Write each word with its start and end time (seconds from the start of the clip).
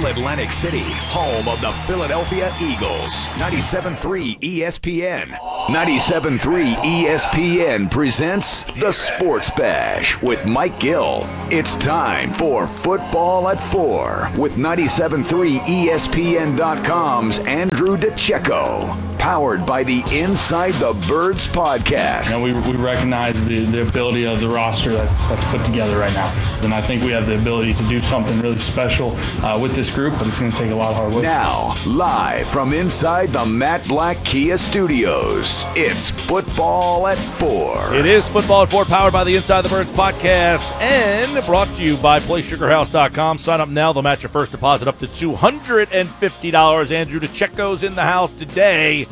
Atlantic 0.00 0.52
City, 0.52 0.82
home 0.82 1.48
of 1.48 1.60
the 1.60 1.70
Philadelphia 1.70 2.54
Eagles. 2.60 3.12
97.3 3.36 4.40
ESPN. 4.40 5.30
97.3 5.68 6.74
ESPN 6.74 7.90
presents 7.90 8.64
The 8.80 8.90
Sports 8.90 9.50
Bash 9.50 10.20
with 10.22 10.46
Mike 10.46 10.80
Gill. 10.80 11.26
It's 11.50 11.76
time 11.76 12.32
for 12.32 12.66
Football 12.66 13.48
at 13.48 13.62
4 13.62 14.30
with 14.38 14.56
97.3 14.56 15.58
ESPN.com's 15.58 17.38
Andrew 17.40 17.96
DiCecco. 17.96 19.11
Powered 19.22 19.64
by 19.64 19.84
the 19.84 20.02
Inside 20.10 20.72
the 20.74 20.94
Birds 21.06 21.46
podcast. 21.46 22.32
You 22.32 22.38
know, 22.38 22.60
we, 22.60 22.72
we 22.72 22.76
recognize 22.76 23.44
the, 23.44 23.64
the 23.66 23.86
ability 23.86 24.26
of 24.26 24.40
the 24.40 24.48
roster 24.48 24.90
that's, 24.90 25.20
that's 25.28 25.44
put 25.44 25.64
together 25.64 25.96
right 25.96 26.12
now. 26.12 26.26
And 26.64 26.74
I 26.74 26.82
think 26.82 27.04
we 27.04 27.12
have 27.12 27.28
the 27.28 27.38
ability 27.38 27.72
to 27.74 27.84
do 27.84 28.00
something 28.00 28.40
really 28.40 28.58
special 28.58 29.16
uh, 29.44 29.56
with 29.62 29.76
this 29.76 29.94
group, 29.94 30.18
but 30.18 30.26
it's 30.26 30.40
going 30.40 30.50
to 30.50 30.56
take 30.56 30.72
a 30.72 30.74
lot 30.74 30.90
of 30.90 30.96
hard 30.96 31.14
work. 31.14 31.22
Now, 31.22 31.76
live 31.86 32.48
from 32.48 32.72
inside 32.72 33.32
the 33.32 33.46
Matt 33.46 33.86
Blatt 33.86 34.24
Kia 34.24 34.58
Studios, 34.58 35.66
it's 35.76 36.10
Football 36.10 37.06
at 37.06 37.16
4. 37.16 37.94
It 37.94 38.06
is 38.06 38.28
Football 38.28 38.64
at 38.64 38.70
4, 38.72 38.86
powered 38.86 39.12
by 39.12 39.22
the 39.22 39.36
Inside 39.36 39.62
the 39.62 39.68
Birds 39.68 39.92
podcast, 39.92 40.72
and 40.80 41.46
brought 41.46 41.68
to 41.74 41.84
you 41.84 41.96
by 41.96 42.18
PlaySugarHouse.com. 42.18 43.38
Sign 43.38 43.60
up 43.60 43.68
now. 43.68 43.92
They'll 43.92 44.02
match 44.02 44.24
your 44.24 44.30
first 44.30 44.50
deposit 44.50 44.88
up 44.88 44.98
to 44.98 45.06
$250. 45.06 46.90
Andrew 46.90 47.20
DiCecco's 47.20 47.84
in 47.84 47.94
the 47.94 48.02
house 48.02 48.32
today. 48.32 49.06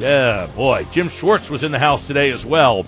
Yeah, 0.00 0.46
boy. 0.54 0.86
Jim 0.92 1.08
Schwartz 1.08 1.50
was 1.50 1.64
in 1.64 1.72
the 1.72 1.78
house 1.78 2.06
today 2.06 2.30
as 2.30 2.46
well. 2.46 2.86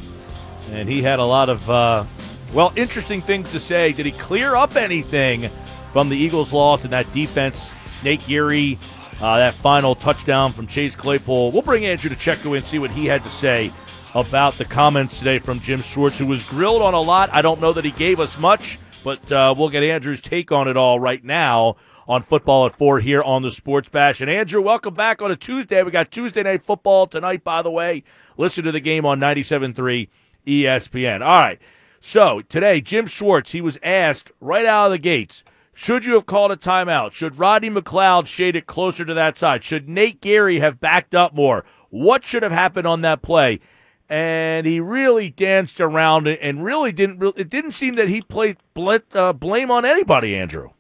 And 0.71 0.89
he 0.89 1.03
had 1.03 1.19
a 1.19 1.25
lot 1.25 1.49
of, 1.49 1.69
uh, 1.69 2.05
well, 2.53 2.73
interesting 2.77 3.21
things 3.21 3.51
to 3.51 3.59
say. 3.59 3.93
Did 3.93 4.07
he 4.07 4.13
clear 4.13 4.55
up 4.55 4.77
anything 4.77 5.51
from 5.93 6.09
the 6.09 6.17
Eagles' 6.17 6.53
loss 6.53 6.85
and 6.85 6.93
that 6.93 7.11
defense? 7.13 7.75
Nate 8.05 8.25
Gerry, 8.27 8.79
uh, 9.21 9.39
that 9.39 9.55
final 9.55 9.97
touchdown 9.97 10.53
from 10.53 10.69
Chase 10.69 10.95
Claypool. 10.95 11.51
We'll 11.51 11.63
bring 11.63 11.85
Andrew 11.85 12.11
DiCecco 12.11 12.47
in 12.47 12.59
and 12.59 12.67
see 12.67 12.79
what 12.79 12.93
he 12.93 13.07
had 13.07 13.25
to 13.25 13.31
say 13.31 13.73
about 14.15 14.55
the 14.55 14.65
comments 14.65 15.19
today 15.19 15.41
from 15.41 15.59
Jim 15.59 15.83
Schwartz, 15.83 16.19
who 16.19 16.27
was 16.27 16.45
grilled 16.45 16.83
on 16.83 16.95
a 16.95 17.01
lot. 17.01 17.29
I 17.33 17.43
don't 17.43 17.61
know 17.61 17.73
that 17.73 17.85
he 17.85 17.91
gave 17.91 18.21
us 18.21 18.39
much, 18.39 18.79
but 19.03 19.31
uh, 19.33 19.53
we'll 19.57 19.69
get 19.69 19.83
Andrew's 19.83 20.21
take 20.21 20.53
on 20.53 20.69
it 20.69 20.77
all 20.77 21.01
right 21.01 21.23
now 21.25 21.77
on 22.11 22.23
football 22.23 22.67
at 22.67 22.73
four 22.73 22.99
here 22.99 23.23
on 23.23 23.43
the 23.43 23.53
Sports 23.53 23.89
Bash. 23.89 24.21
And 24.21 24.29
Andrew, 24.29 24.61
welcome 24.61 24.95
back 24.95 25.23
on 25.23 25.31
a 25.31 25.37
Tuesday. 25.37 25.81
We 25.85 25.93
got 25.93 26.11
Tuesday 26.11 26.43
night 26.43 26.65
football 26.65 27.07
tonight, 27.07 27.45
by 27.45 27.63
the 27.63 27.71
way. 27.71 28.03
Listen 28.37 28.65
to 28.65 28.73
the 28.73 28.81
game 28.81 29.07
on 29.07 29.21
97.3 29.21 30.09
ESPN. 30.45 31.21
All 31.21 31.39
right. 31.39 31.63
So 32.01 32.41
today, 32.41 32.81
Jim 32.81 33.07
Schwartz, 33.07 33.53
he 33.53 33.61
was 33.61 33.79
asked 33.85 34.33
right 34.41 34.67
out 34.67 34.87
of 34.87 34.91
the 34.91 34.99
gates, 34.99 35.45
should 35.73 36.05
you 36.05 36.15
have 36.15 36.27
called 36.27 36.51
a 36.51 36.57
timeout? 36.57 37.13
Should 37.13 37.39
Rodney 37.39 37.71
McLeod 37.71 38.27
shade 38.27 38.57
it 38.57 38.67
closer 38.67 39.05
to 39.05 39.15
that 39.15 39.39
side? 39.39 39.63
Should 39.63 39.89
Nate 39.89 40.21
Gerry 40.21 40.59
have 40.59 40.81
backed 40.81 41.15
up 41.15 41.33
more? 41.33 41.65
What 41.91 42.25
should 42.25 42.43
have 42.43 42.51
happened 42.51 42.89
on 42.89 43.03
that 43.03 43.23
play? 43.23 43.61
And 44.09 44.67
he 44.67 44.81
really 44.81 45.31
danced 45.31 45.81
around 45.81 46.27
it 46.27 46.41
and 46.43 46.65
really 46.65 46.91
didn't. 46.91 47.23
It 47.37 47.49
didn't 47.49 47.71
seem 47.71 47.95
that 47.95 48.09
he 48.09 48.21
played 48.21 48.57
uh, 49.15 49.33
blame 49.33 49.71
on 49.71 49.85
anybody, 49.85 50.35
Andrew. 50.35 50.71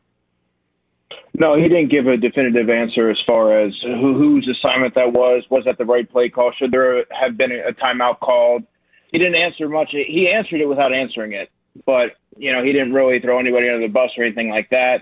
No, 1.41 1.57
he 1.57 1.63
didn't 1.63 1.91
give 1.91 2.07
a 2.07 2.19
definitive 2.19 2.69
answer 2.69 3.09
as 3.09 3.17
far 3.27 3.59
as 3.59 3.73
who, 3.83 4.13
whose 4.13 4.47
assignment 4.47 4.95
that 4.95 5.15
was. 5.15 5.43
Was 5.49 5.65
that 5.65 5.79
the 5.79 5.87
right 5.87 6.09
play 6.09 6.29
call? 6.29 6.53
Should 6.53 6.71
there 6.71 7.03
have 7.19 7.39
been 7.39 7.51
a 7.51 7.73
timeout 7.73 8.21
called? 8.21 8.63
He 9.11 9.17
didn't 9.17 9.37
answer 9.37 9.67
much. 9.67 9.89
He 9.91 10.31
answered 10.31 10.61
it 10.61 10.67
without 10.67 10.93
answering 10.93 11.33
it, 11.33 11.49
but 11.87 12.11
you 12.37 12.53
know 12.53 12.63
he 12.63 12.73
didn't 12.73 12.93
really 12.93 13.21
throw 13.21 13.41
anybody 13.41 13.71
under 13.71 13.81
the 13.81 13.91
bus 13.91 14.11
or 14.19 14.25
anything 14.25 14.51
like 14.51 14.69
that. 14.69 14.99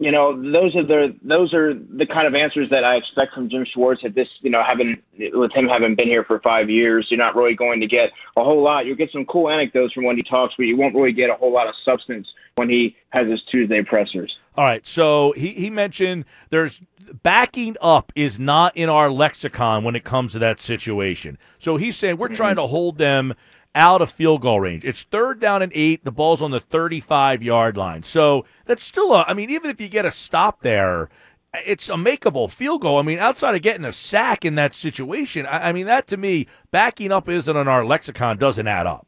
You 0.00 0.12
know, 0.12 0.36
those 0.36 0.76
are 0.76 0.86
the 0.86 1.16
those 1.22 1.52
are 1.52 1.74
the 1.74 2.06
kind 2.06 2.28
of 2.28 2.34
answers 2.34 2.70
that 2.70 2.84
I 2.84 2.94
expect 2.94 3.34
from 3.34 3.50
Jim 3.50 3.66
Schwartz. 3.74 4.02
At 4.04 4.14
this, 4.14 4.28
you 4.42 4.50
know, 4.50 4.62
having 4.64 5.02
with 5.32 5.52
him 5.52 5.66
having 5.66 5.96
been 5.96 6.06
here 6.06 6.22
for 6.22 6.38
five 6.38 6.70
years, 6.70 7.08
you're 7.10 7.18
not 7.18 7.34
really 7.34 7.54
going 7.54 7.80
to 7.80 7.88
get 7.88 8.10
a 8.36 8.44
whole 8.44 8.62
lot. 8.62 8.86
You'll 8.86 8.96
get 8.96 9.10
some 9.10 9.24
cool 9.24 9.50
anecdotes 9.50 9.92
from 9.92 10.04
when 10.04 10.16
he 10.16 10.22
talks, 10.22 10.54
but 10.56 10.64
you 10.64 10.76
won't 10.76 10.94
really 10.94 11.12
get 11.12 11.30
a 11.30 11.34
whole 11.34 11.52
lot 11.52 11.66
of 11.66 11.74
substance 11.84 12.28
when 12.54 12.68
he 12.68 12.96
has 13.10 13.28
his 13.28 13.42
Tuesday 13.50 13.82
pressers. 13.82 14.36
All 14.56 14.64
right. 14.64 14.86
So 14.86 15.32
he, 15.36 15.48
he 15.48 15.68
mentioned 15.68 16.26
there's 16.50 16.80
backing 17.22 17.76
up 17.80 18.12
is 18.14 18.38
not 18.38 18.76
in 18.76 18.88
our 18.88 19.10
lexicon 19.10 19.82
when 19.82 19.96
it 19.96 20.04
comes 20.04 20.32
to 20.32 20.38
that 20.38 20.60
situation. 20.60 21.38
So 21.58 21.76
he's 21.76 21.96
saying 21.96 22.18
we're 22.18 22.28
mm-hmm. 22.28 22.34
trying 22.34 22.56
to 22.56 22.66
hold 22.66 22.98
them 22.98 23.34
out 23.74 24.02
of 24.02 24.10
field 24.10 24.42
goal 24.42 24.60
range. 24.60 24.84
It's 24.84 25.04
third 25.04 25.40
down 25.40 25.62
and 25.62 25.72
eight. 25.74 26.04
The 26.04 26.12
ball's 26.12 26.42
on 26.42 26.50
the 26.50 26.60
35 26.60 27.42
yard 27.42 27.76
line. 27.76 28.02
So 28.02 28.44
that's 28.66 28.84
still 28.84 29.12
a, 29.14 29.24
I 29.28 29.34
mean, 29.34 29.50
even 29.50 29.70
if 29.70 29.80
you 29.80 29.88
get 29.88 30.04
a 30.04 30.10
stop 30.10 30.62
there, 30.62 31.08
it's 31.54 31.88
a 31.88 31.94
makeable 31.94 32.50
field 32.50 32.82
goal. 32.82 32.98
I 32.98 33.02
mean, 33.02 33.18
outside 33.18 33.54
of 33.54 33.62
getting 33.62 33.84
a 33.84 33.92
sack 33.92 34.44
in 34.44 34.54
that 34.56 34.74
situation, 34.74 35.46
I, 35.46 35.68
I 35.68 35.72
mean, 35.72 35.86
that 35.86 36.06
to 36.08 36.16
me, 36.16 36.46
backing 36.70 37.12
up 37.12 37.28
isn't 37.28 37.56
in 37.56 37.68
our 37.68 37.84
lexicon, 37.84 38.36
doesn't 38.38 38.66
add 38.66 38.86
up. 38.86 39.06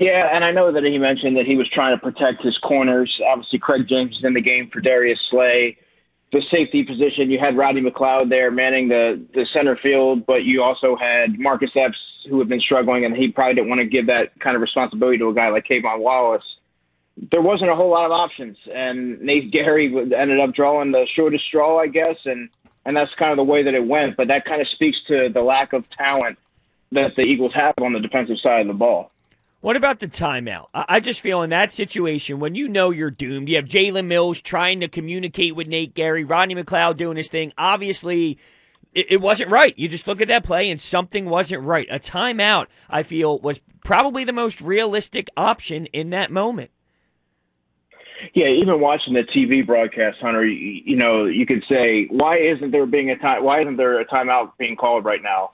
Yeah, 0.00 0.34
and 0.34 0.44
I 0.44 0.50
know 0.50 0.72
that 0.72 0.82
he 0.82 0.96
mentioned 0.96 1.36
that 1.36 1.44
he 1.44 1.56
was 1.56 1.68
trying 1.68 1.94
to 1.94 2.00
protect 2.00 2.42
his 2.42 2.56
corners. 2.58 3.14
Obviously, 3.26 3.58
Craig 3.58 3.86
James 3.86 4.16
is 4.16 4.24
in 4.24 4.32
the 4.32 4.40
game 4.40 4.70
for 4.72 4.80
Darius 4.80 5.18
Slay. 5.30 5.76
The 6.32 6.42
safety 6.50 6.84
position, 6.84 7.30
you 7.30 7.38
had 7.38 7.56
Rodney 7.56 7.82
McLeod 7.82 8.30
there 8.30 8.50
manning 8.50 8.88
the, 8.88 9.22
the 9.34 9.44
center 9.52 9.76
field, 9.76 10.24
but 10.24 10.44
you 10.44 10.62
also 10.62 10.96
had 10.96 11.38
Marcus 11.38 11.70
Epps, 11.76 11.98
who 12.28 12.38
had 12.38 12.48
been 12.48 12.60
struggling, 12.60 13.04
and 13.04 13.16
he 13.16 13.28
probably 13.28 13.54
didn't 13.54 13.68
want 13.68 13.80
to 13.80 13.86
give 13.86 14.06
that 14.06 14.38
kind 14.40 14.56
of 14.56 14.62
responsibility 14.62 15.18
to 15.18 15.28
a 15.28 15.34
guy 15.34 15.48
like 15.48 15.66
K'Von 15.66 16.00
Wallace. 16.00 16.44
There 17.30 17.42
wasn't 17.42 17.70
a 17.70 17.74
whole 17.74 17.90
lot 17.90 18.06
of 18.06 18.12
options, 18.12 18.56
and 18.72 19.20
Nate 19.20 19.52
Gerry 19.52 19.94
ended 20.16 20.40
up 20.40 20.54
drawing 20.54 20.92
the 20.92 21.06
shortest 21.14 21.44
straw, 21.44 21.78
I 21.78 21.86
guess, 21.86 22.16
and, 22.24 22.48
and 22.84 22.96
that's 22.96 23.10
kind 23.18 23.30
of 23.30 23.36
the 23.36 23.44
way 23.44 23.62
that 23.62 23.74
it 23.74 23.86
went. 23.86 24.16
But 24.16 24.28
that 24.28 24.44
kind 24.44 24.60
of 24.60 24.68
speaks 24.68 24.98
to 25.08 25.28
the 25.28 25.42
lack 25.42 25.72
of 25.72 25.84
talent 25.90 26.38
that 26.92 27.16
the 27.16 27.22
Eagles 27.22 27.52
have 27.54 27.74
on 27.80 27.92
the 27.92 28.00
defensive 28.00 28.38
side 28.42 28.62
of 28.62 28.66
the 28.68 28.74
ball. 28.74 29.10
What 29.60 29.76
about 29.76 30.00
the 30.00 30.08
timeout? 30.08 30.68
I 30.72 31.00
just 31.00 31.20
feel 31.20 31.42
in 31.42 31.50
that 31.50 31.70
situation 31.70 32.40
when 32.40 32.54
you 32.54 32.66
know 32.66 32.90
you're 32.90 33.10
doomed, 33.10 33.50
you 33.50 33.56
have 33.56 33.66
Jalen 33.66 34.06
Mills 34.06 34.40
trying 34.40 34.80
to 34.80 34.88
communicate 34.88 35.54
with 35.54 35.68
Nate 35.68 35.94
Gerry, 35.94 36.24
Rodney 36.24 36.54
McLeod 36.54 36.96
doing 36.96 37.18
his 37.18 37.28
thing. 37.28 37.52
Obviously, 37.58 38.38
it, 38.92 39.20
wasn't 39.20 39.50
right. 39.50 39.78
You 39.78 39.88
just 39.88 40.06
look 40.06 40.20
at 40.20 40.28
that 40.28 40.44
play 40.44 40.70
and 40.70 40.80
something 40.80 41.26
wasn't 41.26 41.64
right. 41.64 41.86
A 41.90 41.98
timeout, 41.98 42.66
I 42.88 43.02
feel, 43.02 43.38
was 43.38 43.60
probably 43.84 44.24
the 44.24 44.32
most 44.32 44.60
realistic 44.60 45.28
option 45.36 45.86
in 45.86 46.10
that 46.10 46.30
moment. 46.30 46.70
Yeah, 48.34 48.48
even 48.48 48.80
watching 48.80 49.14
the 49.14 49.22
TV 49.22 49.66
broadcast, 49.66 50.18
Hunter, 50.20 50.44
you, 50.44 50.82
you 50.84 50.96
know, 50.96 51.24
you 51.24 51.46
could 51.46 51.64
say, 51.68 52.06
why 52.10 52.38
isn't 52.38 52.70
there 52.70 52.84
being 52.84 53.10
a 53.10 53.16
time? 53.16 53.42
Why 53.42 53.62
isn't 53.62 53.76
there 53.76 53.98
a 53.98 54.04
timeout 54.04 54.52
being 54.58 54.76
called 54.76 55.04
right 55.04 55.22
now? 55.22 55.52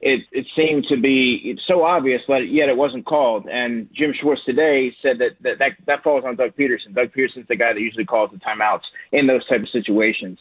it, 0.00 0.22
it 0.32 0.46
seemed 0.54 0.86
to 0.88 0.96
be 0.96 1.58
so 1.66 1.82
obvious, 1.82 2.22
but 2.26 2.48
yet 2.48 2.68
it 2.68 2.76
wasn't 2.76 3.06
called. 3.06 3.46
And 3.46 3.88
Jim 3.94 4.12
Schwartz 4.18 4.44
today 4.44 4.94
said 5.02 5.18
that 5.18 5.36
that, 5.40 5.58
that, 5.58 5.70
that 5.86 6.02
falls 6.02 6.24
on 6.24 6.36
Doug 6.36 6.54
Pederson. 6.56 6.94
Doug 6.94 7.12
Pederson's 7.12 7.48
the 7.48 7.56
guy 7.56 7.72
that 7.72 7.80
usually 7.80 8.04
calls 8.04 8.30
the 8.30 8.38
timeouts 8.38 8.82
in 9.12 9.26
those 9.26 9.44
type 9.46 9.62
of 9.62 9.68
situations. 9.68 10.38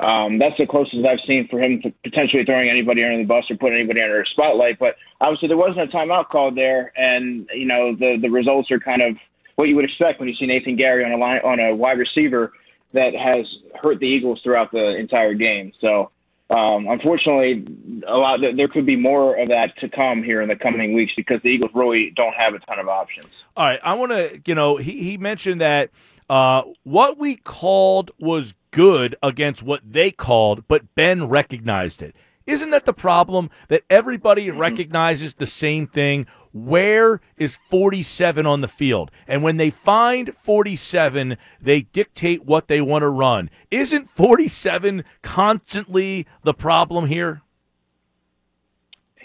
Um, 0.00 0.38
that's 0.38 0.56
the 0.58 0.66
closest 0.66 1.04
I've 1.04 1.20
seen 1.26 1.48
for 1.48 1.60
him 1.60 1.82
potentially 2.02 2.44
throwing 2.44 2.68
anybody 2.68 3.04
under 3.04 3.18
the 3.18 3.24
bus 3.24 3.50
or 3.50 3.56
putting 3.56 3.78
anybody 3.78 4.00
under 4.00 4.22
a 4.22 4.26
spotlight. 4.26 4.78
But 4.78 4.96
obviously, 5.20 5.48
there 5.48 5.56
wasn't 5.56 5.92
a 5.92 5.96
timeout 5.96 6.28
called 6.28 6.56
there, 6.56 6.92
and 6.96 7.48
you 7.52 7.66
know 7.66 7.94
the 7.94 8.16
the 8.20 8.30
results 8.30 8.70
are 8.70 8.80
kind 8.80 9.02
of 9.02 9.16
what 9.56 9.68
you 9.68 9.76
would 9.76 9.84
expect 9.84 10.18
when 10.18 10.28
you 10.28 10.34
see 10.34 10.46
Nathan 10.46 10.78
Gerry 10.78 11.04
on 11.04 11.12
a 11.12 11.16
line 11.16 11.40
on 11.44 11.60
a 11.60 11.74
wide 11.74 11.98
receiver 11.98 12.52
that 12.92 13.14
has 13.14 13.46
hurt 13.80 13.98
the 14.00 14.06
Eagles 14.06 14.40
throughout 14.42 14.70
the 14.72 14.96
entire 14.96 15.34
game. 15.34 15.72
So 15.80 16.10
um, 16.52 16.86
unfortunately, 16.86 17.64
a 18.06 18.16
lot 18.16 18.40
there 18.56 18.68
could 18.68 18.84
be 18.84 18.96
more 18.96 19.36
of 19.36 19.48
that 19.48 19.76
to 19.78 19.88
come 19.88 20.22
here 20.22 20.42
in 20.42 20.48
the 20.48 20.56
coming 20.56 20.92
weeks 20.92 21.14
because 21.16 21.40
the 21.42 21.48
Eagles 21.48 21.70
really 21.74 22.12
don't 22.14 22.34
have 22.34 22.54
a 22.54 22.58
ton 22.58 22.78
of 22.78 22.88
options. 22.88 23.26
All 23.56 23.64
right, 23.64 23.80
I 23.82 23.94
want 23.94 24.12
to, 24.12 24.40
you 24.44 24.54
know, 24.54 24.76
he 24.76 25.02
he 25.02 25.16
mentioned 25.16 25.62
that 25.62 25.90
uh, 26.32 26.62
what 26.82 27.18
we 27.18 27.36
called 27.36 28.10
was 28.18 28.54
good 28.70 29.14
against 29.22 29.62
what 29.62 29.82
they 29.84 30.10
called, 30.10 30.66
but 30.66 30.94
Ben 30.94 31.28
recognized 31.28 32.00
it. 32.00 32.16
Isn't 32.46 32.70
that 32.70 32.86
the 32.86 32.94
problem 32.94 33.50
that 33.68 33.82
everybody 33.90 34.46
mm-hmm. 34.46 34.58
recognizes 34.58 35.34
the 35.34 35.44
same 35.44 35.86
thing? 35.86 36.26
Where 36.54 37.20
is 37.36 37.56
47 37.56 38.46
on 38.46 38.62
the 38.62 38.68
field? 38.68 39.10
And 39.28 39.42
when 39.42 39.58
they 39.58 39.68
find 39.68 40.34
47, 40.34 41.36
they 41.60 41.82
dictate 41.82 42.46
what 42.46 42.66
they 42.66 42.80
want 42.80 43.02
to 43.02 43.10
run. 43.10 43.50
Isn't 43.70 44.08
47 44.08 45.04
constantly 45.20 46.26
the 46.44 46.54
problem 46.54 47.08
here? 47.08 47.42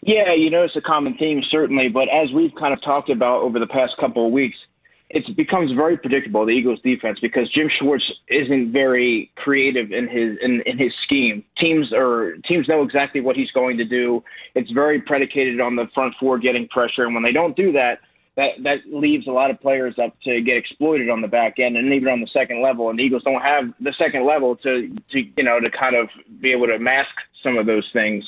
Yeah, 0.03 0.33
you 0.33 0.50
know, 0.50 0.63
it's 0.63 0.75
a 0.75 0.81
common 0.81 1.15
theme, 1.18 1.42
certainly. 1.50 1.88
But 1.88 2.10
as 2.10 2.33
we've 2.33 2.53
kind 2.60 2.74
of 2.74 2.81
talked 2.81 3.10
about 3.10 3.44
over 3.44 3.60
the 3.60 3.68
past 3.68 3.94
couple 3.98 4.25
of 4.25 4.33
weeks, 4.33 4.57
it 5.09 5.36
becomes 5.38 5.71
very 5.71 5.98
predictable 5.98 6.45
the 6.45 6.51
Eagles 6.51 6.81
defense 6.83 7.19
because 7.21 7.50
Jim 7.51 7.69
Schwartz 7.80 8.04
isn't 8.27 8.74
very 8.74 9.31
creative 9.36 9.92
in 9.92 10.07
his 10.07 10.38
in, 10.42 10.62
in 10.65 10.77
his 10.77 10.92
scheme. 11.04 11.44
Teams 11.57 11.94
or 11.94 12.36
teams 12.48 12.68
know 12.68 12.83
exactly 12.83 13.21
what 13.21 13.38
he's 13.38 13.51
going 13.51 13.77
to 13.77 13.86
do. 13.86 14.21
It's 14.54 14.69
very 14.71 15.00
predicated 15.00 15.62
on 15.62 15.77
the 15.77 15.88
front 15.94 16.13
four 16.19 16.38
getting 16.38 16.68
pressure, 16.68 17.06
and 17.06 17.13
when 17.13 17.24
they 17.24 17.31
don't 17.31 17.56
do 17.56 17.71
that, 17.71 18.00
that 18.36 18.51
that 18.63 18.80
leaves 18.92 19.27
a 19.27 19.31
lot 19.31 19.50
of 19.50 19.62
players 19.62 19.95
up 19.98 20.13
to 20.25 20.42
get 20.42 20.57
exploited 20.57 21.10
on 21.10 21.21
the 21.21 21.27
back 21.30 21.57
end 21.57 21.77
and 21.77 21.94
even 21.94 22.10
on 22.10 22.19
the 22.19 22.27
second 22.33 22.62
level. 22.62 22.89
And 22.89 23.00
the 23.00 23.03
Eagles 23.03 23.24
don't 23.24 23.42
have 23.42 23.74
the 23.80 23.94
second 23.98 24.25
level 24.25 24.57
to, 24.57 24.94
to 25.12 25.19
you 25.19 25.44
know 25.44 25.62
to 25.62 25.69
kind 25.71 25.95
of 25.95 26.10
be 26.42 26.51
able 26.51 26.68
to 26.68 26.80
mask 26.80 27.15
some 27.42 27.57
of 27.57 27.65
those 27.65 27.89
things. 27.94 28.25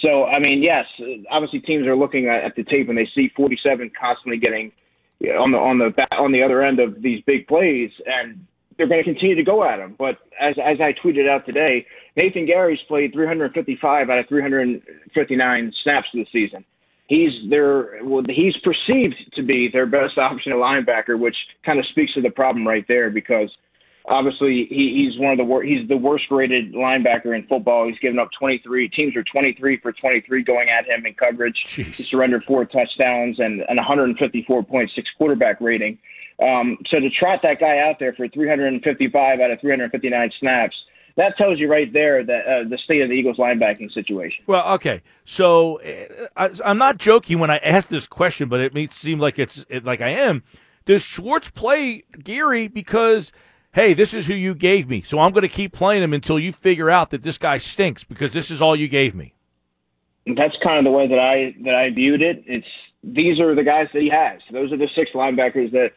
So 0.00 0.24
I 0.24 0.40
mean, 0.40 0.64
yes, 0.64 0.86
obviously 1.30 1.60
teams 1.60 1.86
are 1.86 1.96
looking 1.96 2.28
at, 2.28 2.42
at 2.42 2.56
the 2.56 2.64
tape 2.64 2.88
and 2.88 2.98
they 2.98 3.08
see 3.14 3.30
47 3.36 3.92
constantly 3.98 4.38
getting 4.38 4.72
on 5.20 5.50
the 5.50 5.58
on 5.58 5.78
the 5.78 6.16
on 6.16 6.32
the 6.32 6.42
other 6.42 6.62
end 6.62 6.80
of 6.80 7.02
these 7.02 7.22
big 7.26 7.46
plays, 7.46 7.90
and 8.06 8.46
they're 8.76 8.88
going 8.88 9.02
to 9.02 9.04
continue 9.04 9.34
to 9.34 9.42
go 9.42 9.64
at 9.64 9.78
him. 9.78 9.96
But 9.98 10.18
as 10.40 10.54
as 10.58 10.80
I 10.80 10.94
tweeted 11.04 11.28
out 11.28 11.44
today, 11.44 11.86
Nathan 12.16 12.46
Gerry's 12.46 12.80
played 12.88 13.12
355 13.12 14.10
out 14.10 14.18
of 14.18 14.28
359 14.28 15.72
snaps 15.82 16.08
this 16.14 16.28
season. 16.32 16.64
He's 17.08 17.32
their 17.50 18.04
well, 18.04 18.22
he's 18.28 18.54
perceived 18.58 19.16
to 19.34 19.42
be 19.42 19.68
their 19.72 19.86
best 19.86 20.18
option 20.18 20.52
at 20.52 20.58
linebacker, 20.58 21.18
which 21.18 21.36
kind 21.64 21.78
of 21.78 21.86
speaks 21.86 22.14
to 22.14 22.20
the 22.20 22.30
problem 22.30 22.66
right 22.66 22.84
there 22.86 23.10
because 23.10 23.50
obviously 24.08 24.66
he, 24.70 24.94
he's 25.10 25.20
one 25.20 25.32
of 25.32 25.38
the 25.38 25.44
wor- 25.44 25.62
he's 25.62 25.86
the 25.88 25.96
worst 25.96 26.24
rated 26.30 26.72
linebacker 26.72 27.36
in 27.36 27.46
football. 27.46 27.86
He's 27.86 27.98
given 27.98 28.18
up 28.18 28.30
23 28.38 28.88
teams 28.88 29.16
are 29.16 29.24
23 29.24 29.78
for 29.78 29.92
23 29.92 30.42
going 30.42 30.68
at 30.68 30.86
him 30.86 31.06
in 31.06 31.14
coverage. 31.14 31.56
Jeez. 31.64 31.94
He 31.94 32.02
surrendered 32.02 32.44
four 32.44 32.64
touchdowns 32.64 33.38
and 33.38 33.62
an 33.68 33.76
154.6 33.76 34.88
quarterback 35.16 35.60
rating. 35.60 35.98
Um, 36.42 36.78
so 36.88 37.00
to 37.00 37.10
trot 37.10 37.40
that 37.42 37.60
guy 37.60 37.78
out 37.78 37.98
there 37.98 38.12
for 38.12 38.28
355 38.28 39.40
out 39.40 39.50
of 39.50 39.60
359 39.60 40.32
snaps, 40.38 40.76
that 41.16 41.36
tells 41.36 41.58
you 41.58 41.68
right 41.68 41.92
there 41.92 42.24
that 42.24 42.46
uh, 42.46 42.68
the 42.68 42.78
state 42.78 43.02
of 43.02 43.08
the 43.08 43.14
Eagles 43.14 43.38
linebacking 43.38 43.92
situation. 43.92 44.44
Well, 44.46 44.66
okay. 44.74 45.02
So 45.24 45.80
uh, 46.36 46.50
I, 46.64 46.70
am 46.70 46.78
not 46.78 46.98
joking 46.98 47.40
when 47.40 47.50
I 47.50 47.58
ask 47.58 47.88
this 47.88 48.06
question, 48.06 48.48
but 48.48 48.60
it 48.60 48.72
may 48.72 48.86
seem 48.86 49.18
like 49.18 49.38
it's 49.38 49.66
it, 49.68 49.84
like 49.84 50.00
I 50.00 50.10
am. 50.10 50.44
Does 50.84 51.04
Schwartz 51.04 51.50
play 51.50 52.04
Gerry 52.22 52.68
because– 52.68 53.32
hey, 53.78 53.94
this 53.94 54.12
is 54.12 54.26
who 54.26 54.34
you 54.34 54.56
gave 54.56 54.88
me, 54.88 55.02
so 55.02 55.20
I'm 55.20 55.30
going 55.30 55.42
to 55.42 55.48
keep 55.48 55.72
playing 55.72 56.02
him 56.02 56.12
until 56.12 56.36
you 56.36 56.50
figure 56.50 56.90
out 56.90 57.10
that 57.10 57.22
this 57.22 57.38
guy 57.38 57.58
stinks 57.58 58.02
because 58.02 58.32
this 58.32 58.50
is 58.50 58.60
all 58.60 58.74
you 58.74 58.88
gave 58.88 59.14
me. 59.14 59.34
That's 60.26 60.56
kind 60.64 60.78
of 60.78 60.84
the 60.84 60.90
way 60.90 61.06
that 61.06 61.18
I 61.18 61.54
that 61.62 61.76
I 61.76 61.90
viewed 61.90 62.20
it. 62.20 62.42
It's 62.46 62.66
these 63.04 63.38
are 63.38 63.54
the 63.54 63.62
guys 63.62 63.86
that 63.94 64.02
he 64.02 64.10
has. 64.10 64.40
Those 64.52 64.72
are 64.72 64.76
the 64.76 64.88
six 64.96 65.12
linebackers 65.14 65.70
that 65.70 65.92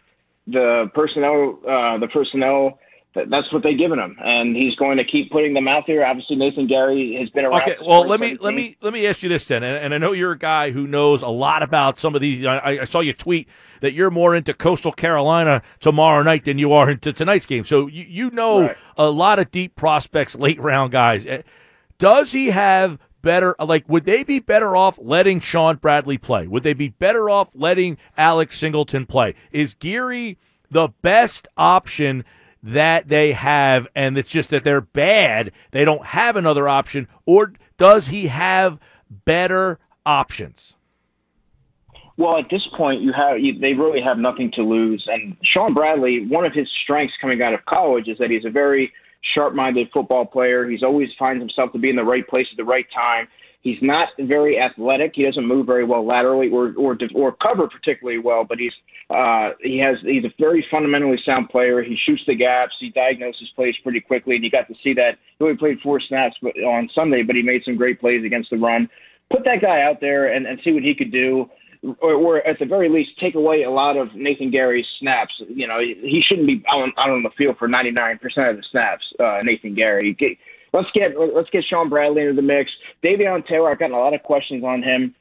the 0.45 0.92
personnel 0.94 1.60
uh, 1.68 1.98
the 1.98 2.07
personnel 2.07 2.78
that's 3.13 3.52
what 3.52 3.62
they've 3.62 3.78
given 3.78 4.00
him, 4.00 4.18
and 4.22 4.56
he's 4.56 4.75
going 4.75 4.98
to 4.98 5.04
keep 5.04 5.31
putting 5.31 5.54
them 5.54 5.68
out 5.68 5.84
there. 5.86 6.06
Obviously, 6.06 6.38
Nathan 6.38 6.69
Gerry 6.69 7.18
has 7.19 7.30
been 7.30 7.44
around. 7.44 7.62
Okay, 7.63 7.75
well, 7.86 8.08
let 8.08 8.22
me 8.22 8.38
let 8.40 8.54
me 8.54 8.78
let 8.81 8.94
me 8.94 9.06
ask 9.06 9.22
you 9.22 9.28
this 9.28 9.46
then, 9.46 9.63
and, 9.63 9.75
and, 9.75 9.94
I 9.94 9.98
know 9.98 10.13
you're 10.13 10.31
a 10.31 10.38
guy 10.38 10.72
who 10.72 10.88
knows 10.88 11.22
a 11.22 11.28
lot 11.28 11.62
about 11.62 12.00
some 12.00 12.16
of 12.16 12.22
these. 12.22 12.46
I, 12.46 12.80
I, 12.80 12.84
saw 12.86 13.02
you 13.02 13.12
tweet 13.12 13.50
that 13.81 13.92
you're 13.92 14.12
more 14.12 14.34
into 14.34 14.54
Coastal 14.54 14.94
Carolina 14.94 15.62
tomorrow 15.81 16.24
night 16.24 16.46
than 16.46 16.58
you 16.58 16.72
are 16.72 16.90
into 16.90 17.12
tonight's 17.12 17.46
game, 17.46 17.66
so 17.66 17.88
you 17.88 18.06
you 18.08 18.31
know 18.31 18.62
right. 18.62 18.78
a 18.96 19.10
lot 19.10 19.40
of 19.40 19.52
deep 19.52 19.75
prospects, 19.75 20.34
late 20.36 20.60
round 20.60 20.94
guys. 20.94 21.25
Eh, 21.25 21.42
does 21.98 22.31
he 22.31 22.48
have 22.48 22.98
better 23.22 23.56
like 23.60 23.88
would 23.90 24.06
they 24.06 24.24
be 24.24 24.40
better 24.40 24.74
off 24.74 24.98
letting 25.02 25.42
Shaun 25.42 25.75
Bradley 25.75 26.18
play? 26.18 26.48
Would 26.48 26.63
they 26.63 26.74
be 26.74 26.88
better 26.88 27.30
off 27.30 27.54
letting 27.56 27.98
Alex 28.16 28.58
Singleton 28.58 29.06
play? 29.06 29.36
Is 29.52 29.74
Gerry 29.74 30.38
the 30.69 30.90
best 31.02 31.50
option 31.58 32.24
that 32.63 33.08
they 33.08 33.31
have, 33.34 33.88
and 33.96 34.18
it's 34.18 34.30
just 34.30 34.50
that 34.52 34.63
they're 34.63 34.81
bad. 34.81 35.52
They 35.72 35.86
don't 35.86 36.06
have 36.08 36.36
another 36.36 36.68
option, 36.68 37.08
or 37.25 37.54
does 37.78 38.08
he 38.08 38.28
have 38.28 38.80
better 39.10 39.80
options? 40.06 40.75
Well, 42.18 42.38
at 42.38 42.50
this 42.52 42.62
point, 42.78 43.02
you 43.02 43.13
have 43.13 43.40
you, 43.40 43.58
they 43.58 43.74
really 43.74 44.02
have 44.02 44.19
nothing 44.19 44.52
to 44.52 44.62
lose. 44.62 45.04
And 45.08 45.36
Shaun 45.44 45.74
Bradley, 45.74 46.28
one 46.28 46.46
of 46.46 46.54
his 46.54 46.68
strengths 46.84 47.16
coming 47.19 47.42
out 47.42 47.54
of 47.54 47.66
college 47.66 48.08
is 48.08 48.18
that 48.19 48.30
he's 48.30 48.46
a 48.46 48.52
very 48.52 48.92
sharp-minded 49.34 49.90
football 49.92 50.25
player. 50.25 50.69
He's 50.69 50.84
always 50.84 51.10
finds 51.18 51.42
himself 51.42 51.72
to 51.72 51.80
be 51.80 51.90
in 51.90 51.96
the 51.96 52.04
right 52.04 52.28
place 52.28 52.48
at 52.52 52.58
the 52.58 52.63
right 52.63 52.86
time. 52.94 53.28
He's 53.62 53.78
not 53.81 54.10
very 54.19 54.60
athletic. 54.60 55.12
He 55.13 55.24
doesn't 55.24 55.46
move 55.46 55.68
very 55.68 55.86
well 55.86 56.06
laterally 56.06 56.50
or 56.50 56.74
or 56.78 56.98
or 57.13 57.31
cover 57.34 57.68
particularly 57.68 58.18
well. 58.18 58.44
But 58.44 58.58
he's 58.58 58.74
uh, 59.10 59.52
he 59.62 59.78
has 59.78 59.98
he's 60.04 60.25
a 60.25 60.34
very 60.40 60.66
fundamentally 60.72 61.19
sound 61.24 61.50
player. 61.50 61.84
He 61.84 61.96
shoots 62.06 62.24
the 62.25 62.36
gaps. 62.36 62.74
He 62.80 62.90
diagnoses 62.90 63.50
plays 63.56 63.75
pretty 63.84 64.02
quickly, 64.02 64.36
and 64.36 64.44
you 64.44 64.50
got 64.50 64.68
to 64.68 64.74
see 64.84 64.94
that. 64.96 65.19
He 65.38 65.46
only 65.46 65.58
played 65.58 65.80
four 65.84 66.00
snaps 66.00 66.36
on 66.44 66.90
Sunday, 66.96 67.22
but 67.22 67.36
he 67.36 67.44
made 67.44 67.62
some 67.63 67.78
great 67.78 68.00
plays 68.00 68.25
against 68.25 68.50
the 68.50 68.58
run. 68.58 68.90
Put 69.31 69.44
that 69.46 69.62
guy 69.62 69.81
out 69.81 70.02
there 70.02 70.34
and, 70.34 70.48
and 70.48 70.60
see 70.63 70.72
what 70.72 70.84
he 70.84 70.96
could 70.96 71.12
do. 71.12 71.50
Or, 72.00 72.13
or 72.13 72.48
at 72.48 72.60
the 72.60 72.66
very 72.66 72.90
least, 72.90 73.10
take 73.19 73.34
away 73.34 73.63
a 73.63 73.72
lot 73.72 73.98
of 73.98 74.13
Nathan 74.13 74.52
Gerry's 74.52 74.86
snaps. 75.00 75.34
You 75.50 75.68
know, 75.68 75.80
he 75.80 76.22
shouldn't 76.24 76.46
be 76.46 76.63
out 76.72 76.84
on, 76.84 76.92
on 76.96 77.24
the 77.24 77.31
field 77.36 77.58
for 77.58 77.68
99% 77.68 78.19
of 78.52 78.58
the 78.58 78.63
snaps. 78.69 79.04
Uh, 79.19 79.40
Nathan 79.44 79.75
Gerry, 79.75 80.16
let's 80.73 80.89
get 80.94 81.12
let's 81.18 81.50
get 81.50 81.63
Shaun 81.69 81.89
Bradley 81.89 82.23
into 82.23 82.35
the 82.35 82.41
mix. 82.41 82.71
Davion 83.03 83.45
Taylor, 83.45 83.71
I've 83.71 83.79
gotten 83.79 83.95
a 83.95 84.00
lot 84.00 84.13
of 84.13 84.23
questions 84.23 84.63
on 84.63 84.83
him. 84.83 85.15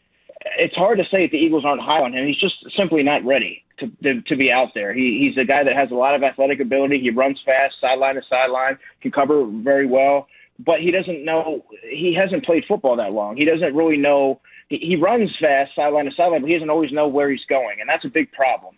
It's 0.59 0.75
hard 0.75 0.99
to 0.99 1.05
say 1.05 1.25
if 1.25 1.33
the 1.33 1.37
Eagles 1.37 1.65
aren't 1.67 1.83
high 1.83 2.01
on 2.01 2.15
him. 2.15 2.27
He's 2.27 2.41
just 2.41 2.55
simply 2.77 3.03
not 3.03 3.25
ready 3.25 3.63
to 3.79 3.89
to, 4.03 4.23
to 4.23 4.37
be 4.37 4.51
out 4.51 4.69
there. 4.75 4.95
He, 4.95 5.19
he's 5.21 5.41
a 5.41 5.47
guy 5.47 5.65
that 5.65 5.77
has 5.77 5.91
a 5.91 5.95
lot 5.95 6.15
of 6.15 6.23
athletic 6.23 6.61
ability. 6.61 7.01
He 7.01 7.11
runs 7.11 7.41
fast, 7.45 7.75
sideline 7.81 8.15
to 8.15 8.23
sideline, 8.29 8.79
can 9.03 9.11
cover 9.11 9.45
very 9.47 9.87
well. 9.87 10.29
But 10.65 10.81
he 10.81 10.91
doesn't 10.91 11.25
know. 11.25 11.65
He 11.83 12.15
hasn't 12.15 12.45
played 12.45 12.65
football 12.69 12.97
that 12.97 13.13
long. 13.13 13.37
He 13.37 13.45
doesn't 13.45 13.75
really 13.75 13.97
know. 13.97 14.41
He, 14.69 14.77
he 14.77 14.97
runs 14.97 15.31
fast, 15.41 15.73
sideline 15.75 16.05
to 16.05 16.13
sideline, 16.17 16.43
but 16.43 16.49
he 16.49 16.55
doesn't 16.55 16.71
always 16.71 16.93
know 16.93 17.09
where 17.09 17.31
he's 17.31 17.45
going, 17.49 17.81
and 17.81 17.89
that's 17.89 18.05
a 18.05 18.09
big 18.09 18.31
problem. 18.33 18.75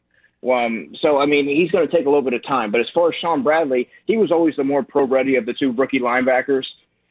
Um, 0.49 0.95
so 1.01 1.19
I 1.19 1.27
mean, 1.27 1.47
he's 1.47 1.71
going 1.71 1.87
to 1.87 1.97
take 1.97 2.07
a 2.07 2.09
little 2.09 2.23
bit 2.23 2.35
of 2.35 2.43
time. 2.45 2.71
But 2.71 2.81
as 2.81 2.89
far 2.93 3.09
as 3.09 3.15
Shaun 3.21 3.43
Bradley, 3.43 3.89
he 4.07 4.17
was 4.17 4.33
always 4.33 4.57
the 4.57 4.65
more 4.65 4.83
pro 4.83 5.07
ready 5.07 5.37
of 5.37 5.47
the 5.47 5.55
two 5.55 5.73
rookie 5.73 6.01
linebackers. 6.01 6.65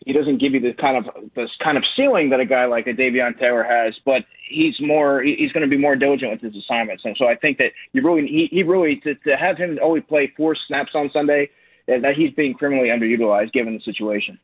He 0.05 0.13
doesn't 0.13 0.39
give 0.39 0.53
you 0.53 0.59
the 0.59 0.73
kind 0.73 0.97
of 0.97 1.31
this 1.35 1.51
kind 1.63 1.77
of 1.77 1.83
ceiling 1.95 2.31
that 2.31 2.39
a 2.39 2.45
guy 2.45 2.65
like 2.65 2.87
a 2.87 2.93
Davion 2.93 3.37
Taylor 3.37 3.63
has, 3.63 3.93
but 4.03 4.25
he's 4.49 4.75
more 4.81 5.21
he's 5.21 5.51
going 5.51 5.61
to 5.61 5.69
be 5.69 5.77
more 5.77 5.95
diligent 5.95 6.31
with 6.31 6.41
his 6.41 6.55
assignments. 6.55 7.05
And 7.05 7.15
so 7.17 7.27
I 7.27 7.35
think 7.35 7.59
that 7.59 7.71
you 7.93 8.01
really 8.01 8.27
he, 8.27 8.47
he 8.51 8.63
really 8.63 8.97
to, 9.01 9.15
to 9.15 9.37
have 9.37 9.57
him 9.57 9.79
only 9.81 10.01
play 10.01 10.33
four 10.35 10.55
snaps 10.67 10.91
on 10.95 11.11
Sunday 11.11 11.49
that 11.87 12.15
he's 12.15 12.31
being 12.33 12.53
criminally 12.53 12.89
underutilized 12.89 13.53
given 13.53 13.73
the 13.73 13.81
situation. 13.81 14.39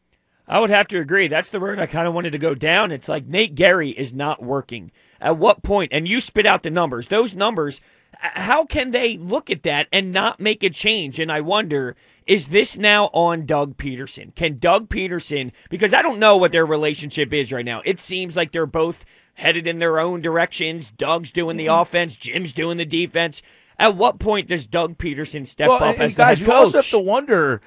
I 0.47 0.59
would 0.59 0.69
have 0.69 0.87
to 0.89 0.99
agree. 0.99 1.27
That's 1.27 1.49
the 1.49 1.59
road 1.59 1.77
I 1.77 1.87
kind 1.87 2.07
of 2.07 2.13
wanted 2.13 2.31
to 2.31 2.37
go 2.37 2.55
down. 2.55 2.91
It's 2.91 3.09
like 3.09 3.25
Nate 3.25 3.53
Gerry 3.53 3.89
is 3.89 4.13
not 4.13 4.41
working. 4.41 4.91
At 5.19 5.37
what 5.37 5.61
point? 5.61 5.91
And 5.91 6.07
you 6.07 6.21
spit 6.21 6.45
out 6.45 6.63
the 6.63 6.69
numbers. 6.69 7.07
Those 7.07 7.35
numbers, 7.35 7.81
how 8.19 8.63
can 8.63 8.91
they 8.91 9.17
look 9.17 9.49
at 9.49 9.63
that 9.63 9.87
and 9.91 10.13
not 10.13 10.39
make 10.39 10.63
a 10.63 10.69
change? 10.69 11.19
And 11.19 11.31
I 11.31 11.41
wonder, 11.41 11.95
is 12.25 12.47
this 12.47 12.77
now 12.77 13.05
on 13.13 13.45
Doug 13.45 13.75
Pederson? 13.75 14.33
Can 14.35 14.57
Doug 14.57 14.87
Pederson, 14.87 15.51
because 15.69 15.93
I 15.93 16.01
don't 16.01 16.19
know 16.19 16.37
what 16.37 16.53
their 16.53 16.65
relationship 16.65 17.33
is 17.33 17.51
right 17.51 17.65
now. 17.65 17.81
It 17.83 17.99
seems 17.99 18.37
like 18.37 18.51
they're 18.51 18.65
both 18.65 19.03
headed 19.33 19.67
in 19.67 19.79
their 19.79 19.99
own 19.99 20.21
directions. 20.21 20.91
Doug's 20.91 21.31
doing 21.31 21.57
the 21.57 21.65
mm-hmm. 21.65 21.81
offense, 21.81 22.15
Jim's 22.15 22.53
doing 22.53 22.77
the 22.77 22.85
defense. 22.85 23.41
At 23.79 23.95
what 23.95 24.17
point 24.17 24.47
does 24.47 24.65
Doug 24.65 24.97
Pederson 24.97 25.45
step 25.45 25.69
well, 25.69 25.83
up 25.83 25.95
and, 25.95 26.03
as 26.03 26.13
and 26.13 26.17
guys, 26.17 26.39
the 26.39 26.45
head 26.45 26.51
coach? 26.51 26.57
You 26.57 26.65
also 26.65 26.77
have 26.77 26.89
to 26.89 26.99
wonder 26.99 27.61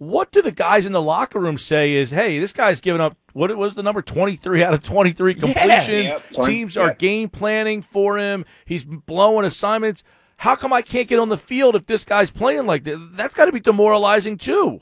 what 0.00 0.32
do 0.32 0.40
the 0.40 0.50
guys 0.50 0.86
in 0.86 0.92
the 0.92 1.02
locker 1.02 1.38
room 1.38 1.58
say 1.58 1.92
is, 1.92 2.10
hey, 2.10 2.38
this 2.38 2.54
guy's 2.54 2.80
giving 2.80 3.02
up 3.02 3.18
what 3.34 3.54
was 3.54 3.74
the 3.74 3.82
number 3.82 4.00
23 4.00 4.64
out 4.64 4.72
of 4.72 4.82
23 4.82 5.34
completions. 5.34 5.88
Yeah, 5.88 6.18
yep. 6.30 6.42
Teams 6.42 6.74
are 6.78 6.94
game 6.94 7.28
planning 7.28 7.82
for 7.82 8.16
him. 8.16 8.46
He's 8.64 8.82
blowing 8.82 9.44
assignments. 9.44 10.02
How 10.38 10.56
come 10.56 10.72
I 10.72 10.80
can't 10.80 11.06
get 11.06 11.18
on 11.18 11.28
the 11.28 11.36
field 11.36 11.76
if 11.76 11.84
this 11.84 12.06
guy's 12.06 12.30
playing 12.30 12.64
like 12.64 12.84
that? 12.84 13.10
That's 13.12 13.34
got 13.34 13.44
to 13.44 13.52
be 13.52 13.60
demoralizing 13.60 14.38
too. 14.38 14.80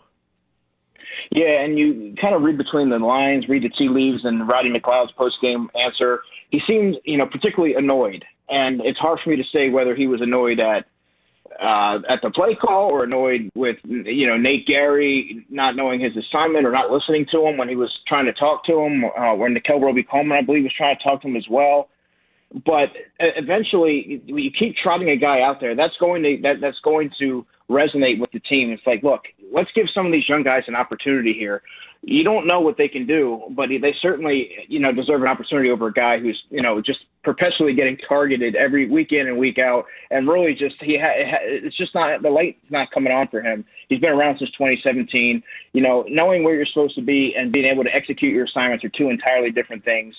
Yeah, 1.32 1.62
and 1.64 1.76
you 1.76 2.14
kind 2.20 2.36
of 2.36 2.42
read 2.42 2.56
between 2.56 2.90
the 2.90 3.00
lines, 3.00 3.48
read 3.48 3.64
the 3.64 3.70
tea 3.70 3.88
leaves, 3.88 4.24
and 4.24 4.48
Roddy 4.48 4.70
McLeod's 4.70 5.10
post 5.18 5.38
game 5.42 5.68
answer. 5.74 6.20
He 6.50 6.60
seemed, 6.64 6.94
you 7.04 7.18
know, 7.18 7.26
particularly 7.26 7.74
annoyed, 7.74 8.24
and 8.48 8.80
it's 8.82 9.00
hard 9.00 9.18
for 9.24 9.30
me 9.30 9.36
to 9.36 9.44
say 9.52 9.68
whether 9.68 9.96
he 9.96 10.06
was 10.06 10.20
annoyed 10.20 10.60
at 10.60 10.86
uh, 11.60 11.98
at 12.08 12.20
the 12.22 12.30
play 12.30 12.54
call 12.54 12.90
or 12.90 13.04
annoyed 13.04 13.50
with 13.54 13.76
you 13.84 14.26
know 14.26 14.36
Nate 14.36 14.66
Gerry 14.66 15.44
not 15.50 15.76
knowing 15.76 16.00
his 16.00 16.12
assignment 16.16 16.66
or 16.66 16.72
not 16.72 16.90
listening 16.90 17.26
to 17.32 17.46
him 17.46 17.56
when 17.56 17.68
he 17.68 17.76
was 17.76 17.90
trying 18.06 18.26
to 18.26 18.32
talk 18.32 18.64
to 18.66 18.78
him, 18.78 19.04
uh, 19.04 19.34
when 19.34 19.54
Nickell 19.54 19.80
Robey-Coleman 19.80 20.38
I 20.38 20.42
believe 20.42 20.62
was 20.62 20.74
trying 20.76 20.96
to 20.96 21.02
talk 21.02 21.22
to 21.22 21.28
him 21.28 21.36
as 21.36 21.46
well. 21.50 21.88
But 22.64 22.88
eventually, 23.18 24.22
you 24.24 24.50
keep 24.58 24.76
trotting 24.82 25.10
a 25.10 25.16
guy 25.16 25.42
out 25.42 25.60
there. 25.60 25.76
That's 25.76 25.96
going 26.00 26.22
to 26.22 26.38
that, 26.42 26.56
that's 26.60 26.78
going 26.82 27.10
to 27.18 27.44
resonate 27.68 28.18
with 28.18 28.30
the 28.32 28.40
team. 28.40 28.70
It's 28.70 28.82
like, 28.86 29.02
look, 29.02 29.22
let's 29.52 29.70
give 29.74 29.86
some 29.94 30.06
of 30.06 30.12
these 30.12 30.28
young 30.28 30.44
guys 30.44 30.62
an 30.66 30.74
opportunity 30.74 31.34
here 31.34 31.60
you 32.02 32.22
don't 32.22 32.46
know 32.46 32.60
what 32.60 32.76
they 32.76 32.88
can 32.88 33.06
do, 33.06 33.42
but 33.50 33.68
they 33.68 33.94
certainly, 34.00 34.50
you 34.68 34.78
know, 34.78 34.92
deserve 34.92 35.20
an 35.22 35.28
opportunity 35.28 35.70
over 35.70 35.88
a 35.88 35.92
guy 35.92 36.18
who's, 36.18 36.40
you 36.48 36.62
know, 36.62 36.80
just 36.80 37.00
perpetually 37.24 37.74
getting 37.74 37.96
targeted 38.08 38.54
every 38.54 38.88
week 38.88 39.08
in 39.10 39.26
and 39.26 39.36
week 39.36 39.58
out, 39.58 39.84
and 40.10 40.28
really 40.28 40.54
just 40.54 40.76
he 40.80 40.96
ha- 40.98 41.38
it's 41.42 41.76
just 41.76 41.94
not 41.94 42.22
the 42.22 42.30
light's 42.30 42.58
not 42.70 42.90
coming 42.92 43.12
on 43.12 43.26
for 43.28 43.42
him. 43.42 43.64
He's 43.88 44.00
been 44.00 44.12
around 44.12 44.38
since 44.38 44.50
2017. 44.52 45.42
You 45.72 45.82
know, 45.82 46.04
knowing 46.08 46.44
where 46.44 46.54
you're 46.54 46.66
supposed 46.66 46.94
to 46.94 47.02
be 47.02 47.34
and 47.36 47.52
being 47.52 47.66
able 47.66 47.84
to 47.84 47.94
execute 47.94 48.32
your 48.32 48.44
assignments 48.44 48.84
are 48.84 48.90
two 48.90 49.10
entirely 49.10 49.50
different 49.50 49.84
things. 49.84 50.14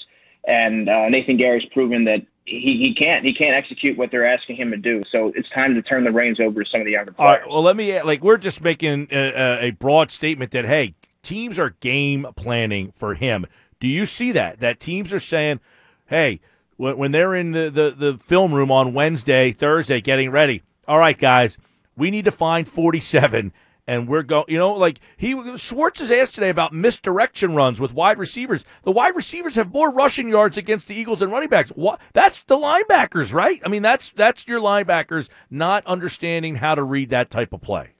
And 0.45 0.89
uh, 0.89 1.09
Nathan 1.09 1.37
Gerry's 1.37 1.65
proven 1.73 2.05
that 2.05 2.19
he, 2.45 2.93
he 2.95 2.95
can't 2.97 3.23
he 3.23 3.33
can't 3.33 3.55
execute 3.55 3.97
what 3.97 4.11
they're 4.11 4.27
asking 4.27 4.57
him 4.57 4.71
to 4.71 4.77
do. 4.77 5.03
So 5.11 5.31
it's 5.35 5.49
time 5.49 5.75
to 5.75 5.81
turn 5.81 6.03
the 6.03 6.11
reins 6.11 6.39
over 6.39 6.63
to 6.63 6.69
some 6.69 6.81
of 6.81 6.85
the 6.85 6.91
younger 6.91 7.11
players. 7.11 7.27
All 7.27 7.35
right. 7.35 7.49
Well, 7.49 7.63
let 7.63 7.75
me 7.75 8.01
like 8.01 8.23
we're 8.23 8.37
just 8.37 8.61
making 8.61 9.07
a, 9.11 9.67
a 9.67 9.71
broad 9.71 10.11
statement 10.11 10.51
that 10.51 10.65
hey, 10.65 10.95
teams 11.23 11.59
are 11.59 11.71
game 11.79 12.25
planning 12.35 12.91
for 12.91 13.15
him. 13.15 13.45
Do 13.79 13.87
you 13.87 14.05
see 14.05 14.31
that? 14.33 14.59
That 14.59 14.79
teams 14.79 15.13
are 15.13 15.19
saying, 15.19 15.59
hey, 16.07 16.41
when, 16.77 17.11
they're 17.11 17.35
in 17.35 17.51
the, 17.51 17.69
the, 17.69 17.91
the 17.91 18.17
film 18.17 18.53
room 18.53 18.71
on 18.71 18.93
Wednesday, 18.93 19.51
Thursday, 19.51 20.01
getting 20.01 20.31
ready. 20.31 20.63
All 20.87 20.99
right, 20.99 21.17
guys, 21.17 21.57
we 21.95 22.09
need 22.09 22.25
to 22.25 22.31
find 22.31 22.67
47 22.67 23.51
and 23.89 24.07
we're 24.07 24.21
going. 24.21 24.45
You 24.47 24.59
know, 24.59 24.73
like 24.73 24.99
he 25.17 25.57
Schwartz 25.57 25.99
is 25.99 26.11
asked 26.11 26.35
today 26.35 26.49
about 26.49 26.73
misdirection 26.73 27.55
runs 27.55 27.81
with 27.81 27.91
wide 27.91 28.19
receivers. 28.19 28.63
The 28.83 28.91
wide 28.91 29.15
receivers 29.15 29.55
have 29.55 29.73
more 29.73 29.91
rushing 29.91 30.29
yards 30.29 30.57
against 30.57 30.87
the 30.87 30.93
Eagles 30.93 31.19
than 31.19 31.31
running 31.31 31.49
backs. 31.49 31.71
What? 31.71 31.99
That's 32.13 32.43
the 32.43 32.55
linebackers, 32.55 33.33
right? 33.33 33.59
I 33.65 33.67
mean, 33.67 33.81
that's 33.81 34.11
that's 34.11 34.47
your 34.47 34.59
linebackers 34.59 35.27
not 35.49 35.85
understanding 35.87 36.57
how 36.57 36.75
to 36.75 36.83
read 36.83 37.09
that 37.09 37.31
type 37.31 37.51
of 37.51 37.61
play. 37.61 37.95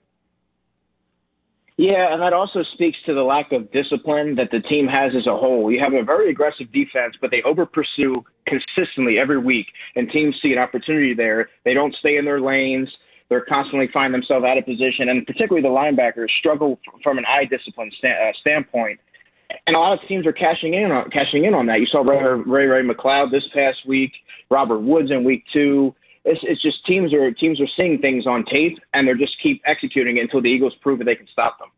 Yeah, 1.80 2.12
and 2.12 2.20
that 2.20 2.34
also 2.34 2.62
speaks 2.74 2.98
to 3.06 3.14
the 3.14 3.22
lack 3.22 3.52
of 3.52 3.72
discipline 3.72 4.34
that 4.34 4.50
the 4.52 4.60
team 4.60 4.86
has 4.86 5.12
as 5.16 5.26
a 5.26 5.34
whole. 5.34 5.72
You 5.72 5.80
have 5.80 5.94
a 5.94 6.04
very 6.04 6.28
aggressive 6.28 6.70
defense, 6.74 7.16
but 7.22 7.30
they 7.30 7.40
over 7.40 7.64
pursue 7.64 8.22
consistently 8.46 9.18
every 9.18 9.38
week, 9.38 9.64
and 9.96 10.10
teams 10.10 10.36
see 10.42 10.52
an 10.52 10.58
opportunity 10.58 11.14
there. 11.14 11.48
They 11.64 11.72
don't 11.72 11.94
stay 11.98 12.18
in 12.18 12.26
their 12.26 12.38
lanes. 12.38 12.90
They're 13.30 13.46
constantly 13.48 13.88
find 13.94 14.12
themselves 14.12 14.44
out 14.44 14.58
of 14.58 14.66
position, 14.66 15.08
and 15.08 15.26
particularly 15.26 15.62
the 15.62 15.72
linebackers 15.72 16.28
struggle 16.38 16.78
from 17.02 17.16
an 17.16 17.24
eye 17.24 17.46
discipline 17.46 17.90
uh, 18.04 18.32
standpoint. 18.42 19.00
And 19.66 19.74
a 19.74 19.78
lot 19.78 19.94
of 19.94 20.06
teams 20.06 20.26
are 20.26 20.34
cashing 20.34 20.74
in 20.74 20.90
on 20.92 21.08
cashing 21.08 21.46
in 21.46 21.54
on 21.54 21.64
that. 21.64 21.80
You 21.80 21.86
saw 21.86 22.02
Ray 22.02 22.42
Ray, 22.44 22.66
Ray 22.66 22.86
McCloud 22.86 23.30
this 23.30 23.44
past 23.54 23.78
week, 23.88 24.12
Robert 24.50 24.80
Woods 24.80 25.10
in 25.10 25.24
week 25.24 25.44
two. 25.50 25.94
It's, 26.24 26.40
it's 26.42 26.62
just 26.62 26.84
teams 26.86 27.14
are 27.14 27.30
teams 27.32 27.60
are 27.60 27.68
seeing 27.76 27.98
things 27.98 28.26
on 28.26 28.44
tape, 28.44 28.78
and 28.92 29.06
they're 29.06 29.14
just 29.14 29.36
keep 29.42 29.62
executing 29.64 30.18
it 30.18 30.22
until 30.22 30.42
the 30.42 30.48
Eagles 30.48 30.74
prove 30.80 30.98
that 30.98 31.04
they 31.04 31.14
can 31.14 31.28
stop 31.32 31.58
them. 31.58 31.68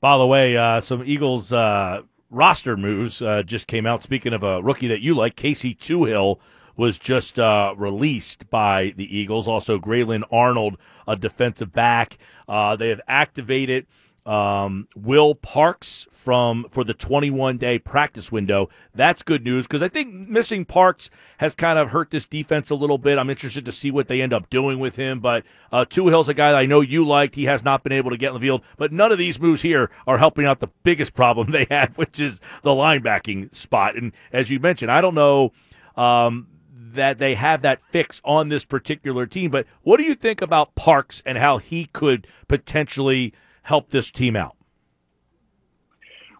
By 0.00 0.18
the 0.18 0.26
way, 0.26 0.56
uh, 0.56 0.80
some 0.80 1.02
Eagles 1.04 1.52
uh, 1.52 2.02
roster 2.30 2.76
moves 2.76 3.22
uh, 3.22 3.42
just 3.42 3.66
came 3.66 3.86
out. 3.86 4.02
Speaking 4.02 4.32
of 4.32 4.42
a 4.42 4.62
rookie 4.62 4.88
that 4.88 5.00
you 5.00 5.14
like, 5.14 5.34
Casey 5.34 5.74
Toohill 5.74 6.38
was 6.76 6.98
just 6.98 7.38
uh, 7.38 7.74
released 7.76 8.50
by 8.50 8.92
the 8.96 9.16
Eagles. 9.16 9.48
Also, 9.48 9.78
Grayland 9.78 10.24
Arnold, 10.30 10.76
a 11.06 11.16
defensive 11.16 11.72
back. 11.72 12.18
Uh, 12.48 12.76
they 12.76 12.88
have 12.88 13.00
activated 13.06 13.86
um, 14.26 14.88
Will 14.96 15.34
Parks 15.34 16.06
from 16.10 16.66
for 16.70 16.82
the 16.82 16.94
21 16.94 17.58
day 17.58 17.78
practice 17.78 18.32
window. 18.32 18.68
That's 18.94 19.22
good 19.22 19.44
news 19.44 19.66
because 19.66 19.82
I 19.82 19.88
think 19.88 20.14
missing 20.14 20.64
Parks 20.64 21.10
has 21.38 21.54
kind 21.54 21.78
of 21.78 21.90
hurt 21.90 22.10
this 22.10 22.24
defense 22.24 22.70
a 22.70 22.74
little 22.74 22.96
bit. 22.96 23.18
I'm 23.18 23.28
interested 23.28 23.64
to 23.66 23.72
see 23.72 23.90
what 23.90 24.08
they 24.08 24.22
end 24.22 24.32
up 24.32 24.48
doing 24.48 24.78
with 24.78 24.96
him. 24.96 25.20
But 25.20 25.44
uh, 25.70 25.84
Hills, 25.90 26.28
a 26.28 26.34
guy 26.34 26.52
that 26.52 26.58
I 26.58 26.66
know 26.66 26.80
you 26.80 27.04
liked. 27.04 27.34
He 27.34 27.44
has 27.44 27.64
not 27.64 27.82
been 27.82 27.92
able 27.92 28.10
to 28.10 28.16
get 28.16 28.28
in 28.28 28.34
the 28.34 28.40
field, 28.40 28.62
but 28.78 28.92
none 28.92 29.12
of 29.12 29.18
these 29.18 29.40
moves 29.40 29.62
here 29.62 29.90
are 30.06 30.18
helping 30.18 30.46
out 30.46 30.60
the 30.60 30.70
biggest 30.82 31.14
problem 31.14 31.50
they 31.52 31.66
have, 31.70 31.98
which 31.98 32.18
is 32.18 32.40
the 32.62 32.70
linebacking 32.70 33.54
spot. 33.54 33.96
And 33.96 34.12
as 34.32 34.50
you 34.50 34.58
mentioned, 34.58 34.90
I 34.90 35.00
don't 35.00 35.14
know. 35.14 35.52
Um, 35.96 36.48
that 36.94 37.18
they 37.18 37.34
have 37.34 37.62
that 37.62 37.82
fix 37.82 38.20
on 38.24 38.48
this 38.48 38.64
particular 38.64 39.26
team. 39.26 39.50
But 39.50 39.66
what 39.82 39.96
do 39.96 40.04
you 40.04 40.14
think 40.14 40.40
about 40.40 40.76
Parks 40.76 41.22
and 41.26 41.38
how 41.38 41.58
he 41.58 41.86
could 41.86 42.26
potentially 42.46 43.34
help 43.64 43.90
this 43.90 44.10
team 44.10 44.36
out? 44.36 44.56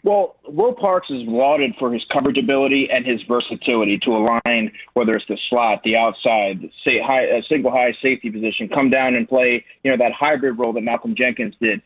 Well, 0.04 0.36
Will 0.46 0.74
Parks 0.74 1.08
is 1.08 1.22
lauded 1.26 1.74
for 1.78 1.90
his 1.90 2.04
coverage 2.12 2.36
ability 2.36 2.90
and 2.92 3.06
his 3.06 3.22
versatility 3.22 3.98
to 4.00 4.10
align, 4.10 4.70
whether 4.92 5.16
it's 5.16 5.26
the 5.26 5.38
slot, 5.48 5.82
the 5.82 5.96
outside, 5.96 6.60
say 6.84 7.00
high, 7.00 7.22
a 7.22 7.42
single 7.48 7.70
high 7.70 7.94
safety 8.02 8.30
position, 8.30 8.68
come 8.68 8.90
down 8.90 9.14
and 9.14 9.26
play, 9.26 9.64
you 9.82 9.90
know, 9.90 9.96
that 9.96 10.12
hybrid 10.12 10.58
role 10.58 10.74
that 10.74 10.82
Malcolm 10.82 11.14
Jenkins 11.16 11.54
did. 11.58 11.80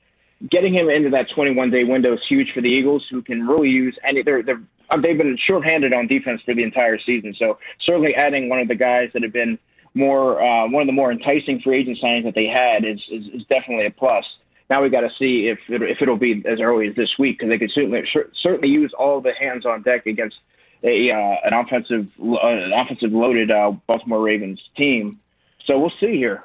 Getting 0.51 0.75
him 0.75 0.91
into 0.91 1.11
that 1.11 1.27
21 1.33 1.71
day 1.71 1.85
window 1.85 2.15
is 2.15 2.21
huge 2.29 2.53
for 2.53 2.61
the 2.61 2.69
Eagles, 2.69 3.07
who 3.09 3.23
can 3.23 3.47
really 3.47 3.69
use 3.69 3.97
any. 4.05 4.23
They're, 4.25 4.43
they're 4.43 4.63
they've 4.97 5.19
been 5.19 5.39
shorthanded 5.47 5.93
on 5.93 6.09
defense 6.09 6.41
for 6.45 6.55
the 6.55 6.63
entire 6.63 6.99
season. 6.99 7.35
So 7.39 7.59
certainly 7.85 8.15
adding 8.15 8.49
one 8.49 8.59
of 8.59 8.69
the 8.69 8.75
guys 8.75 9.11
that 9.15 9.23
have 9.23 9.33
been 9.33 9.59
more 9.95 10.43
uh, 10.43 10.69
one 10.69 10.83
of 10.83 10.87
the 10.87 10.93
more 10.93 11.13
enticing 11.13 11.61
free 11.61 11.81
agent 11.81 11.99
signings 12.03 12.25
that 12.25 12.35
they 12.35 12.47
had 12.47 12.85
is 12.85 13.01
is, 13.11 13.27
is 13.33 13.43
definitely 13.49 13.87
a 13.87 13.91
plus. 13.91 14.25
Now 14.71 14.83
we 14.83 14.91
got 14.91 15.01
to 15.01 15.11
see 15.19 15.49
if 15.49 15.59
it, 15.69 15.83
if 15.83 16.03
it'll 16.03 16.17
be 16.17 16.43
as 16.47 16.61
early 16.61 16.89
as 16.89 16.95
this 16.95 17.19
week 17.19 17.39
because 17.39 17.49
they 17.49 17.59
could 17.59 17.71
certainly 17.71 18.07
certainly 18.43 18.69
use 18.69 18.93
all 18.93 19.21
the 19.21 19.33
hands 19.33 19.65
on 19.65 19.83
deck 19.83 20.07
against 20.07 20.41
a 20.83 21.11
uh, 21.11 21.37
an 21.45 21.55
offensive 21.55 22.09
uh, 22.21 22.37
an 22.47 22.73
offensive 22.73 23.13
loaded 23.13 23.51
uh, 23.51 23.73
Baltimore 23.87 24.21
Ravens 24.21 24.61
team. 24.77 25.19
So 25.65 25.79
we'll 25.79 25.93
see 26.01 26.17
here. 26.17 26.45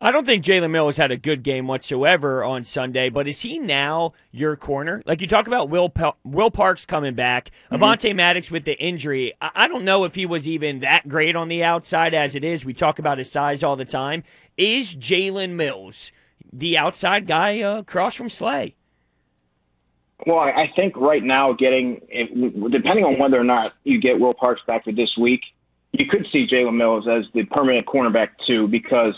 I 0.00 0.12
don't 0.12 0.24
think 0.24 0.44
Jalen 0.44 0.70
Mills 0.70 0.96
had 0.96 1.10
a 1.10 1.16
good 1.16 1.42
game 1.42 1.66
whatsoever 1.66 2.44
on 2.44 2.62
Sunday, 2.62 3.08
but 3.08 3.26
is 3.26 3.40
he 3.42 3.58
now 3.58 4.12
your 4.30 4.54
corner? 4.54 5.02
Like 5.06 5.20
you 5.20 5.26
talk 5.26 5.48
about 5.48 5.70
Will 5.70 5.92
Will 6.22 6.52
Parks 6.52 6.86
coming 6.86 7.14
back, 7.14 7.50
mm-hmm. 7.70 7.82
Avonte 7.82 8.14
Maddox 8.14 8.48
with 8.48 8.64
the 8.64 8.80
injury. 8.80 9.32
I-, 9.40 9.50
I 9.54 9.68
don't 9.68 9.84
know 9.84 10.04
if 10.04 10.14
he 10.14 10.24
was 10.24 10.46
even 10.46 10.80
that 10.80 11.08
great 11.08 11.34
on 11.34 11.48
the 11.48 11.64
outside 11.64 12.14
as 12.14 12.36
it 12.36 12.44
is. 12.44 12.64
We 12.64 12.74
talk 12.74 13.00
about 13.00 13.18
his 13.18 13.30
size 13.30 13.64
all 13.64 13.74
the 13.74 13.84
time. 13.84 14.22
Is 14.56 14.94
Jalen 14.94 15.52
Mills 15.52 16.12
the 16.52 16.78
outside 16.78 17.26
guy 17.26 17.60
uh, 17.60 17.78
across 17.78 18.14
from 18.14 18.28
Slay? 18.28 18.74
Well, 20.26 20.38
I 20.38 20.70
think 20.74 20.96
right 20.96 21.22
now, 21.22 21.52
getting 21.52 22.00
depending 22.70 23.04
on 23.04 23.18
whether 23.18 23.38
or 23.38 23.44
not 23.44 23.74
you 23.84 24.00
get 24.00 24.18
Will 24.18 24.34
Parks 24.34 24.60
back 24.66 24.84
for 24.84 24.92
this 24.92 25.10
week, 25.18 25.40
you 25.92 26.06
could 26.06 26.26
see 26.32 26.46
Jalen 26.46 26.76
Mills 26.76 27.06
as 27.08 27.24
the 27.34 27.44
permanent 27.44 27.86
cornerback 27.86 28.30
too, 28.46 28.66
because 28.66 29.14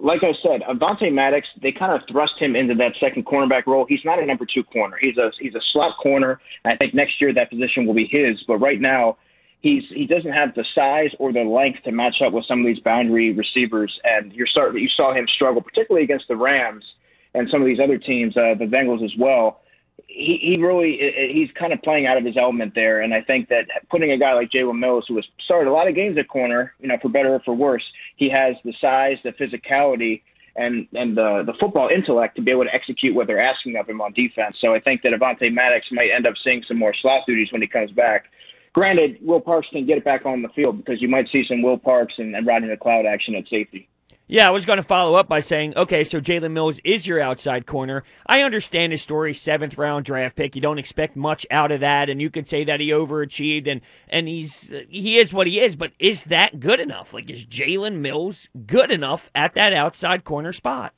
like 0.00 0.22
I 0.22 0.32
said, 0.42 0.62
Avonte 0.62 1.12
Maddox, 1.12 1.46
they 1.60 1.72
kind 1.72 1.92
of 1.92 2.06
thrust 2.10 2.34
him 2.38 2.56
into 2.56 2.74
that 2.76 2.92
second 2.98 3.26
cornerback 3.26 3.66
role. 3.66 3.84
He's 3.88 4.04
not 4.04 4.22
a 4.22 4.24
number 4.24 4.46
two 4.46 4.64
corner. 4.64 4.96
He's 5.00 5.18
a 5.18 5.30
he's 5.38 5.54
a 5.54 5.60
slot 5.72 5.96
corner. 5.98 6.40
I 6.64 6.76
think 6.76 6.94
next 6.94 7.20
year 7.20 7.34
that 7.34 7.50
position 7.50 7.84
will 7.86 7.94
be 7.94 8.06
his. 8.06 8.42
But 8.46 8.58
right 8.58 8.80
now, 8.80 9.18
he's 9.64 9.82
he 9.88 10.06
doesn't 10.06 10.32
have 10.32 10.54
the 10.54 10.64
size 10.74 11.10
or 11.18 11.32
the 11.32 11.42
length 11.42 11.82
to 11.84 11.90
match 11.90 12.16
up 12.24 12.34
with 12.34 12.44
some 12.46 12.60
of 12.60 12.66
these 12.66 12.80
boundary 12.80 13.32
receivers. 13.32 13.92
And 14.04 14.30
you're 14.32 14.46
starting 14.46 14.80
you 14.80 14.90
saw 14.94 15.14
him 15.14 15.26
struggle, 15.34 15.62
particularly 15.62 16.04
against 16.04 16.28
the 16.28 16.36
Rams 16.36 16.84
and 17.32 17.48
some 17.50 17.62
of 17.62 17.66
these 17.66 17.80
other 17.82 17.98
teams, 17.98 18.36
uh, 18.36 18.54
the 18.58 18.66
Bengals 18.66 19.02
as 19.02 19.12
well. 19.18 19.62
He, 20.06 20.38
he 20.42 20.62
really 20.62 21.00
he's 21.32 21.48
kind 21.58 21.72
of 21.72 21.80
playing 21.80 22.06
out 22.06 22.18
of 22.18 22.24
his 22.24 22.36
element 22.36 22.74
there, 22.74 23.00
and 23.00 23.14
I 23.14 23.22
think 23.22 23.48
that 23.48 23.64
putting 23.90 24.12
a 24.12 24.18
guy 24.18 24.34
like 24.34 24.50
Jalen 24.50 24.78
Mills, 24.78 25.06
who 25.08 25.16
has 25.16 25.24
started 25.44 25.70
a 25.70 25.72
lot 25.72 25.88
of 25.88 25.94
games 25.94 26.18
at 26.18 26.28
corner, 26.28 26.74
you 26.78 26.88
know, 26.88 26.98
for 27.00 27.08
better 27.08 27.34
or 27.34 27.40
for 27.40 27.54
worse, 27.54 27.84
he 28.16 28.28
has 28.28 28.54
the 28.64 28.74
size, 28.80 29.16
the 29.24 29.30
physicality, 29.30 30.20
and 30.56 30.86
and 30.92 31.16
the 31.16 31.42
the 31.46 31.54
football 31.58 31.88
intellect 31.88 32.36
to 32.36 32.42
be 32.42 32.50
able 32.50 32.64
to 32.64 32.74
execute 32.74 33.14
what 33.14 33.26
they're 33.26 33.40
asking 33.42 33.76
of 33.76 33.88
him 33.88 34.02
on 34.02 34.12
defense. 34.12 34.56
So 34.60 34.74
I 34.74 34.80
think 34.80 35.02
that 35.02 35.12
Avonte 35.12 35.50
Maddox 35.52 35.86
might 35.90 36.10
end 36.14 36.26
up 36.26 36.34
seeing 36.44 36.62
some 36.68 36.78
more 36.78 36.94
slot 37.00 37.22
duties 37.26 37.48
when 37.50 37.62
he 37.62 37.68
comes 37.68 37.92
back. 37.92 38.26
Granted, 38.74 39.18
Will 39.22 39.40
Parks 39.40 39.68
can 39.70 39.86
get 39.86 39.98
it 39.98 40.04
back 40.04 40.26
on 40.26 40.42
the 40.42 40.48
field 40.48 40.78
because 40.78 41.00
you 41.00 41.08
might 41.08 41.28
see 41.30 41.44
some 41.48 41.62
Will 41.62 41.78
Parks 41.78 42.14
and, 42.18 42.34
and 42.34 42.46
Rodney 42.46 42.68
McLeod 42.68 43.06
action 43.06 43.34
at 43.36 43.48
safety. 43.48 43.88
Yeah, 44.26 44.48
I 44.48 44.50
was 44.50 44.64
going 44.64 44.78
to 44.78 44.82
follow 44.82 45.16
up 45.16 45.28
by 45.28 45.40
saying, 45.40 45.76
okay, 45.76 46.02
so 46.02 46.18
Jalen 46.18 46.52
Mills 46.52 46.80
is 46.82 47.06
your 47.06 47.20
outside 47.20 47.66
corner. 47.66 48.02
I 48.26 48.40
understand 48.40 48.92
his 48.92 49.02
story, 49.02 49.34
seventh 49.34 49.76
round 49.76 50.06
draft 50.06 50.34
pick. 50.34 50.56
You 50.56 50.62
don't 50.62 50.78
expect 50.78 51.14
much 51.14 51.46
out 51.50 51.70
of 51.70 51.80
that, 51.80 52.08
and 52.08 52.22
you 52.22 52.30
could 52.30 52.48
say 52.48 52.64
that 52.64 52.80
he 52.80 52.88
overachieved, 52.88 53.66
and 53.66 53.82
and 54.08 54.26
he's 54.26 54.74
he 54.88 55.18
is 55.18 55.34
what 55.34 55.46
he 55.46 55.60
is. 55.60 55.76
But 55.76 55.92
is 55.98 56.24
that 56.24 56.58
good 56.58 56.80
enough? 56.80 57.12
Like, 57.12 57.28
is 57.28 57.44
Jalen 57.44 57.98
Mills 57.98 58.48
good 58.66 58.90
enough 58.90 59.30
at 59.34 59.54
that 59.54 59.74
outside 59.74 60.24
corner 60.24 60.54
spot? 60.54 60.94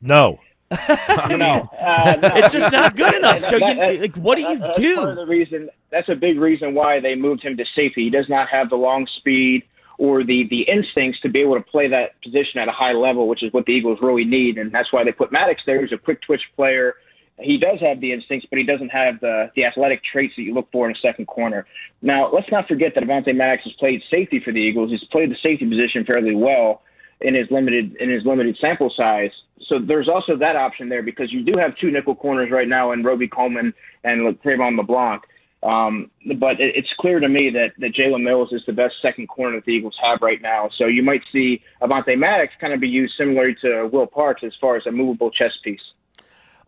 No. 0.00 0.38
No, 0.70 1.68
uh, 1.80 2.16
no, 2.22 2.30
it's 2.36 2.52
just 2.52 2.70
not 2.70 2.94
good 2.94 3.14
enough. 3.14 3.40
So, 3.40 3.56
you, 3.56 3.74
like, 3.74 4.14
what 4.14 4.36
do 4.36 4.42
you 4.42 4.58
that's 4.58 4.78
do? 4.78 4.96
Part 4.96 5.10
of 5.10 5.16
the 5.16 5.26
reason 5.26 5.68
that's 5.90 6.08
a 6.08 6.14
big 6.14 6.38
reason 6.38 6.74
why 6.74 7.00
they 7.00 7.16
moved 7.16 7.42
him 7.42 7.56
to 7.56 7.64
safety. 7.74 8.04
He 8.04 8.10
does 8.10 8.28
not 8.28 8.48
have 8.48 8.70
the 8.70 8.76
long 8.76 9.06
speed 9.18 9.64
or 9.98 10.22
the 10.22 10.46
the 10.48 10.62
instincts 10.62 11.20
to 11.22 11.28
be 11.28 11.40
able 11.40 11.56
to 11.56 11.62
play 11.62 11.88
that 11.88 12.20
position 12.22 12.60
at 12.60 12.68
a 12.68 12.72
high 12.72 12.92
level, 12.92 13.26
which 13.26 13.42
is 13.42 13.52
what 13.52 13.66
the 13.66 13.72
Eagles 13.72 13.98
really 14.00 14.24
need, 14.24 14.58
and 14.58 14.70
that's 14.70 14.92
why 14.92 15.02
they 15.02 15.12
put 15.12 15.32
Maddox 15.32 15.60
there. 15.66 15.80
He's 15.82 15.92
a 15.92 15.98
quick 15.98 16.22
twitch 16.22 16.42
player. 16.54 16.94
He 17.40 17.58
does 17.58 17.80
have 17.80 18.00
the 18.00 18.12
instincts, 18.12 18.46
but 18.48 18.58
he 18.58 18.64
doesn't 18.64 18.90
have 18.90 19.18
the 19.20 19.50
the 19.56 19.64
athletic 19.64 20.02
traits 20.04 20.34
that 20.36 20.42
you 20.42 20.54
look 20.54 20.70
for 20.70 20.88
in 20.88 20.94
a 20.94 20.98
second 21.00 21.26
corner. 21.26 21.66
Now, 22.00 22.30
let's 22.32 22.50
not 22.52 22.68
forget 22.68 22.94
that 22.94 23.02
Avonte 23.02 23.34
Maddox 23.34 23.64
has 23.64 23.72
played 23.74 24.02
safety 24.08 24.40
for 24.44 24.52
the 24.52 24.60
Eagles. 24.60 24.90
He's 24.90 25.02
played 25.10 25.30
the 25.30 25.36
safety 25.42 25.68
position 25.68 26.04
fairly 26.04 26.34
well 26.34 26.82
in 27.20 27.34
his 27.34 27.50
limited 27.50 27.96
in 27.96 28.10
his 28.10 28.24
limited 28.24 28.56
sample 28.60 28.92
size. 28.96 29.30
So 29.66 29.78
there's 29.78 30.08
also 30.08 30.36
that 30.36 30.56
option 30.56 30.88
there 30.88 31.02
because 31.02 31.32
you 31.32 31.44
do 31.44 31.58
have 31.58 31.76
two 31.76 31.90
nickel 31.90 32.14
corners 32.14 32.50
right 32.50 32.68
now 32.68 32.92
in 32.92 33.04
Robey 33.04 33.28
Coleman 33.28 33.72
and 34.02 34.38
Cre'Von 34.40 34.76
LeBlanc. 34.76 35.22
Um, 35.62 36.10
but 36.38 36.58
it, 36.58 36.74
it's 36.74 36.88
clear 36.98 37.20
to 37.20 37.28
me 37.28 37.50
that, 37.50 37.72
that 37.78 37.94
Jalen 37.94 38.22
Mills 38.22 38.48
is 38.52 38.62
the 38.66 38.72
best 38.72 38.94
second 39.02 39.26
corner 39.28 39.56
that 39.56 39.66
the 39.66 39.72
Eagles 39.72 39.96
have 40.02 40.20
right 40.22 40.40
now. 40.40 40.70
So 40.78 40.86
you 40.86 41.02
might 41.02 41.20
see 41.30 41.62
Avonte 41.82 42.18
Maddox 42.18 42.52
kind 42.60 42.72
of 42.72 42.80
be 42.80 42.88
used 42.88 43.14
similarly 43.18 43.54
to 43.62 43.88
Will 43.92 44.06
Parks 44.06 44.42
as 44.42 44.52
far 44.60 44.76
as 44.76 44.86
a 44.86 44.90
movable 44.90 45.30
chess 45.30 45.52
piece. 45.62 45.80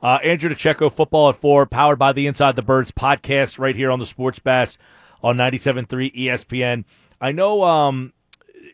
Uh, 0.03 0.19
Andrew 0.23 0.51
DiCecco, 0.51 0.93
Football 0.93 1.31
at 1.31 1.37
Four, 1.37 1.65
powered 1.65 1.99
by 1.99 2.13
the 2.13 2.27
Inside 2.27 2.57
the 2.57 2.63
Birds 2.63 2.93
podcast 2.93 3.59
right 3.59 3.77
here 3.77 3.91
on 3.91 3.99
the 3.99 4.07
Sports 4.07 4.41
Bash 4.41 4.77
on 5.23 5.37
97.3 5.37 6.13
ESPN. 6.15 6.85
I 7.21 7.33
know, 7.33 7.63
um, 7.63 8.13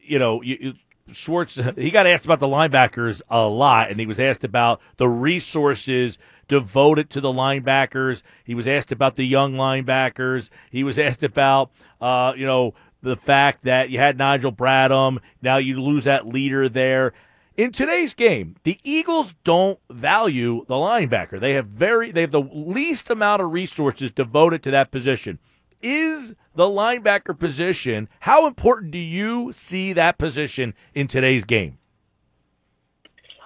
you 0.03 0.19
know, 0.19 0.43
you, 0.43 0.75
Schwartz, 1.13 1.59
he 1.77 1.91
got 1.91 2.07
asked 2.07 2.25
about 2.25 2.41
the 2.41 2.47
linebackers 2.47 3.23
a 3.29 3.47
lot, 3.47 3.91
and 3.91 4.01
he 4.01 4.07
was 4.07 4.21
asked 4.21 4.45
about 4.45 4.81
the 4.97 5.09
resources 5.09 6.19
devoted 6.49 7.11
to 7.11 7.21
the 7.21 7.33
linebackers. 7.33 8.23
He 8.45 8.55
was 8.55 8.67
asked 8.67 8.93
about 8.93 9.17
the 9.17 9.27
young 9.27 9.55
linebackers. 9.55 10.51
He 10.71 10.83
was 10.83 10.99
asked 10.99 11.23
about, 11.23 11.71
uh, 12.01 12.33
you 12.37 12.47
know, 12.47 12.75
the 13.03 13.17
fact 13.17 13.63
that 13.65 13.91
you 13.91 13.99
had 13.99 14.19
Nigel 14.19 14.53
Bradham. 14.53 15.19
Now 15.41 15.59
you 15.59 15.81
lose 15.81 16.05
that 16.05 16.27
leader 16.27 16.69
there. 16.69 17.13
In 17.57 17.73
today's 17.73 18.15
game, 18.15 18.55
the 18.63 18.79
Eagles 18.85 19.35
don't 19.43 19.81
value 19.91 20.65
the 20.69 20.75
linebacker. 20.75 21.41
They 21.41 21.55
have 21.55 21.67
very 21.67 22.13
they 22.13 22.21
have 22.21 22.31
the 22.31 22.41
least 22.41 23.11
amount 23.11 23.43
of 23.43 23.53
resources 23.53 24.13
devoted 24.13 24.63
to 24.63 24.71
that 24.71 24.93
position. 24.93 25.41
Is 25.81 26.35
the 26.55 26.65
linebacker 26.65 27.39
position 27.39 28.09
how 28.21 28.47
important 28.47 28.91
do 28.91 28.99
you 28.99 29.53
see 29.53 29.93
that 29.93 30.19
position 30.19 30.75
in 30.95 31.07
today's 31.07 31.45
game? 31.45 31.79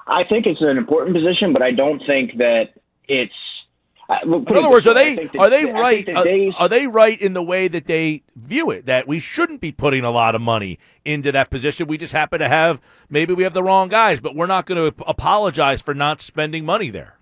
I 0.06 0.24
think 0.24 0.46
it's 0.46 0.60
an 0.60 0.78
important 0.78 1.14
position, 1.14 1.52
but 1.52 1.62
I 1.62 1.70
don't 1.70 2.02
think 2.06 2.38
that 2.38 2.70
it's 3.06 3.32
uh, 4.08 4.18
in 4.24 4.56
other 4.56 4.68
words, 4.68 4.86
are 4.86 4.94
they 4.94 5.28
are 5.38 5.48
they 5.48 5.64
right? 5.64 6.08
Are, 6.08 6.26
uh, 6.26 6.52
are, 6.58 6.68
they 6.68 6.86
right 6.86 7.20
in 7.20 7.34
the 7.34 7.42
way 7.42 7.68
that 7.68 7.86
they 7.86 8.22
view 8.34 8.70
it? 8.70 8.84
That 8.86 9.06
we 9.06 9.20
shouldn't 9.20 9.60
be 9.60 9.72
putting 9.72 10.04
a 10.04 10.10
lot 10.10 10.34
of 10.34 10.40
money 10.40 10.78
into 11.04 11.32
that 11.32 11.50
position. 11.50 11.86
We 11.86 11.98
just 11.98 12.12
happen 12.12 12.40
to 12.40 12.48
have 12.48 12.80
maybe 13.08 13.32
we 13.32 13.44
have 13.44 13.54
the 13.54 13.62
wrong 13.62 13.88
guys, 13.88 14.20
but 14.20 14.34
we're 14.34 14.46
not 14.46 14.66
going 14.66 14.92
to 14.92 15.04
apologize 15.06 15.80
for 15.80 15.94
not 15.94 16.20
spending 16.20 16.64
money 16.64 16.90
there. 16.90 17.18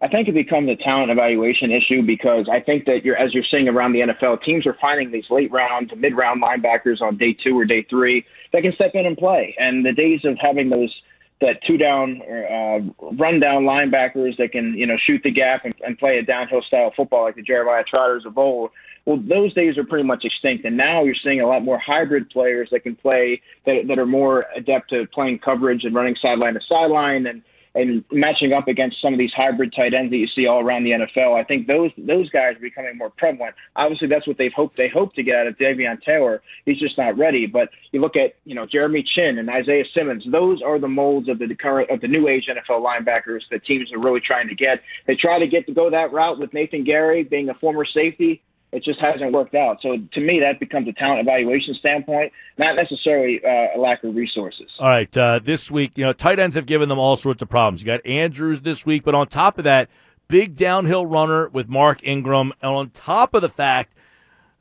I 0.00 0.08
think 0.08 0.28
it 0.28 0.34
becomes 0.34 0.68
a 0.68 0.76
talent 0.76 1.10
evaluation 1.10 1.72
issue 1.72 2.02
because 2.02 2.48
I 2.50 2.60
think 2.60 2.84
that 2.84 3.04
you're 3.04 3.16
as 3.16 3.34
you're 3.34 3.44
seeing 3.50 3.68
around 3.68 3.92
the 3.92 4.00
NFL, 4.00 4.42
teams 4.42 4.66
are 4.66 4.76
finding 4.80 5.10
these 5.10 5.24
late 5.28 5.50
round 5.50 5.90
to 5.90 5.96
mid 5.96 6.16
round 6.16 6.42
linebackers 6.42 7.00
on 7.00 7.16
day 7.16 7.36
two 7.42 7.58
or 7.58 7.64
day 7.64 7.84
three 7.90 8.24
that 8.52 8.62
can 8.62 8.72
step 8.74 8.92
in 8.94 9.06
and 9.06 9.16
play. 9.16 9.56
And 9.58 9.84
the 9.84 9.92
days 9.92 10.20
of 10.24 10.38
having 10.40 10.70
those 10.70 10.94
that 11.40 11.62
two 11.66 11.76
down 11.76 12.22
uh, 12.22 13.08
run 13.16 13.40
down 13.40 13.64
linebackers 13.64 14.36
that 14.38 14.52
can 14.52 14.74
you 14.74 14.86
know 14.86 14.96
shoot 15.04 15.20
the 15.24 15.32
gap 15.32 15.64
and, 15.64 15.74
and 15.84 15.98
play 15.98 16.18
a 16.18 16.22
downhill 16.22 16.62
style 16.62 16.92
football 16.96 17.24
like 17.24 17.36
the 17.36 17.42
Jeremiah 17.42 17.84
Trotters 17.84 18.24
of 18.24 18.38
old. 18.38 18.70
Well, 19.04 19.22
those 19.26 19.54
days 19.54 19.78
are 19.78 19.84
pretty 19.84 20.04
much 20.04 20.24
extinct, 20.24 20.64
and 20.64 20.76
now 20.76 21.02
you're 21.02 21.14
seeing 21.24 21.40
a 21.40 21.46
lot 21.46 21.64
more 21.64 21.78
hybrid 21.78 22.28
players 22.30 22.68
that 22.72 22.80
can 22.82 22.94
play 22.94 23.40
that, 23.64 23.84
that 23.88 23.98
are 23.98 24.06
more 24.06 24.44
adept 24.54 24.90
to 24.90 25.06
playing 25.14 25.38
coverage 25.38 25.84
and 25.84 25.94
running 25.94 26.14
sideline 26.20 26.54
to 26.54 26.60
sideline 26.68 27.26
and 27.26 27.42
and 27.74 28.04
matching 28.10 28.52
up 28.52 28.68
against 28.68 29.00
some 29.00 29.12
of 29.12 29.18
these 29.18 29.32
hybrid 29.32 29.72
tight 29.74 29.94
ends 29.94 30.10
that 30.10 30.16
you 30.16 30.26
see 30.26 30.46
all 30.46 30.60
around 30.60 30.84
the 30.84 30.90
NFL. 30.90 31.38
I 31.38 31.44
think 31.44 31.66
those 31.66 31.90
those 31.96 32.28
guys 32.30 32.56
are 32.56 32.60
becoming 32.60 32.96
more 32.96 33.10
prevalent. 33.10 33.54
Obviously, 33.76 34.08
that's 34.08 34.26
what 34.26 34.38
they've 34.38 34.52
hoped 34.52 34.76
they 34.76 34.88
hope 34.88 35.14
to 35.14 35.22
get 35.22 35.36
out 35.36 35.46
of 35.46 35.56
Davion 35.58 36.00
Taylor. 36.02 36.42
He's 36.64 36.78
just 36.78 36.98
not 36.98 37.16
ready. 37.16 37.46
But 37.46 37.70
you 37.92 38.00
look 38.00 38.16
at 38.16 38.34
you 38.44 38.54
know 38.54 38.66
Jeremy 38.66 39.04
Chinn 39.14 39.38
and 39.38 39.48
Isaiah 39.50 39.84
Simmons. 39.94 40.24
Those 40.30 40.62
are 40.62 40.78
the 40.78 40.88
molds 40.88 41.28
of 41.28 41.38
the 41.38 41.54
current 41.54 41.90
of 41.90 42.00
the 42.00 42.08
new 42.08 42.28
age 42.28 42.48
NFL 42.48 42.84
linebackers 42.84 43.42
that 43.50 43.64
teams 43.64 43.92
are 43.92 43.98
really 43.98 44.20
trying 44.20 44.48
to 44.48 44.54
get. 44.54 44.80
They 45.06 45.14
try 45.14 45.38
to 45.38 45.46
get 45.46 45.66
to 45.66 45.72
go 45.72 45.90
that 45.90 46.12
route 46.12 46.38
with 46.38 46.52
Nathan 46.52 46.84
Gerry 46.84 47.24
being 47.24 47.48
a 47.48 47.54
former 47.54 47.84
safety 47.84 48.42
it 48.72 48.84
just 48.84 49.00
hasn't 49.00 49.32
worked 49.32 49.54
out. 49.54 49.78
So 49.82 49.96
to 49.96 50.20
me, 50.20 50.40
that 50.40 50.60
becomes 50.60 50.88
a 50.88 50.92
talent 50.92 51.20
evaluation 51.20 51.74
standpoint, 51.74 52.32
not 52.58 52.76
necessarily 52.76 53.40
uh, 53.44 53.76
a 53.76 53.78
lack 53.78 54.04
of 54.04 54.14
resources. 54.14 54.70
All 54.78 54.88
right, 54.88 55.14
uh, 55.16 55.40
this 55.42 55.70
week, 55.70 55.96
you 55.96 56.04
know, 56.04 56.12
tight 56.12 56.38
ends 56.38 56.54
have 56.54 56.66
given 56.66 56.88
them 56.88 56.98
all 56.98 57.16
sorts 57.16 57.42
of 57.42 57.48
problems. 57.48 57.80
You 57.80 57.86
got 57.86 58.04
Andrews 58.04 58.60
this 58.60 58.84
week, 58.84 59.04
but 59.04 59.14
on 59.14 59.26
top 59.26 59.58
of 59.58 59.64
that, 59.64 59.88
big 60.28 60.56
downhill 60.56 61.06
runner 61.06 61.48
with 61.48 61.68
Mark 61.68 62.00
Ingram, 62.06 62.52
and 62.60 62.70
on 62.70 62.90
top 62.90 63.34
of 63.34 63.42
the 63.42 63.48
fact 63.48 63.94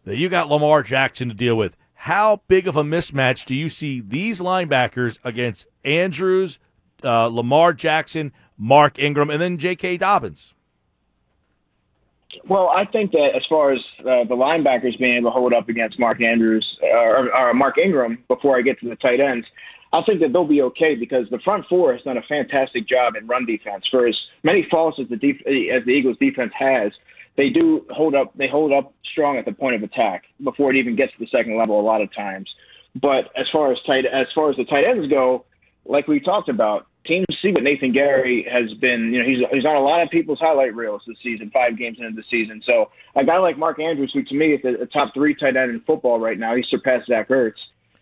that 0.06 0.18
you 0.18 0.30
got 0.30 0.50
Lamar 0.50 0.84
Jackson 0.84 1.28
to 1.28 1.36
deal 1.36 1.58
with. 1.58 1.76
How 2.02 2.42
big 2.48 2.68
of 2.68 2.78
a 2.78 2.84
mismatch 2.84 3.46
do 3.46 3.54
you 3.56 3.70
see 3.70 4.00
these 4.00 4.40
linebackers 4.40 5.18
against 5.24 5.68
Andrews, 5.84 6.60
uh, 7.04 7.26
Lamar 7.26 7.74
Jackson, 7.74 8.32
Mark 8.58 9.00
Ingram, 9.00 9.30
and 9.30 9.42
then 9.42 9.58
J.K. 9.58 9.98
Dobbins? 9.98 10.54
Well, 12.46 12.70
I 12.70 12.86
think 12.86 13.12
that 13.12 13.32
as 13.36 13.44
far 13.50 13.72
as 13.72 13.80
uh, 14.00 14.24
the 14.24 14.36
linebackers 14.36 14.98
being 15.00 15.18
able 15.18 15.32
to 15.32 15.34
hold 15.34 15.54
up 15.54 15.70
against 15.70 16.00
Mark 16.00 16.22
Andrews 16.22 16.78
or, 16.82 17.34
or 17.34 17.54
Mark 17.54 17.78
Ingram 17.78 18.24
before 18.28 18.58
I 18.58 18.62
get 18.62 18.80
to 18.82 18.90
the 18.90 18.96
tight 18.96 19.20
ends, 19.20 19.46
I 19.94 20.02
think 20.04 20.20
that 20.22 20.34
they'll 20.34 20.46
be 20.46 20.62
okay 20.64 20.96
because 20.96 21.30
the 21.30 21.40
front 21.40 21.66
four 21.68 21.94
has 21.94 22.02
done 22.04 22.18
a 22.18 22.22
fantastic 22.22 22.88
job 22.88 23.16
in 23.16 23.28
run 23.28 23.46
defense. 23.46 23.86
For 23.90 24.08
as 24.08 24.18
many 24.44 24.68
faults 24.70 25.00
as 25.00 25.08
the 25.10 25.16
def- 25.16 25.46
as 25.48 25.86
the 25.86 25.92
Eagles 25.92 26.18
defense 26.20 26.52
has, 26.58 26.92
they 27.38 27.50
do 27.50 27.86
hold 27.90 28.16
up. 28.16 28.36
They 28.36 28.48
hold 28.48 28.74
up 28.74 28.94
strong 29.10 29.38
at 29.38 29.46
the 29.46 29.54
point 29.54 29.76
of 29.76 29.84
attack 29.84 30.26
before 30.44 30.72
it 30.72 30.78
even 30.78 30.96
gets 30.96 31.14
to 31.14 31.20
the 31.20 31.28
second 31.28 31.58
level. 31.58 31.80
A 31.80 31.82
lot 31.82 32.02
of 32.02 32.14
times, 32.14 32.50
but 32.96 33.32
as 33.38 33.48
far 33.52 33.72
as 33.72 33.78
tight 33.86 34.06
as 34.06 34.28
far 34.36 34.50
as 34.50 34.58
the 34.58 34.66
tight 34.66 34.84
ends 34.84 35.08
go, 35.08 35.46
like 35.86 36.08
we 36.08 36.20
talked 36.20 36.50
about, 36.50 36.88
see 37.42 37.52
what 37.52 37.64
Nathan 37.64 37.94
Gerry 37.94 38.46
has 38.52 38.74
been. 38.80 39.12
You 39.14 39.20
know, 39.20 39.28
he's 39.28 39.40
he's 39.52 39.66
on 39.66 39.76
a 39.76 39.82
lot 39.82 40.02
of 40.02 40.10
people's 40.10 40.40
highlight 40.40 40.76
reels 40.76 41.02
this 41.08 41.18
season, 41.24 41.52
five 41.52 41.78
games 41.78 41.98
into 42.00 42.16
the 42.16 42.24
season. 42.30 42.62
So 42.66 42.90
a 43.16 43.26
guy 43.26 43.38
like 43.38 43.58
Mark 43.58 43.80
Andrews, 43.80 44.12
who 44.14 44.24
to 44.24 44.36
me 44.36 44.54
is 44.54 44.62
the 44.62 44.88
top 44.92 45.14
three 45.14 45.36
tight 45.36 45.56
end 45.56 45.72
in 45.72 45.82
football 45.82 46.20
right 46.20 46.38
now, 46.38 46.56
he 46.56 46.64
surpassed 46.70 47.08
Zach 47.08 47.30
Ertz. 47.30 47.54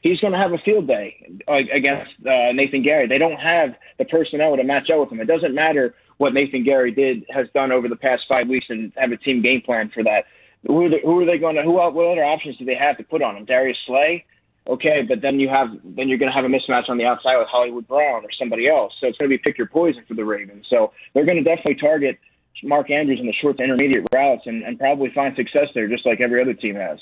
He's 0.01 0.19
going 0.19 0.33
to 0.33 0.39
have 0.39 0.51
a 0.53 0.59
field 0.59 0.87
day 0.87 1.15
against 1.47 2.11
uh, 2.21 2.53
Nathan 2.53 2.83
Gerry. 2.83 3.07
They 3.07 3.17
don't 3.17 3.39
have 3.39 3.69
the 3.97 4.05
personnel 4.05 4.55
to 4.55 4.63
match 4.63 4.89
up 4.91 4.99
with 4.99 5.11
him. 5.11 5.19
It 5.19 5.25
doesn't 5.25 5.55
matter 5.55 5.95
what 6.17 6.33
Nathan 6.33 6.63
Gerry 6.63 6.91
did 6.91 7.25
has 7.33 7.47
done 7.55 7.71
over 7.71 7.87
the 7.89 7.95
past 7.95 8.23
five 8.29 8.47
weeks 8.47 8.67
and 8.69 8.93
have 8.97 9.11
a 9.11 9.17
team 9.17 9.41
game 9.41 9.61
plan 9.61 9.89
for 9.93 10.03
that. 10.03 10.25
Who 10.67 10.85
are 10.85 10.89
they, 10.89 11.01
who 11.03 11.19
are 11.21 11.25
they 11.25 11.39
going 11.39 11.55
to? 11.55 11.63
Who 11.63 11.71
what 11.71 11.95
other 11.95 12.23
options 12.23 12.57
do 12.57 12.65
they 12.65 12.75
have 12.75 12.97
to 12.97 13.03
put 13.03 13.23
on 13.23 13.35
him? 13.35 13.45
Darius 13.45 13.77
Slay 13.87 14.25
okay, 14.67 15.01
but 15.07 15.21
then 15.21 15.39
you 15.39 15.49
have 15.49 15.69
then 15.83 16.09
you're 16.09 16.17
going 16.17 16.31
to 16.31 16.35
have 16.35 16.45
a 16.45 16.47
mismatch 16.47 16.89
on 16.89 16.97
the 16.97 17.05
outside 17.05 17.37
with 17.37 17.47
Hollywood 17.47 17.87
Brown 17.87 18.23
or 18.23 18.29
somebody 18.37 18.67
else. 18.67 18.93
So 18.99 19.07
it's 19.07 19.17
going 19.17 19.29
to 19.29 19.37
be 19.37 19.41
pick 19.41 19.57
your 19.57 19.67
poison 19.67 20.03
for 20.07 20.13
the 20.13 20.25
Ravens. 20.25 20.65
So 20.69 20.91
they're 21.13 21.25
going 21.25 21.37
to 21.37 21.43
definitely 21.43 21.75
target 21.75 22.19
Mark 22.63 22.89
Andrews 22.89 23.19
in 23.19 23.25
the 23.25 23.33
short 23.33 23.57
to 23.57 23.63
intermediate 23.63 24.05
routes 24.13 24.43
and, 24.45 24.63
and 24.63 24.79
probably 24.79 25.11
find 25.13 25.35
success 25.35 25.67
there, 25.73 25.87
just 25.87 26.05
like 26.05 26.21
every 26.21 26.41
other 26.41 26.53
team 26.53 26.75
has. 26.75 26.99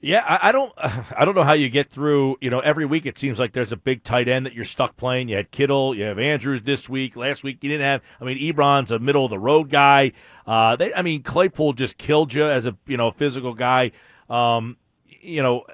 Yeah, 0.00 0.24
I, 0.26 0.48
I, 0.48 0.52
don't, 0.52 0.72
I 1.16 1.24
don't 1.24 1.34
know 1.34 1.44
how 1.44 1.54
you 1.54 1.68
get 1.68 1.90
through. 1.90 2.36
You 2.40 2.50
know, 2.50 2.60
every 2.60 2.86
week 2.86 3.06
it 3.06 3.18
seems 3.18 3.38
like 3.38 3.52
there's 3.52 3.72
a 3.72 3.76
big 3.76 4.04
tight 4.04 4.28
end 4.28 4.46
that 4.46 4.54
you're 4.54 4.64
stuck 4.64 4.96
playing. 4.96 5.28
You 5.28 5.36
had 5.36 5.50
Kittle, 5.50 5.94
you 5.94 6.04
have 6.04 6.18
Andrews 6.18 6.62
this 6.62 6.88
week. 6.88 7.16
Last 7.16 7.42
week 7.42 7.62
you 7.62 7.70
didn't 7.70 7.84
have. 7.84 8.02
I 8.20 8.24
mean, 8.24 8.38
Ebron's 8.38 8.90
a 8.90 8.98
middle 8.98 9.24
of 9.24 9.30
the 9.30 9.38
road 9.38 9.70
guy. 9.70 10.12
Uh, 10.46 10.76
they, 10.76 10.94
I 10.94 11.02
mean, 11.02 11.22
Claypool 11.22 11.74
just 11.74 11.98
killed 11.98 12.32
you 12.32 12.44
as 12.44 12.66
a 12.66 12.76
you 12.86 12.96
know 12.96 13.10
physical 13.10 13.54
guy. 13.54 13.92
Um, 14.30 14.76
you 15.20 15.42
know, 15.42 15.64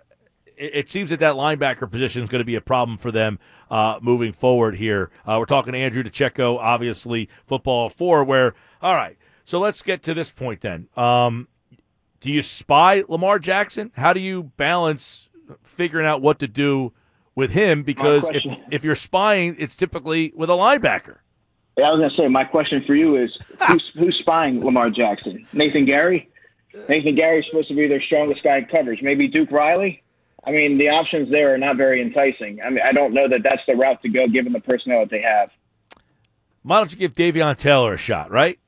it, 0.57 0.89
seems 0.89 1.11
that 1.11 1.21
that 1.21 1.35
linebacker 1.35 1.91
position 1.91 2.23
is 2.23 2.31
going 2.31 2.41
to 2.41 2.45
be 2.45 2.55
a 2.55 2.61
problem 2.61 2.99
for 2.99 3.11
them 3.11 3.39
uh, 3.71 3.99
moving 4.01 4.33
forward 4.33 4.77
here. 4.77 5.11
Uh, 5.27 5.37
we're 5.39 5.47
talking 5.47 5.73
to 5.73 5.79
Andrew 5.79 6.03
DiCecco, 6.03 6.59
obviously, 6.59 7.29
football 7.47 7.89
four, 7.89 8.25
where, 8.25 8.55
all 8.81 8.95
right, 8.95 9.17
so 9.45 9.59
let's 9.59 9.83
get 9.83 10.03
to 10.05 10.15
this 10.15 10.31
point 10.31 10.61
then. 10.61 10.89
Um, 10.97 11.49
do 12.21 12.31
you 12.31 12.43
spy 12.43 13.03
Lamar 13.09 13.39
Jackson? 13.39 13.93
How 13.97 14.13
do 14.13 14.21
you 14.21 14.45
balance 14.57 15.29
figuring 15.63 16.07
out 16.07 16.23
what 16.23 16.39
to 16.39 16.49
do 16.49 16.93
with 17.35 17.51
him? 17.51 17.83
Because 17.83 18.25
if, 18.31 18.45
if 18.71 18.85
you're 18.85 18.95
spying, 18.95 19.57
it's 19.59 19.77
typically 19.77 20.33
with 20.35 20.49
a 20.49 20.55
linebacker. 20.55 21.19
Yeah, 21.77 21.89
I 21.89 21.91
was 21.91 21.99
going 21.99 22.11
to 22.11 22.17
say, 22.17 22.29
my 22.29 22.45
question 22.45 22.85
for 22.87 22.95
you 22.95 23.17
is 23.17 23.37
who's, 23.67 23.89
who's 23.99 24.17
spying 24.21 24.65
Lamar 24.65 24.91
Jackson? 24.91 25.47
Nathan 25.53 25.87
Gerry? 25.87 26.31
Nathan 26.89 27.17
Gerry's 27.17 27.47
supposed 27.47 27.69
to 27.69 27.75
be 27.75 27.89
their 27.89 28.03
strongest 28.03 28.43
guy 28.43 28.59
in 28.59 28.67
coverage. 28.67 29.03
Maybe 29.03 29.29
Duke 29.29 29.51
Riley? 29.51 30.04
I 30.47 30.51
mean, 30.51 30.79
the 30.79 30.89
options 30.89 31.31
there 31.31 31.55
are 31.55 31.59
not 31.59 31.77
very 31.77 32.03
enticing. 32.03 32.61
I 32.61 32.71
mean, 32.71 32.81
I 32.85 32.93
don't 32.93 33.15
know 33.15 33.29
that 33.29 33.43
that's 33.43 33.63
the 33.67 33.75
route 33.75 34.03
to 34.03 34.09
go 34.09 34.29
given 34.29 34.53
the 34.53 34.61
personnel 34.61 35.01
that 35.01 35.11
they 35.11 35.23
have. 35.23 35.51
Why 36.63 36.79
don't 36.79 36.93
you 36.93 36.99
give 36.99 37.15
Davion 37.15 37.57
Taylor 37.57 37.95
a 37.95 37.99
shot, 37.99 38.31
right? 38.31 38.59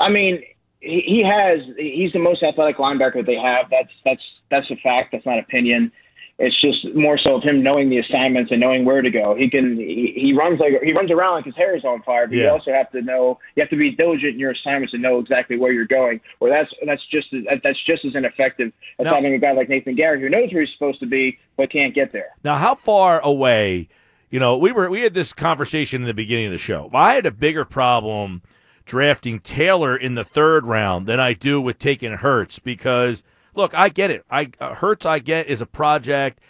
I 0.00 0.10
mean, 0.10 0.42
he, 0.80 1.02
he 1.06 1.24
has. 1.24 1.60
He's 1.76 2.12
the 2.12 2.18
most 2.18 2.42
athletic 2.42 2.76
linebacker 2.76 3.24
they 3.24 3.36
have. 3.36 3.66
That's 3.70 3.90
that's 4.04 4.22
that's 4.50 4.70
a 4.70 4.76
fact. 4.76 5.12
That's 5.12 5.26
not 5.26 5.38
opinion. 5.38 5.92
It's 6.38 6.60
just 6.60 6.94
more 6.94 7.16
so 7.16 7.36
of 7.36 7.42
him 7.42 7.62
knowing 7.62 7.88
the 7.88 7.96
assignments 7.96 8.50
and 8.50 8.60
knowing 8.60 8.84
where 8.84 9.00
to 9.00 9.10
go. 9.10 9.34
He 9.34 9.48
can 9.48 9.78
he, 9.78 10.12
he 10.14 10.34
runs 10.34 10.60
like 10.60 10.82
he 10.82 10.92
runs 10.92 11.10
around 11.10 11.36
like 11.36 11.46
his 11.46 11.56
hair 11.56 11.74
is 11.74 11.84
on 11.84 12.02
fire, 12.02 12.26
but 12.26 12.36
yeah. 12.36 12.44
you 12.44 12.50
also 12.50 12.72
have 12.72 12.90
to 12.92 13.00
know 13.00 13.38
you 13.54 13.62
have 13.62 13.70
to 13.70 13.76
be 13.76 13.92
diligent 13.92 14.34
in 14.34 14.38
your 14.38 14.50
assignments 14.50 14.92
and 14.92 15.02
know 15.02 15.18
exactly 15.18 15.56
where 15.56 15.72
you're 15.72 15.86
going. 15.86 16.20
Or 16.40 16.50
that's 16.50 16.70
that's 16.84 17.00
just 17.10 17.28
that's 17.62 17.82
just 17.86 18.04
as 18.04 18.14
ineffective 18.14 18.70
as 18.98 19.06
now, 19.06 19.14
having 19.14 19.32
a 19.32 19.38
guy 19.38 19.52
like 19.52 19.70
Nathan 19.70 19.96
Gerry 19.96 20.20
who 20.20 20.28
knows 20.28 20.52
where 20.52 20.62
he's 20.62 20.72
supposed 20.74 21.00
to 21.00 21.06
be 21.06 21.38
but 21.56 21.72
can't 21.72 21.94
get 21.94 22.12
there. 22.12 22.36
Now, 22.44 22.56
how 22.56 22.74
far 22.74 23.20
away? 23.20 23.88
You 24.28 24.38
know, 24.38 24.58
we 24.58 24.72
were 24.72 24.90
we 24.90 25.00
had 25.00 25.14
this 25.14 25.32
conversation 25.32 26.02
in 26.02 26.06
the 26.06 26.12
beginning 26.12 26.46
of 26.46 26.52
the 26.52 26.58
show. 26.58 26.90
I 26.92 27.14
had 27.14 27.24
a 27.24 27.30
bigger 27.30 27.64
problem 27.64 28.42
drafting 28.84 29.40
Taylor 29.40 29.96
in 29.96 30.16
the 30.16 30.24
third 30.24 30.66
round 30.66 31.06
than 31.06 31.18
I 31.18 31.32
do 31.32 31.62
with 31.62 31.78
taking 31.78 32.12
Hurts 32.12 32.58
because 32.58 33.22
look, 33.56 33.74
I 33.74 33.88
get 33.88 34.10
it. 34.10 34.24
I 34.30 34.50
uh, 34.60 34.74
Hurts, 34.74 35.06
I 35.06 35.18
get 35.18 35.46
is 35.48 35.60
a 35.60 35.66
project. 35.66 36.40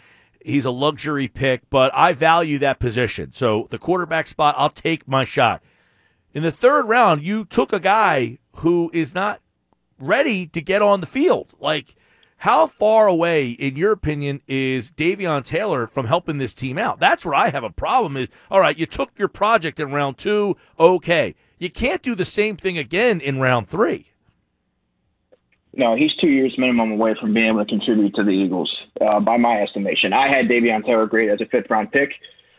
He's 0.44 0.64
a 0.64 0.70
luxury 0.70 1.28
pick, 1.28 1.68
but 1.70 1.92
I 1.94 2.12
value 2.12 2.58
that 2.58 2.78
position. 2.78 3.32
So 3.32 3.66
the 3.70 3.78
quarterback 3.78 4.26
spot, 4.26 4.54
I'll 4.58 4.70
take 4.70 5.08
my 5.08 5.24
shot. 5.24 5.62
In 6.32 6.42
the 6.42 6.52
third 6.52 6.86
round, 6.86 7.22
you 7.22 7.44
took 7.44 7.72
a 7.72 7.80
guy 7.80 8.38
who 8.56 8.90
is 8.92 9.14
not 9.14 9.40
ready 9.98 10.46
to 10.46 10.60
get 10.60 10.82
on 10.82 11.00
the 11.00 11.06
field. 11.06 11.54
Like 11.58 11.96
How 12.38 12.66
far 12.66 13.06
away, 13.06 13.50
in 13.50 13.76
your 13.76 13.92
opinion, 13.92 14.42
is 14.46 14.90
Davion 14.90 15.44
Taylor 15.44 15.86
from 15.86 16.06
helping 16.06 16.38
this 16.38 16.52
team 16.52 16.76
out? 16.78 17.00
That's 17.00 17.24
where 17.24 17.34
I 17.34 17.48
have 17.48 17.64
a 17.64 17.70
problem. 17.70 18.16
Is 18.16 18.28
all 18.50 18.60
right, 18.60 18.78
you 18.78 18.86
took 18.86 19.18
your 19.18 19.28
project 19.28 19.80
in 19.80 19.90
round 19.90 20.18
two, 20.18 20.56
okay. 20.78 21.34
You 21.58 21.70
can't 21.70 22.02
do 22.02 22.14
the 22.14 22.26
same 22.26 22.56
thing 22.56 22.76
again 22.76 23.20
in 23.20 23.40
round 23.40 23.68
three. 23.68 24.10
No, 25.76 25.94
he's 25.94 26.14
two 26.20 26.28
years 26.28 26.54
minimum 26.56 26.92
away 26.92 27.14
from 27.20 27.34
being 27.34 27.48
able 27.48 27.64
to 27.64 27.66
contribute 27.66 28.14
to 28.14 28.24
the 28.24 28.30
Eagles, 28.30 28.74
uh, 29.00 29.20
by 29.20 29.36
my 29.36 29.60
estimation. 29.60 30.12
I 30.12 30.28
had 30.28 30.46
Davion 30.46 30.84
Taylor 30.84 31.06
great 31.06 31.28
as 31.28 31.40
a 31.40 31.46
fifth 31.46 31.70
round 31.70 31.92
pick 31.92 32.10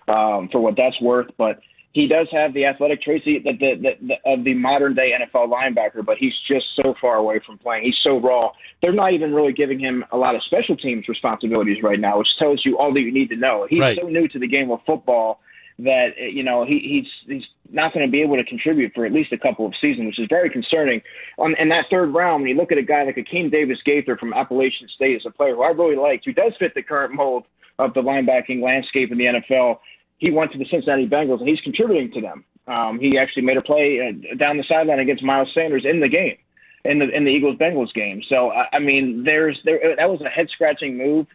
um, 0.08 0.50
for 0.52 0.60
what 0.60 0.76
that's 0.78 1.00
worth, 1.02 1.28
but 1.38 1.60
he 1.94 2.08
does 2.08 2.28
have 2.32 2.54
the 2.54 2.66
athletic 2.66 3.02
traits 3.02 3.26
the, 3.26 3.40
the, 3.44 3.96
the, 4.02 4.16
of 4.32 4.44
the 4.44 4.54
modern 4.54 4.94
day 4.94 5.14
NFL 5.20 5.52
linebacker, 5.52 6.06
but 6.06 6.18
he's 6.18 6.34
just 6.48 6.66
so 6.84 6.94
far 7.02 7.16
away 7.16 7.40
from 7.44 7.58
playing. 7.58 7.86
He's 7.86 7.98
so 8.04 8.20
raw. 8.20 8.52
They're 8.84 8.94
not 8.94 9.14
even 9.14 9.34
really 9.34 9.52
giving 9.52 9.80
him 9.80 10.06
a 10.12 10.18
lot 10.18 10.36
of 10.36 10.44
special 10.44 10.78
teams 10.78 11.08
responsibilities 11.08 11.82
right 11.82 12.00
now, 12.00 12.20
which 12.20 12.28
tells 12.38 12.64
you 12.64 12.78
all 12.78 12.94
that 12.94 13.00
you 13.00 13.12
need 13.12 13.30
to 13.30 13.36
know. 13.36 13.66
He's 13.68 13.80
right. 13.80 13.98
so 14.00 14.08
new 14.08 14.28
to 14.28 14.38
the 14.38 14.48
game 14.48 14.70
of 14.70 14.80
football 14.86 15.40
that 15.80 16.10
you 16.18 16.44
know 16.44 16.66
he, 16.66 16.80
he's 16.80 17.38
he's 17.38 17.48
not 17.70 17.94
going 17.94 18.06
to 18.06 18.12
be 18.12 18.22
able 18.22 18.36
to 18.36 18.44
contribute 18.44 18.94
for 18.94 19.06
at 19.06 19.12
least 19.12 19.32
a 19.32 19.38
couple 19.38 19.66
of 19.66 19.74
seasons, 19.80 20.08
which 20.08 20.20
is 20.20 20.28
very 20.30 20.50
concerning. 20.50 21.02
On 21.38 21.56
in 21.60 21.70
that 21.70 21.86
third 21.92 22.14
round, 22.14 22.42
when 22.42 22.50
you 22.50 22.56
look 22.56 22.72
at 22.72 22.78
a 22.78 22.84
guy 22.84 23.04
like 23.04 23.16
Akeem 23.16 23.52
Davis 23.52 23.80
Gaither 23.86 24.18
from 24.18 24.34
Appalachian 24.34 24.88
State, 24.96 25.18
as 25.18 25.26
a 25.26 25.32
player 25.32 25.56
who 25.56 25.64
I 25.64 25.70
really 25.70 25.96
liked, 25.96 26.26
who 26.26 26.34
does 26.34 26.54
fit 26.58 26.74
the 26.74 26.82
current 26.82 27.14
mold 27.14 27.44
of 27.80 27.94
the 27.94 28.02
linebacking 28.02 28.62
landscape 28.62 29.12
in 29.12 29.18
the 29.18 29.26
NFL, 29.26 29.78
he 30.18 30.32
went 30.32 30.52
to 30.52 30.58
the 30.58 30.66
Cincinnati 30.70 31.08
Bengals 31.08 31.40
and 31.40 31.48
he's 31.48 31.62
contributing 31.62 32.12
to 32.14 32.22
them. 32.22 32.44
Um, 32.68 33.00
he 33.00 33.18
actually 33.18 33.44
made 33.44 33.58
a 33.58 33.62
play 33.62 34.00
uh, 34.02 34.36
down 34.36 34.58
the 34.58 34.66
sideline 34.68 35.00
against 35.00 35.24
Miles 35.24 35.50
Sanders 35.54 35.86
in 35.86 36.00
the 36.00 36.10
game, 36.10 36.38
in 36.86 37.00
the 37.00 37.10
in 37.10 37.24
the 37.24 37.32
Eagles 37.32 37.58
Bengals 37.58 37.94
game. 37.94 38.22
So 38.28 38.50
I, 38.50 38.68
I 38.74 38.80
mean, 38.80 39.24
there's 39.24 39.60
there 39.64 39.96
that 39.96 40.10
was 40.10 40.22
a 40.22 40.30
head 40.30 40.48
scratching 40.52 40.98
move 40.98 41.28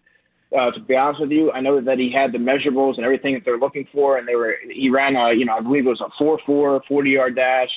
uh, 0.56 0.70
to 0.70 0.80
be 0.80 0.96
honest 0.96 1.20
with 1.20 1.30
you, 1.30 1.50
I 1.52 1.60
know 1.60 1.80
that 1.80 1.98
he 1.98 2.12
had 2.12 2.32
the 2.32 2.38
measurables 2.38 2.96
and 2.96 3.04
everything 3.04 3.34
that 3.34 3.44
they're 3.44 3.58
looking 3.58 3.86
for, 3.92 4.18
and 4.18 4.26
they 4.28 4.36
were 4.36 4.56
he 4.70 4.90
ran 4.90 5.16
a 5.16 5.32
you 5.32 5.44
know 5.44 5.56
I 5.56 5.60
believe 5.60 5.86
it 5.86 5.90
was 5.90 6.00
a 6.00 6.10
four 6.18 6.38
four 6.44 6.82
40 6.88 7.10
yard 7.10 7.36
dash, 7.36 7.70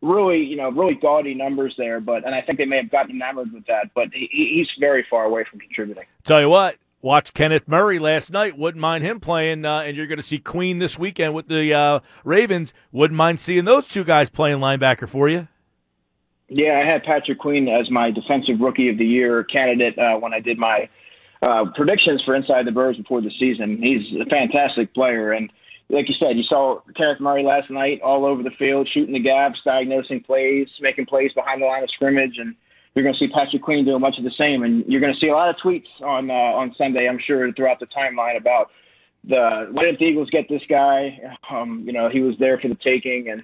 really 0.00 0.38
you 0.38 0.56
know 0.56 0.70
really 0.70 0.94
gaudy 0.94 1.34
numbers 1.34 1.74
there, 1.76 2.00
but 2.00 2.24
and 2.24 2.34
I 2.34 2.42
think 2.42 2.58
they 2.58 2.64
may 2.64 2.78
have 2.78 2.90
gotten 2.90 3.16
enamored 3.16 3.52
with 3.52 3.66
that, 3.66 3.90
but 3.94 4.08
he, 4.12 4.28
he's 4.32 4.68
very 4.80 5.06
far 5.08 5.24
away 5.24 5.44
from 5.50 5.60
contributing. 5.60 6.04
Tell 6.24 6.40
you 6.40 6.48
what, 6.48 6.76
watch 7.02 7.34
Kenneth 7.34 7.68
Murray 7.68 7.98
last 7.98 8.32
night. 8.32 8.56
Wouldn't 8.56 8.80
mind 8.80 9.04
him 9.04 9.20
playing, 9.20 9.64
uh, 9.64 9.80
and 9.80 9.96
you're 9.96 10.06
going 10.06 10.18
to 10.18 10.22
see 10.22 10.38
Queen 10.38 10.78
this 10.78 10.98
weekend 10.98 11.34
with 11.34 11.48
the 11.48 11.74
uh, 11.74 12.00
Ravens. 12.24 12.72
Wouldn't 12.92 13.16
mind 13.16 13.40
seeing 13.40 13.64
those 13.64 13.86
two 13.86 14.04
guys 14.04 14.30
playing 14.30 14.58
linebacker 14.58 15.08
for 15.08 15.28
you. 15.28 15.48
Yeah, 16.48 16.82
I 16.82 16.86
had 16.86 17.02
Patrick 17.02 17.38
Queen 17.38 17.66
as 17.66 17.90
my 17.90 18.10
defensive 18.10 18.60
rookie 18.60 18.90
of 18.90 18.98
the 18.98 19.06
year 19.06 19.42
candidate 19.44 19.98
uh, 19.98 20.18
when 20.18 20.34
I 20.34 20.40
did 20.40 20.58
my 20.58 20.88
uh, 21.42 21.64
predictions 21.74 22.22
for 22.24 22.34
Inside 22.34 22.66
the 22.66 22.72
Birds 22.72 22.98
before 22.98 23.20
the 23.20 23.32
season. 23.38 23.78
He's 23.82 24.20
a 24.20 24.26
fantastic 24.26 24.94
player, 24.94 25.32
and 25.32 25.50
like 25.90 26.08
you 26.08 26.14
said, 26.18 26.36
you 26.36 26.44
saw 26.44 26.80
Kenneth 26.96 27.20
Murray 27.20 27.44
last 27.44 27.70
night 27.70 28.00
all 28.02 28.24
over 28.24 28.42
the 28.42 28.54
field, 28.58 28.88
shooting 28.92 29.12
the 29.12 29.20
gaps, 29.20 29.58
diagnosing 29.64 30.22
plays, 30.22 30.68
making 30.80 31.06
plays 31.06 31.32
behind 31.34 31.60
the 31.60 31.66
line 31.66 31.82
of 31.82 31.90
scrimmage, 31.90 32.36
and 32.38 32.54
you're 32.94 33.02
going 33.02 33.14
to 33.14 33.18
see 33.18 33.28
Patrick 33.28 33.62
Queen 33.62 33.84
doing 33.84 34.00
much 34.00 34.16
of 34.18 34.24
the 34.24 34.32
same. 34.38 34.62
And 34.62 34.84
you're 34.86 35.00
going 35.00 35.12
to 35.12 35.20
see 35.20 35.28
a 35.28 35.34
lot 35.34 35.50
of 35.50 35.56
tweets 35.62 35.88
on 36.02 36.30
uh, 36.30 36.34
on 36.60 36.74
Sunday, 36.78 37.08
I'm 37.08 37.18
sure, 37.24 37.52
throughout 37.52 37.80
the 37.80 37.86
timeline 37.86 38.38
about 38.38 38.70
the 39.24 39.68
why 39.70 39.84
didn't 39.84 39.98
the 39.98 40.06
Eagles 40.06 40.30
get 40.30 40.48
this 40.48 40.62
guy? 40.68 41.18
Um, 41.50 41.82
you 41.86 41.92
know, 41.92 42.08
he 42.10 42.20
was 42.20 42.34
there 42.38 42.58
for 42.58 42.68
the 42.68 42.76
taking, 42.82 43.28
and 43.30 43.42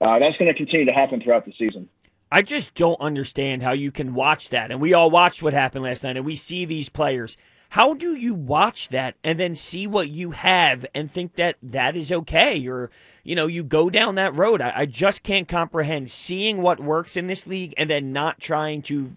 uh, 0.00 0.18
that's 0.18 0.36
going 0.38 0.50
to 0.50 0.56
continue 0.56 0.86
to 0.86 0.92
happen 0.92 1.20
throughout 1.20 1.44
the 1.44 1.52
season. 1.58 1.88
I 2.32 2.42
just 2.42 2.74
don't 2.74 3.00
understand 3.00 3.62
how 3.62 3.72
you 3.72 3.90
can 3.90 4.14
watch 4.14 4.50
that. 4.50 4.70
And 4.70 4.80
we 4.80 4.94
all 4.94 5.10
watched 5.10 5.42
what 5.42 5.52
happened 5.52 5.84
last 5.84 6.04
night 6.04 6.16
and 6.16 6.26
we 6.26 6.36
see 6.36 6.64
these 6.64 6.88
players. 6.88 7.36
How 7.70 7.94
do 7.94 8.14
you 8.14 8.34
watch 8.34 8.88
that 8.88 9.14
and 9.22 9.38
then 9.38 9.54
see 9.54 9.86
what 9.86 10.10
you 10.10 10.32
have 10.32 10.84
and 10.92 11.10
think 11.10 11.34
that 11.34 11.56
that 11.62 11.96
is 11.96 12.10
okay? 12.10 12.66
Or, 12.66 12.90
you 13.22 13.36
know, 13.36 13.46
you 13.46 13.62
go 13.62 13.90
down 13.90 14.16
that 14.16 14.36
road. 14.36 14.60
I, 14.60 14.72
I 14.74 14.86
just 14.86 15.22
can't 15.22 15.46
comprehend 15.46 16.10
seeing 16.10 16.62
what 16.62 16.80
works 16.80 17.16
in 17.16 17.28
this 17.28 17.46
league 17.46 17.74
and 17.76 17.88
then 17.88 18.12
not 18.12 18.40
trying 18.40 18.82
to 18.82 19.16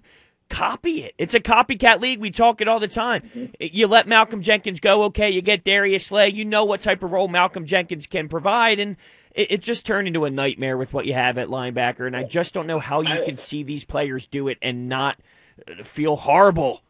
copy 0.49 1.03
it. 1.03 1.15
It's 1.17 1.33
a 1.33 1.39
copycat 1.39 1.99
league. 1.99 2.19
We 2.19 2.29
talk 2.29 2.61
it 2.61 2.67
all 2.67 2.79
the 2.79 2.87
time. 2.87 3.21
Mm-hmm. 3.21 3.53
You 3.59 3.87
let 3.87 4.07
Malcolm 4.07 4.41
Jenkins 4.41 4.79
go, 4.79 5.03
okay, 5.05 5.31
you 5.31 5.41
get 5.41 5.63
Darius 5.63 6.05
Slay. 6.07 6.29
You 6.29 6.45
know 6.45 6.63
what 6.63 6.81
type 6.81 7.01
of 7.01 7.11
role 7.11 7.27
Malcolm 7.27 7.65
Jenkins 7.65 8.05
can 8.05 8.29
provide. 8.29 8.79
And 8.79 8.97
it, 9.33 9.51
it, 9.51 9.61
just 9.61 9.85
turned 9.85 10.07
into 10.07 10.25
a 10.25 10.29
nightmare 10.29 10.77
with 10.77 10.93
what 10.93 11.05
you 11.05 11.13
have 11.13 11.37
at 11.37 11.47
linebacker, 11.47 12.05
and 12.05 12.15
I 12.15 12.23
just 12.23 12.53
don't 12.53 12.67
know 12.67 12.79
how 12.79 13.01
you 13.01 13.21
can 13.23 13.37
see 13.37 13.63
these 13.63 13.85
players 13.85 14.27
do 14.27 14.47
it 14.47 14.57
and 14.61 14.87
not 14.87 15.17
uh, 15.67 15.83
feel 15.83 16.15
horrible. 16.15 16.81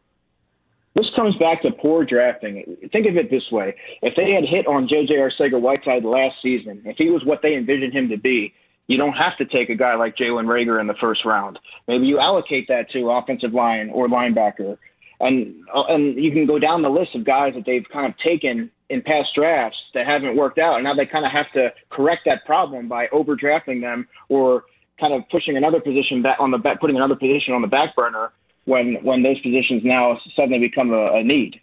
This 0.94 1.06
comes 1.16 1.34
back 1.36 1.62
to 1.62 1.72
poor 1.72 2.04
drafting. 2.04 2.76
Think 2.92 3.06
of 3.06 3.16
it 3.16 3.30
this 3.30 3.50
way: 3.50 3.74
if 4.02 4.14
they 4.16 4.32
had 4.32 4.44
hit 4.44 4.66
on 4.66 4.88
J.J. 4.88 5.14
Arcega-Whiteside 5.14 6.04
last 6.04 6.36
season, 6.42 6.82
if 6.84 6.96
he 6.96 7.10
was 7.10 7.24
what 7.24 7.40
they 7.42 7.54
envisioned 7.54 7.92
him 7.92 8.08
to 8.10 8.16
be, 8.16 8.54
you 8.86 8.96
don't 8.96 9.14
have 9.14 9.36
to 9.38 9.46
take 9.46 9.70
a 9.70 9.74
guy 9.74 9.94
like 9.94 10.16
Jalen 10.16 10.46
Reagor 10.46 10.80
in 10.80 10.86
the 10.86 10.94
first 11.00 11.24
round. 11.24 11.58
Maybe 11.88 12.06
you 12.06 12.20
allocate 12.20 12.68
that 12.68 12.90
to 12.90 13.10
offensive 13.10 13.54
line 13.54 13.90
or 13.90 14.08
linebacker, 14.08 14.76
and 15.20 15.54
uh, 15.74 15.84
and 15.88 16.22
you 16.22 16.30
can 16.30 16.46
go 16.46 16.58
down 16.58 16.82
the 16.82 16.90
list 16.90 17.14
of 17.14 17.24
guys 17.24 17.54
that 17.54 17.64
they've 17.66 17.86
kind 17.92 18.06
of 18.06 18.18
taken 18.18 18.70
in 18.94 19.02
past 19.02 19.30
drafts 19.34 19.76
that 19.92 20.06
haven't 20.06 20.36
worked 20.36 20.58
out, 20.58 20.76
and 20.76 20.84
now 20.84 20.94
they 20.94 21.04
kind 21.04 21.26
of 21.26 21.32
have 21.32 21.50
to 21.52 21.72
correct 21.90 22.22
that 22.26 22.44
problem 22.46 22.86
by 22.86 23.08
overdrafting 23.08 23.80
them 23.80 24.06
or 24.28 24.64
kind 25.00 25.12
of 25.12 25.28
pushing 25.30 25.56
another 25.56 25.80
position 25.80 26.22
back 26.22 26.38
on 26.38 26.52
the 26.52 26.58
back, 26.58 26.80
putting 26.80 26.96
another 26.96 27.16
position 27.16 27.54
on 27.54 27.60
the 27.60 27.68
back 27.68 27.94
burner 27.96 28.30
when 28.66 28.94
when 29.02 29.22
those 29.22 29.40
positions 29.40 29.82
now 29.84 30.16
suddenly 30.36 30.60
become 30.60 30.92
a, 30.92 31.14
a 31.14 31.24
need. 31.24 31.60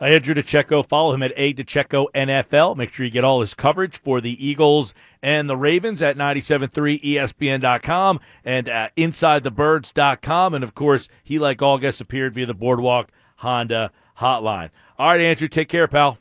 Andrew 0.00 0.34
DiCecco. 0.34 0.84
Follow 0.86 1.14
him 1.14 1.22
at 1.22 1.32
A 1.36 1.54
DiCecco 1.54 2.08
NFL. 2.14 2.76
Make 2.76 2.92
sure 2.92 3.06
you 3.06 3.12
get 3.12 3.24
all 3.24 3.40
his 3.40 3.54
coverage 3.54 3.96
for 3.96 4.20
the 4.20 4.44
Eagles 4.44 4.92
and 5.22 5.48
the 5.48 5.56
Ravens 5.56 6.02
at 6.02 6.18
97.3 6.18 7.00
ESPN.com 7.00 8.20
and 8.44 8.68
uh, 8.68 8.88
InsideTheBirds.com. 8.98 10.52
And 10.52 10.64
of 10.64 10.74
course, 10.74 11.08
he, 11.22 11.38
like 11.38 11.62
all 11.62 11.78
guests, 11.78 12.02
appeared 12.02 12.34
via 12.34 12.44
the 12.44 12.54
Boardwalk 12.54 13.10
Honda 13.36 13.92
hotline. 14.18 14.70
All 14.98 15.08
right, 15.08 15.20
Andrew, 15.20 15.48
take 15.48 15.68
care, 15.68 15.88
pal. 15.88 16.18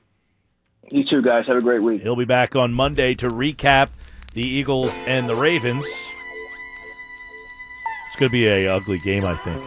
You 0.89 1.03
too, 1.09 1.21
guys. 1.21 1.45
Have 1.47 1.57
a 1.57 1.61
great 1.61 1.81
week. 1.81 2.01
He'll 2.01 2.15
be 2.15 2.25
back 2.25 2.55
on 2.55 2.73
Monday 2.73 3.15
to 3.15 3.29
recap 3.29 3.89
the 4.33 4.41
Eagles 4.41 4.93
and 5.05 5.27
the 5.27 5.35
Ravens. 5.35 5.85
It's 8.07 8.19
going 8.19 8.29
to 8.29 8.33
be 8.33 8.47
a 8.47 8.67
ugly 8.67 8.99
game, 8.99 9.25
I 9.25 9.33
think. 9.33 9.61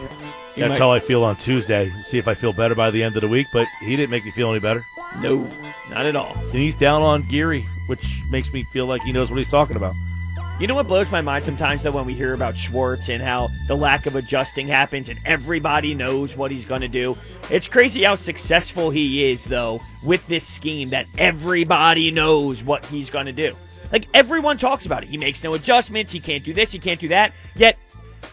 He 0.55 0.61
That's 0.61 0.71
might. 0.71 0.79
how 0.79 0.91
I 0.91 0.99
feel 0.99 1.23
on 1.23 1.35
Tuesday. 1.35 1.89
See 2.03 2.17
if 2.17 2.27
I 2.27 2.33
feel 2.33 2.53
better 2.53 2.75
by 2.75 2.91
the 2.91 3.03
end 3.03 3.15
of 3.15 3.21
the 3.21 3.27
week, 3.27 3.47
but 3.51 3.67
he 3.81 3.95
didn't 3.95 4.09
make 4.09 4.23
me 4.25 4.31
feel 4.31 4.49
any 4.51 4.59
better. 4.59 4.83
No, 5.21 5.49
not 5.89 6.05
at 6.05 6.15
all. 6.15 6.33
And 6.35 6.53
he's 6.53 6.75
down 6.75 7.01
on 7.01 7.23
Gerry, 7.29 7.65
which 7.87 8.21
makes 8.31 8.53
me 8.53 8.63
feel 8.71 8.85
like 8.85 9.01
he 9.01 9.11
knows 9.11 9.29
what 9.29 9.37
he's 9.37 9.49
talking 9.49 9.75
about. 9.75 9.93
You 10.59 10.65
know 10.65 10.73
what 10.73 10.87
blows 10.87 11.11
my 11.11 11.21
mind 11.21 11.45
sometimes, 11.45 11.83
though, 11.83 11.91
when 11.91 12.05
we 12.05 12.15
hear 12.15 12.33
about 12.33 12.57
Schwartz 12.57 13.09
and 13.09 13.21
how 13.21 13.49
the 13.67 13.75
lack 13.75 14.07
of 14.07 14.15
adjusting 14.15 14.67
happens 14.67 15.07
and 15.07 15.19
everybody 15.23 15.93
knows 15.93 16.35
what 16.35 16.49
he's 16.49 16.65
going 16.65 16.81
to 16.81 16.87
do? 16.87 17.15
It's 17.51 17.67
crazy 17.67 18.01
how 18.01 18.15
successful 18.15 18.89
he 18.89 19.29
is, 19.29 19.45
though, 19.45 19.79
with 20.03 20.25
this 20.25 20.47
scheme 20.47 20.89
that 20.89 21.05
everybody 21.19 22.09
knows 22.09 22.63
what 22.63 22.83
he's 22.87 23.11
going 23.11 23.27
to 23.27 23.31
do. 23.31 23.55
Like, 23.91 24.07
everyone 24.15 24.57
talks 24.57 24.87
about 24.87 25.03
it. 25.03 25.09
He 25.09 25.17
makes 25.19 25.43
no 25.43 25.53
adjustments. 25.53 26.11
He 26.11 26.19
can't 26.19 26.43
do 26.43 26.53
this. 26.53 26.71
He 26.71 26.79
can't 26.79 26.99
do 26.99 27.09
that. 27.09 27.33
Yet, 27.55 27.77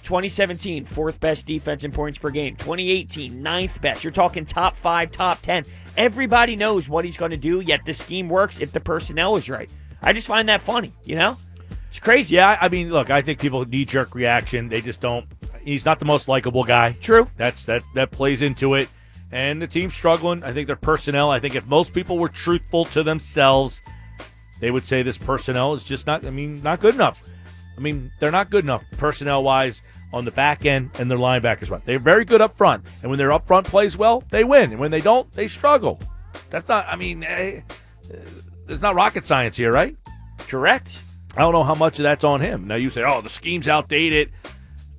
2017, 0.05 0.87
fourth 0.87 1.21
best 1.21 1.47
defense 1.47 1.85
in 1.85 1.93
points 1.93 2.19
per 2.19 2.31
game. 2.31 2.57
2018, 2.57 3.43
ninth 3.43 3.83
best. 3.83 4.03
You're 4.03 4.15
talking 4.15 4.47
top 4.47 4.77
five, 4.77 5.11
top 5.11 5.43
10. 5.43 5.67
Everybody 5.99 6.57
knows 6.57 6.89
what 6.89 7.05
he's 7.05 7.19
going 7.19 7.33
to 7.33 7.37
do, 7.37 7.61
yet 7.61 7.85
the 7.85 7.93
scheme 7.93 8.31
works 8.31 8.61
if 8.61 8.73
the 8.73 8.81
personnel 8.81 9.37
is 9.37 9.51
right. 9.51 9.69
I 10.01 10.15
just 10.15 10.27
find 10.27 10.49
that 10.49 10.63
funny, 10.63 10.95
you 11.05 11.17
know? 11.17 11.37
It's 11.95 12.01
crazy. 12.01 12.35
Yeah, 12.35 12.59
I 12.61 12.69
mean, 12.69 12.91
look, 12.91 13.11
I 13.11 13.23
think 13.23 13.39
people 13.39 13.65
knee 13.65 13.85
jerk 13.85 14.17
reaction. 14.17 14.69
They 14.69 14.81
just 14.81 15.01
don't. 15.01 15.29
He's 15.63 15.85
not 15.85 16.01
the 16.01 16.05
most 16.05 16.27
likable 16.27 16.65
guy. 16.65 16.97
True. 17.01 17.31
That's 17.37 17.67
that 17.67 17.83
that 17.95 18.11
plays 18.11 18.43
into 18.43 18.75
it. 18.75 18.89
And 19.31 19.63
the 19.63 19.69
team's 19.69 19.95
struggling. 19.95 20.43
I 20.43 20.53
think 20.53 20.67
their 20.67 20.75
personnel. 20.75 21.31
I 21.31 21.39
think 21.39 21.55
if 21.55 21.69
most 21.69 21.95
people 21.95 22.19
were 22.19 22.29
truthful 22.29 22.85
to 22.87 23.05
themselves, 23.05 23.81
they 24.59 24.73
would 24.73 24.85
say 24.85 25.03
this 25.03 25.19
personnel 25.19 25.73
is 25.73 25.85
just 25.85 26.05
not. 26.09 26.25
I 26.25 26.31
mean, 26.31 26.61
not 26.65 26.81
good 26.81 26.97
enough. 26.97 27.23
I 27.79 27.81
mean, 27.81 28.11
they're 28.19 28.33
not 28.33 28.51
good 28.51 28.65
enough 28.65 28.83
personnel 28.99 29.45
wise 29.45 29.81
on 30.13 30.25
the 30.25 30.33
back 30.33 30.67
end 30.67 30.91
and 30.99 31.09
their 31.09 31.17
linebackers. 31.17 31.71
Well, 31.71 31.81
they're 31.85 32.01
very 32.01 32.25
good 32.25 32.41
up 32.41 32.59
front, 32.59 32.85
and 33.03 33.09
when 33.09 33.21
their 33.21 33.31
up 33.31 33.47
front 33.47 33.69
plays 33.69 33.97
well, 33.97 34.25
they 34.31 34.43
win, 34.43 34.73
and 34.73 34.81
when 34.81 34.91
they 34.91 35.01
don't, 35.01 35.33
they 35.35 35.47
struggle. 35.47 36.01
That's 36.51 36.67
not. 36.67 36.87
I 36.89 36.97
mean, 36.97 37.23
eh, 37.23 37.61
eh 38.13 38.17
it's 38.69 38.83
not 38.83 38.97
rocket 38.97 39.29
science 39.29 39.57
here, 39.57 39.71
right? 39.71 39.97
Correct. 40.39 41.04
I 41.37 41.41
don't 41.41 41.53
know 41.53 41.65
how 41.65 41.75
much 41.75 41.99
of 41.99 42.05
that's 42.05 42.25
on 42.25 42.41
him. 42.41 42.67
Now 42.67 42.77
you 42.77 42.91
say, 42.91 43.03
"Oh, 43.03 43.21
the 43.21 43.29
scheme's 43.29 43.69
outdated." 43.69 44.33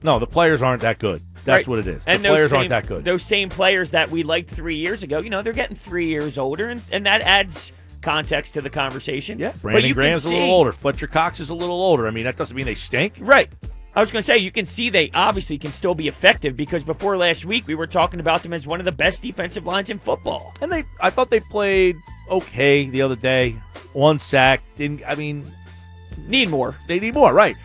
No, 0.03 0.19
the 0.19 0.27
players 0.27 0.61
aren't 0.61 0.81
that 0.83 0.99
good. 0.99 1.21
That's 1.45 1.47
right. 1.47 1.67
what 1.67 1.79
it 1.79 1.87
is. 1.87 2.03
And 2.05 2.23
the 2.23 2.29
players 2.29 2.49
same, 2.49 2.57
aren't 2.57 2.69
that 2.69 2.87
good. 2.87 3.05
Those 3.05 3.23
same 3.23 3.49
players 3.49 3.91
that 3.91 4.09
we 4.09 4.23
liked 4.23 4.49
three 4.49 4.75
years 4.75 5.03
ago, 5.03 5.19
you 5.19 5.29
know, 5.29 5.41
they're 5.41 5.53
getting 5.53 5.75
three 5.75 6.07
years 6.07 6.37
older, 6.37 6.69
and, 6.69 6.81
and 6.91 7.05
that 7.05 7.21
adds 7.21 7.71
context 8.01 8.53
to 8.55 8.61
the 8.61 8.69
conversation. 8.69 9.39
Yeah, 9.39 9.53
Brandon 9.61 9.93
Graham's 9.93 10.25
a 10.25 10.29
little 10.29 10.51
older. 10.51 10.71
Fletcher 10.71 11.07
Cox 11.07 11.39
is 11.39 11.49
a 11.49 11.55
little 11.55 11.81
older. 11.81 12.07
I 12.07 12.11
mean, 12.11 12.25
that 12.25 12.35
doesn't 12.35 12.55
mean 12.55 12.65
they 12.65 12.75
stink. 12.75 13.15
Right. 13.19 13.49
I 13.95 14.01
was 14.01 14.11
going 14.11 14.19
to 14.19 14.25
say, 14.25 14.37
you 14.39 14.51
can 14.51 14.65
see 14.65 14.89
they 14.89 15.09
obviously 15.13 15.57
can 15.57 15.71
still 15.71 15.95
be 15.95 16.09
effective 16.09 16.57
because 16.57 16.83
before 16.83 17.15
last 17.15 17.45
week 17.45 17.65
we 17.65 17.75
were 17.75 17.87
talking 17.87 18.19
about 18.19 18.43
them 18.43 18.51
as 18.51 18.67
one 18.67 18.79
of 18.79 18.85
the 18.85 18.91
best 18.91 19.21
defensive 19.21 19.65
lines 19.65 19.89
in 19.89 19.99
football. 19.99 20.53
And 20.61 20.69
they, 20.69 20.83
I 20.99 21.09
thought 21.09 21.29
they 21.29 21.39
played 21.39 21.95
okay 22.29 22.89
the 22.89 23.01
other 23.01 23.15
day. 23.15 23.55
One 23.93 24.19
sack. 24.19 24.61
Didn't 24.75 25.01
I 25.07 25.15
mean? 25.15 25.49
Need 26.27 26.49
more. 26.49 26.75
They 26.87 26.99
need 26.99 27.13
more, 27.13 27.33
right? 27.33 27.55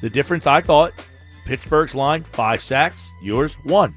The 0.00 0.10
difference, 0.10 0.46
I 0.46 0.60
thought, 0.60 0.92
Pittsburgh's 1.44 1.94
line 1.94 2.22
five 2.22 2.60
sacks, 2.60 3.08
yours 3.22 3.54
one. 3.64 3.94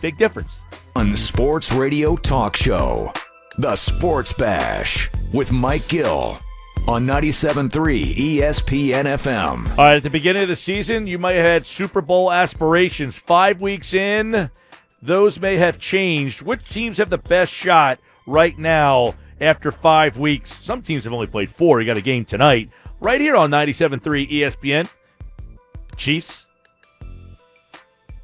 Big 0.00 0.16
difference. 0.16 0.60
On 0.96 1.14
Sports 1.16 1.72
Radio 1.72 2.16
Talk 2.16 2.56
Show, 2.56 3.12
The 3.58 3.76
Sports 3.76 4.32
Bash 4.32 5.10
with 5.32 5.52
Mike 5.52 5.86
Gill 5.88 6.38
on 6.88 7.06
97.3 7.06 7.70
ESPN 8.14 9.04
FM. 9.04 9.70
All 9.70 9.84
right, 9.84 9.96
at 9.96 10.02
the 10.02 10.10
beginning 10.10 10.42
of 10.42 10.48
the 10.48 10.56
season, 10.56 11.06
you 11.06 11.18
might 11.18 11.34
have 11.34 11.44
had 11.44 11.66
Super 11.66 12.00
Bowl 12.00 12.32
aspirations. 12.32 13.18
Five 13.18 13.60
weeks 13.60 13.94
in, 13.94 14.50
those 15.00 15.40
may 15.40 15.56
have 15.56 15.78
changed. 15.78 16.42
Which 16.42 16.68
teams 16.68 16.98
have 16.98 17.10
the 17.10 17.18
best 17.18 17.52
shot 17.52 17.98
right 18.26 18.58
now 18.58 19.14
after 19.42 19.70
five 19.70 20.16
weeks? 20.18 20.56
Some 20.64 20.80
teams 20.82 21.04
have 21.04 21.12
only 21.12 21.26
played 21.26 21.50
four. 21.50 21.80
You 21.80 21.86
got 21.86 21.96
a 21.96 22.02
game 22.02 22.24
tonight. 22.24 22.70
Right 23.00 23.20
here 23.20 23.36
on 23.36 23.50
97.3 23.50 24.28
ESPN. 24.30 24.90
Chiefs 25.96 26.46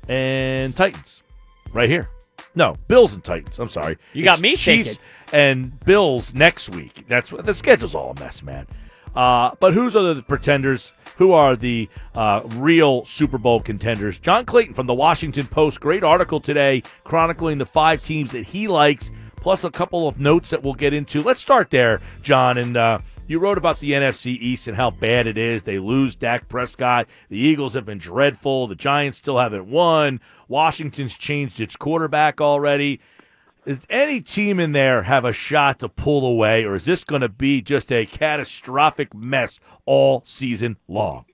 and 0.08 0.74
Titans. 0.76 1.22
Right 1.72 1.88
here. 1.88 2.08
No, 2.54 2.76
Bills 2.88 3.14
and 3.14 3.22
Titans. 3.22 3.58
I'm 3.58 3.68
sorry. 3.68 3.98
You 4.12 4.24
got 4.24 4.34
It's 4.34 4.42
me 4.42 4.56
Chiefs 4.56 4.96
thinking. 4.96 5.38
and 5.38 5.80
Bills 5.84 6.32
next 6.34 6.70
week. 6.70 7.06
That's 7.08 7.32
what 7.32 7.44
the 7.46 7.54
schedule's 7.54 7.94
all 7.94 8.12
a 8.16 8.20
mess, 8.20 8.42
man. 8.42 8.66
Uh, 9.14 9.50
but 9.60 9.74
who's 9.74 9.94
are 9.96 10.14
the 10.14 10.22
pretenders? 10.22 10.92
Who 11.16 11.32
are 11.32 11.56
the 11.56 11.88
uh, 12.14 12.42
real 12.46 13.04
Super 13.04 13.38
Bowl 13.38 13.60
contenders? 13.60 14.18
John 14.18 14.44
Clayton 14.44 14.74
from 14.74 14.86
the 14.86 14.94
Washington 14.94 15.46
Post. 15.46 15.80
Great 15.80 16.04
article 16.04 16.40
today 16.40 16.82
chronicling 17.04 17.58
the 17.58 17.66
five 17.66 18.02
teams 18.04 18.30
that 18.32 18.44
he 18.44 18.68
likes, 18.68 19.10
plus 19.48 19.64
a 19.64 19.70
couple 19.70 20.06
of 20.06 20.20
notes 20.20 20.50
that 20.50 20.62
we'll 20.62 20.74
get 20.74 20.92
into. 20.92 21.22
Let's 21.22 21.40
start 21.40 21.70
there, 21.70 22.02
John. 22.20 22.58
And 22.58 22.76
uh, 22.76 22.98
you 23.26 23.38
wrote 23.38 23.56
about 23.56 23.80
the 23.80 23.92
NFC 23.92 24.26
East 24.32 24.68
and 24.68 24.76
how 24.76 24.90
bad 24.90 25.26
it 25.26 25.38
is. 25.38 25.62
They 25.62 25.78
lose 25.78 26.14
Dak 26.14 26.48
Prescott. 26.48 27.06
The 27.30 27.38
Eagles 27.38 27.72
have 27.72 27.86
been 27.86 27.96
dreadful. 27.96 28.66
The 28.66 28.74
Giants 28.74 29.16
still 29.16 29.38
haven't 29.38 29.64
won. 29.64 30.20
Washington's 30.48 31.16
changed 31.16 31.60
its 31.60 31.76
quarterback 31.76 32.42
already. 32.42 33.00
Does 33.64 33.80
any 33.88 34.20
team 34.20 34.60
in 34.60 34.72
there 34.72 35.04
have 35.04 35.24
a 35.24 35.32
shot 35.32 35.78
to 35.78 35.88
pull 35.88 36.26
away, 36.26 36.64
or 36.64 36.74
is 36.74 36.84
this 36.84 37.02
going 37.02 37.22
to 37.22 37.30
be 37.30 37.62
just 37.62 37.90
a 37.90 38.04
catastrophic 38.04 39.14
mess 39.14 39.60
all 39.86 40.22
season 40.26 40.76
long? 40.88 41.24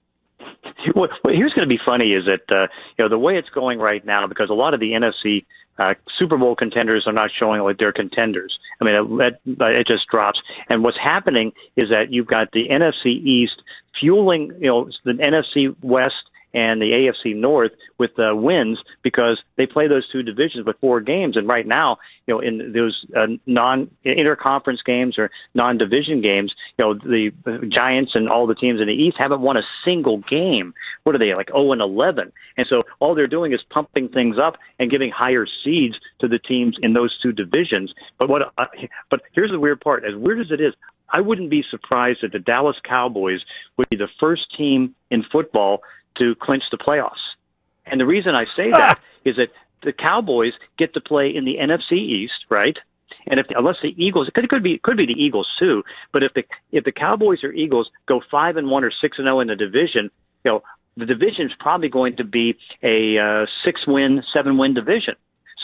What, 0.93 1.11
what 1.23 1.35
here's 1.35 1.53
going 1.53 1.69
to 1.69 1.75
be 1.75 1.81
funny 1.85 2.13
is 2.13 2.27
that 2.27 2.55
uh, 2.55 2.69
you 2.97 3.05
know 3.05 3.09
the 3.09 3.19
way 3.19 3.39
it's 3.39 3.49
going 3.49 3.81
right 3.81 4.07
now 4.07 4.29
because 4.29 4.51
a 4.51 4.55
lot 4.55 4.73
of 4.73 4.79
the 4.79 4.93
NFC 4.93 5.47
uh, 5.79 5.95
Super 6.19 6.37
Bowl 6.37 6.55
contenders 6.55 7.05
are 7.07 7.13
not 7.13 7.31
showing 7.37 7.63
like 7.63 7.79
they're 7.79 7.93
contenders. 7.93 8.59
I 8.81 8.85
mean, 8.85 8.95
it, 8.95 9.41
it, 9.47 9.61
it 9.61 9.87
just 9.87 10.07
drops. 10.09 10.41
And 10.71 10.83
what's 10.83 10.99
happening 10.99 11.53
is 11.77 11.89
that 11.91 12.13
you've 12.13 12.27
got 12.27 12.53
the 12.53 12.69
NFC 12.69 13.07
East 13.07 13.63
fueling, 13.99 14.53
you 14.61 14.69
know, 14.69 14.91
the 15.05 15.13
NFC 15.13 15.75
West 15.83 16.15
and 16.55 16.81
the 16.81 16.93
AFC 16.93 17.37
North 17.37 17.73
with 17.99 18.13
uh, 18.19 18.35
wins 18.35 18.79
because 19.03 19.43
they 19.57 19.67
play 19.67 19.89
those 19.89 20.09
two 20.09 20.23
divisions 20.23 20.65
with 20.65 20.79
four 20.81 21.01
games. 21.01 21.37
And 21.37 21.49
right 21.49 21.67
now, 21.67 21.99
you 22.27 22.35
know, 22.35 22.41
in 22.41 22.73
those 22.73 23.05
uh, 23.15 23.27
non 23.47 23.91
interconference 24.07 24.83
games 24.85 25.19
or 25.19 25.31
non 25.55 25.77
division 25.77 26.23
games, 26.23 26.55
you 26.79 26.85
know, 26.85 26.95
the 26.95 27.33
Giants 27.69 28.13
and 28.15 28.29
all 28.29 28.47
the 28.47 28.55
teams 28.55 28.81
in 28.81 28.87
the 28.87 28.95
East 28.95 29.17
haven't 29.19 29.41
won 29.41 29.57
a 29.57 29.63
single 29.85 30.19
game. 30.19 30.73
What 31.03 31.15
are 31.15 31.19
they 31.19 31.35
like? 31.35 31.49
0 31.49 31.73
and 31.73 31.83
11. 31.83 32.33
And 32.57 32.67
so 32.69 32.85
all 33.01 33.15
they're 33.15 33.27
doing 33.27 33.53
is 33.53 33.63
pumping 33.69 34.09
things 34.09 34.39
up 34.39 34.57
and 34.79 34.91
giving 34.91 35.11
higher 35.11 35.47
seeds 35.65 35.97
to 36.21 36.29
the 36.29 36.39
teams 36.39 36.77
in 36.81 36.93
those 36.93 37.19
two 37.21 37.33
divisions. 37.33 37.93
But 38.19 38.29
what? 38.29 38.53
Uh, 38.57 38.67
but 39.11 39.23
here's 39.33 39.51
the 39.51 39.59
weird 39.59 39.81
part. 39.81 40.05
As 40.05 40.15
weird 40.15 40.41
as 40.41 40.51
it 40.51 40.61
is, 40.61 40.73
I 41.11 41.21
wouldn't 41.21 41.51
be 41.51 41.65
surprised 41.71 42.23
that 42.23 42.33
the 42.33 42.39
Dallas 42.39 42.77
Cowboys 42.83 43.41
would 43.77 43.89
be 43.89 43.97
the 43.97 44.09
first 44.19 44.55
team 44.57 44.95
in 45.11 45.23
football 45.23 45.83
to 46.19 46.35
clinch 46.37 46.65
the 46.71 46.79
playoffs. 46.79 47.23
And 47.87 48.01
the 48.01 48.07
reason 48.07 48.35
I 48.35 48.45
say 48.45 48.71
that 48.71 48.99
is 49.25 49.37
that 49.37 49.51
the 49.83 49.93
Cowboys 49.93 50.53
get 50.79 50.95
to 50.95 51.01
play 51.01 51.35
in 51.35 51.45
the 51.45 51.57
NFC 51.57 51.93
East, 51.93 52.47
right? 52.49 52.79
And 53.27 53.41
if 53.41 53.47
unless 53.51 53.77
the 53.83 53.95
Eagles, 54.03 54.29
it 54.29 54.49
could 54.49 54.63
be 54.63 54.79
could 54.79 54.97
be 54.97 55.07
the 55.07 55.13
Eagles 55.13 55.49
too, 55.59 55.83
but 56.13 56.23
if 56.23 56.35
the 56.35 56.45
if 56.73 56.85
the 56.85 56.93
Cowboys 56.93 57.43
or 57.43 57.53
Eagles 57.53 57.91
go 58.07 58.21
five 58.31 58.57
and 58.57 58.71
one 58.71 58.85
or 58.85 58.91
six 58.91 59.19
and 59.19 59.27
zero 59.27 59.41
in 59.41 59.49
the 59.49 59.57
division, 59.57 60.11
you 60.45 60.51
know 60.51 60.63
the 60.97 61.07
division 61.07 61.47
is 61.47 61.53
probably 61.59 61.89
going 61.89 62.17
to 62.17 62.25
be 62.25 62.57
a 62.83 63.19
uh, 63.19 63.47
six 63.65 63.87
win, 63.87 64.23
seven 64.33 64.59
win 64.59 64.75
division. 64.75 65.15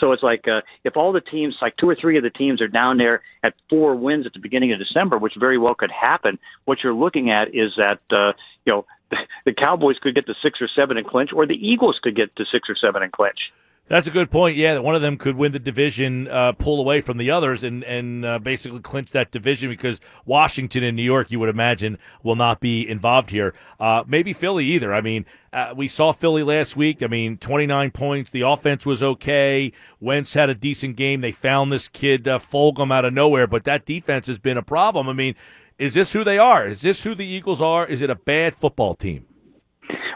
So 0.01 0.11
it's 0.11 0.23
like 0.23 0.47
uh, 0.47 0.61
if 0.83 0.97
all 0.97 1.13
the 1.13 1.21
teams, 1.21 1.55
like 1.61 1.77
two 1.77 1.87
or 1.87 1.95
three 1.95 2.17
of 2.17 2.23
the 2.23 2.31
teams, 2.31 2.59
are 2.59 2.67
down 2.67 2.97
there 2.97 3.21
at 3.43 3.53
four 3.69 3.95
wins 3.95 4.25
at 4.25 4.33
the 4.33 4.39
beginning 4.39 4.73
of 4.73 4.79
December, 4.79 5.17
which 5.17 5.35
very 5.39 5.57
well 5.57 5.75
could 5.75 5.91
happen. 5.91 6.39
What 6.65 6.83
you're 6.83 6.93
looking 6.93 7.29
at 7.29 7.55
is 7.55 7.73
that 7.77 7.99
uh, 8.09 8.33
you 8.65 8.73
know 8.73 8.85
the 9.45 9.53
Cowboys 9.53 9.99
could 9.99 10.15
get 10.15 10.25
to 10.25 10.33
six 10.41 10.59
or 10.61 10.67
seven 10.67 10.97
and 10.97 11.07
clinch, 11.07 11.31
or 11.31 11.45
the 11.45 11.55
Eagles 11.55 11.99
could 12.01 12.15
get 12.15 12.35
to 12.35 12.45
six 12.51 12.69
or 12.69 12.75
seven 12.75 13.03
and 13.03 13.11
clinch. 13.11 13.53
That's 13.91 14.07
a 14.07 14.11
good 14.11 14.31
point. 14.31 14.55
Yeah, 14.55 14.75
that 14.75 14.83
one 14.83 14.95
of 14.95 15.01
them 15.01 15.17
could 15.17 15.35
win 15.35 15.51
the 15.51 15.59
division, 15.59 16.29
uh, 16.29 16.53
pull 16.53 16.79
away 16.79 17.01
from 17.01 17.17
the 17.17 17.29
others, 17.29 17.61
and 17.61 17.83
and 17.83 18.23
uh, 18.23 18.39
basically 18.39 18.79
clinch 18.79 19.11
that 19.11 19.31
division 19.31 19.69
because 19.69 19.99
Washington 20.23 20.81
and 20.81 20.95
New 20.95 21.03
York, 21.03 21.29
you 21.29 21.41
would 21.41 21.49
imagine, 21.49 21.97
will 22.23 22.37
not 22.37 22.61
be 22.61 22.87
involved 22.87 23.31
here. 23.31 23.53
Uh, 23.81 24.05
maybe 24.07 24.31
Philly 24.31 24.63
either. 24.63 24.93
I 24.93 25.01
mean, 25.01 25.25
uh, 25.51 25.73
we 25.75 25.89
saw 25.89 26.13
Philly 26.13 26.41
last 26.41 26.77
week. 26.77 27.03
I 27.03 27.07
mean, 27.07 27.37
29 27.37 27.91
points. 27.91 28.31
The 28.31 28.43
offense 28.43 28.85
was 28.85 29.03
okay. 29.03 29.73
Wentz 29.99 30.35
had 30.35 30.49
a 30.49 30.55
decent 30.55 30.95
game. 30.95 31.19
They 31.19 31.33
found 31.33 31.69
this 31.73 31.89
kid 31.89 32.29
uh, 32.29 32.39
Fulgham 32.39 32.93
out 32.93 33.03
of 33.03 33.13
nowhere, 33.13 33.45
but 33.45 33.65
that 33.65 33.85
defense 33.85 34.27
has 34.27 34.39
been 34.39 34.55
a 34.55 34.63
problem. 34.63 35.09
I 35.09 35.13
mean, 35.13 35.35
is 35.77 35.95
this 35.95 36.13
who 36.13 36.23
they 36.23 36.37
are? 36.37 36.65
Is 36.65 36.79
this 36.79 37.03
who 37.03 37.13
the 37.13 37.27
Eagles 37.27 37.61
are? 37.61 37.85
Is 37.85 38.01
it 38.01 38.09
a 38.09 38.15
bad 38.15 38.53
football 38.53 38.93
team? 38.93 39.25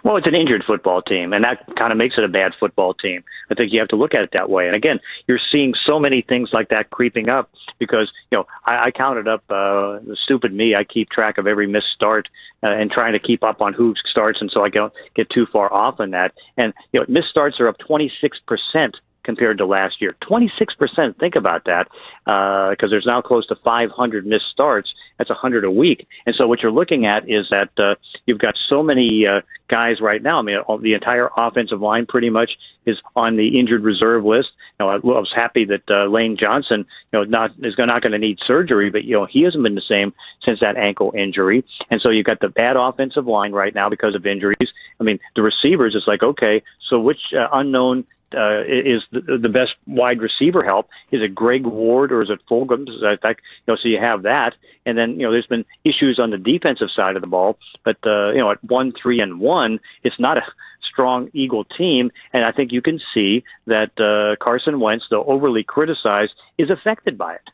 Well, 0.05 0.17
it's 0.17 0.27
an 0.27 0.35
injured 0.35 0.63
football 0.67 1.01
team, 1.01 1.33
and 1.33 1.43
that 1.45 1.65
kind 1.79 1.91
of 1.91 1.97
makes 1.97 2.13
it 2.15 2.23
a 2.23 2.27
bad 2.27 2.51
football 2.59 2.93
team. 2.93 3.23
I 3.49 3.55
think 3.55 3.73
you 3.73 3.79
have 3.79 3.87
to 3.87 3.95
look 3.95 4.13
at 4.13 4.21
it 4.21 4.29
that 4.33 4.51
way. 4.51 4.67
And 4.67 4.75
again, 4.75 4.99
you're 5.27 5.39
seeing 5.51 5.73
so 5.83 5.99
many 5.99 6.21
things 6.21 6.51
like 6.53 6.69
that 6.69 6.91
creeping 6.91 7.27
up 7.27 7.49
because 7.79 8.11
you 8.29 8.37
know 8.37 8.45
I, 8.67 8.85
I 8.85 8.91
counted 8.91 9.27
up. 9.27 9.43
Uh, 9.49 9.97
stupid 10.23 10.53
me, 10.53 10.75
I 10.75 10.83
keep 10.83 11.09
track 11.09 11.39
of 11.39 11.47
every 11.47 11.65
missed 11.65 11.91
start 11.95 12.27
uh, 12.61 12.69
and 12.69 12.91
trying 12.91 13.13
to 13.13 13.19
keep 13.19 13.43
up 13.43 13.61
on 13.61 13.73
who 13.73 13.95
starts, 14.11 14.41
and 14.41 14.51
so 14.53 14.63
I 14.63 14.69
don't 14.69 14.93
get 15.15 15.27
too 15.31 15.47
far 15.51 15.73
off 15.73 15.99
on 15.99 16.11
that. 16.11 16.35
And 16.55 16.71
you 16.93 16.99
know, 16.99 17.07
missed 17.09 17.29
starts 17.29 17.59
are 17.59 17.67
up 17.67 17.79
26 17.79 18.37
percent 18.45 18.97
compared 19.25 19.57
to 19.57 19.65
last 19.65 19.99
year. 19.99 20.15
26%. 20.21 21.19
Think 21.19 21.35
about 21.35 21.65
that, 21.65 21.87
because 22.25 22.77
uh, 22.83 22.87
there's 22.89 23.05
now 23.05 23.21
close 23.21 23.45
to 23.47 23.55
500 23.65 24.25
missed 24.25 24.45
starts. 24.51 24.93
That's 25.17 25.29
a 25.29 25.33
100 25.33 25.63
a 25.63 25.71
week. 25.71 26.07
And 26.25 26.35
so 26.35 26.47
what 26.47 26.61
you're 26.61 26.71
looking 26.71 27.05
at 27.05 27.29
is 27.29 27.47
that 27.49 27.69
uh, 27.77 27.95
you've 28.25 28.39
got 28.39 28.55
so 28.69 28.83
many 28.83 29.25
uh, 29.27 29.41
guys 29.67 30.01
right 30.01 30.21
now. 30.21 30.39
I 30.39 30.41
mean, 30.41 30.57
the 30.81 30.93
entire 30.93 31.29
offensive 31.37 31.81
line 31.81 32.05
pretty 32.05 32.29
much 32.29 32.51
is 32.85 32.97
on 33.15 33.35
the 33.35 33.59
injured 33.59 33.83
reserve 33.83 34.23
list. 34.23 34.49
You 34.79 34.85
know, 34.85 34.89
I, 34.91 34.95
I 34.95 34.99
was 35.19 35.31
happy 35.33 35.65
that 35.65 35.83
uh, 35.89 36.05
Lane 36.05 36.37
Johnson, 36.37 36.85
you 37.11 37.19
know, 37.19 37.23
not 37.23 37.51
is 37.59 37.75
not 37.77 38.01
going 38.01 38.11
to 38.11 38.19
need 38.19 38.39
surgery, 38.45 38.89
but 38.89 39.03
you 39.03 39.15
know 39.15 39.25
he 39.25 39.43
hasn't 39.43 39.63
been 39.63 39.75
the 39.75 39.81
same 39.81 40.13
since 40.43 40.59
that 40.59 40.77
ankle 40.77 41.13
injury. 41.17 41.63
And 41.89 42.01
so 42.01 42.09
you've 42.09 42.25
got 42.25 42.39
the 42.39 42.49
bad 42.49 42.75
offensive 42.75 43.25
line 43.25 43.53
right 43.53 43.73
now 43.73 43.89
because 43.89 44.15
of 44.15 44.25
injuries. 44.25 44.71
I 44.99 45.03
mean, 45.03 45.19
the 45.35 45.41
receivers. 45.41 45.95
It's 45.95 46.07
like 46.07 46.23
okay, 46.23 46.61
so 46.89 46.99
which 46.99 47.33
uh, 47.33 47.47
unknown 47.53 48.05
uh, 48.35 48.63
is 48.67 49.03
the, 49.11 49.37
the 49.37 49.49
best 49.49 49.73
wide 49.87 50.21
receiver 50.21 50.63
help? 50.63 50.89
Is 51.11 51.21
it 51.21 51.33
Greg 51.33 51.65
Ward 51.65 52.11
or 52.11 52.21
is 52.21 52.29
it 52.29 52.39
Fulgham? 52.49 52.87
I 53.03 53.15
think 53.15 53.39
you 53.65 53.73
know, 53.73 53.77
so 53.81 53.87
you 53.87 53.99
have 53.99 54.23
that, 54.23 54.53
and 54.85 54.97
then 54.97 55.19
you 55.19 55.25
know 55.25 55.31
there's 55.31 55.47
been 55.47 55.65
issues 55.83 56.19
on 56.19 56.31
the 56.31 56.37
defensive 56.37 56.89
side 56.95 57.15
of 57.15 57.21
the 57.21 57.27
ball, 57.27 57.57
but 57.83 57.97
uh, 58.05 58.31
you 58.31 58.39
know 58.39 58.51
at 58.51 58.63
one, 58.63 58.93
three, 59.01 59.19
and 59.19 59.39
one, 59.39 59.79
it's 60.03 60.19
not 60.19 60.37
a 60.37 60.43
strong 60.91 61.29
Eagle 61.33 61.65
team, 61.65 62.11
and 62.33 62.45
I 62.45 62.51
think 62.51 62.71
you 62.71 62.81
can 62.81 62.99
see 63.13 63.43
that 63.67 63.99
uh, 63.99 64.43
Carson 64.43 64.79
Wentz, 64.79 65.05
though 65.09 65.23
overly 65.25 65.63
criticized, 65.63 66.33
is 66.57 66.69
affected 66.69 67.17
by 67.17 67.35
it. 67.35 67.49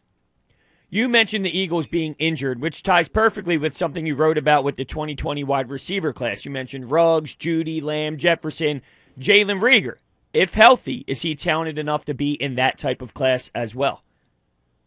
You 0.90 1.08
mentioned 1.08 1.46
the 1.46 1.58
Eagles 1.58 1.88
being 1.88 2.16
injured, 2.20 2.60
which 2.60 2.84
ties 2.84 3.08
perfectly 3.08 3.58
with 3.58 3.76
something 3.76 4.06
you 4.06 4.14
wrote 4.14 4.38
about 4.38 4.66
with 4.66 4.76
the 4.76 4.84
2020 4.84 5.42
wide 5.46 5.70
receiver 5.70 6.12
class. 6.12 6.44
You 6.44 6.52
mentioned 6.52 6.92
Ruggs, 6.92 7.34
Jeudy, 7.34 7.82
Lamb, 7.82 8.18
Jefferson, 8.18 8.82
Jalen 9.18 9.62
Reagor 9.62 9.96
if 10.34 10.54
healthy, 10.54 11.04
is 11.08 11.22
he 11.22 11.36
talented 11.36 11.78
enough 11.80 12.06
to 12.06 12.14
be 12.14 12.34
in 12.34 12.56
that 12.56 12.78
type 12.78 13.02
of 13.02 13.14
class 13.14 13.50
as 13.54 13.76
well? 13.76 14.04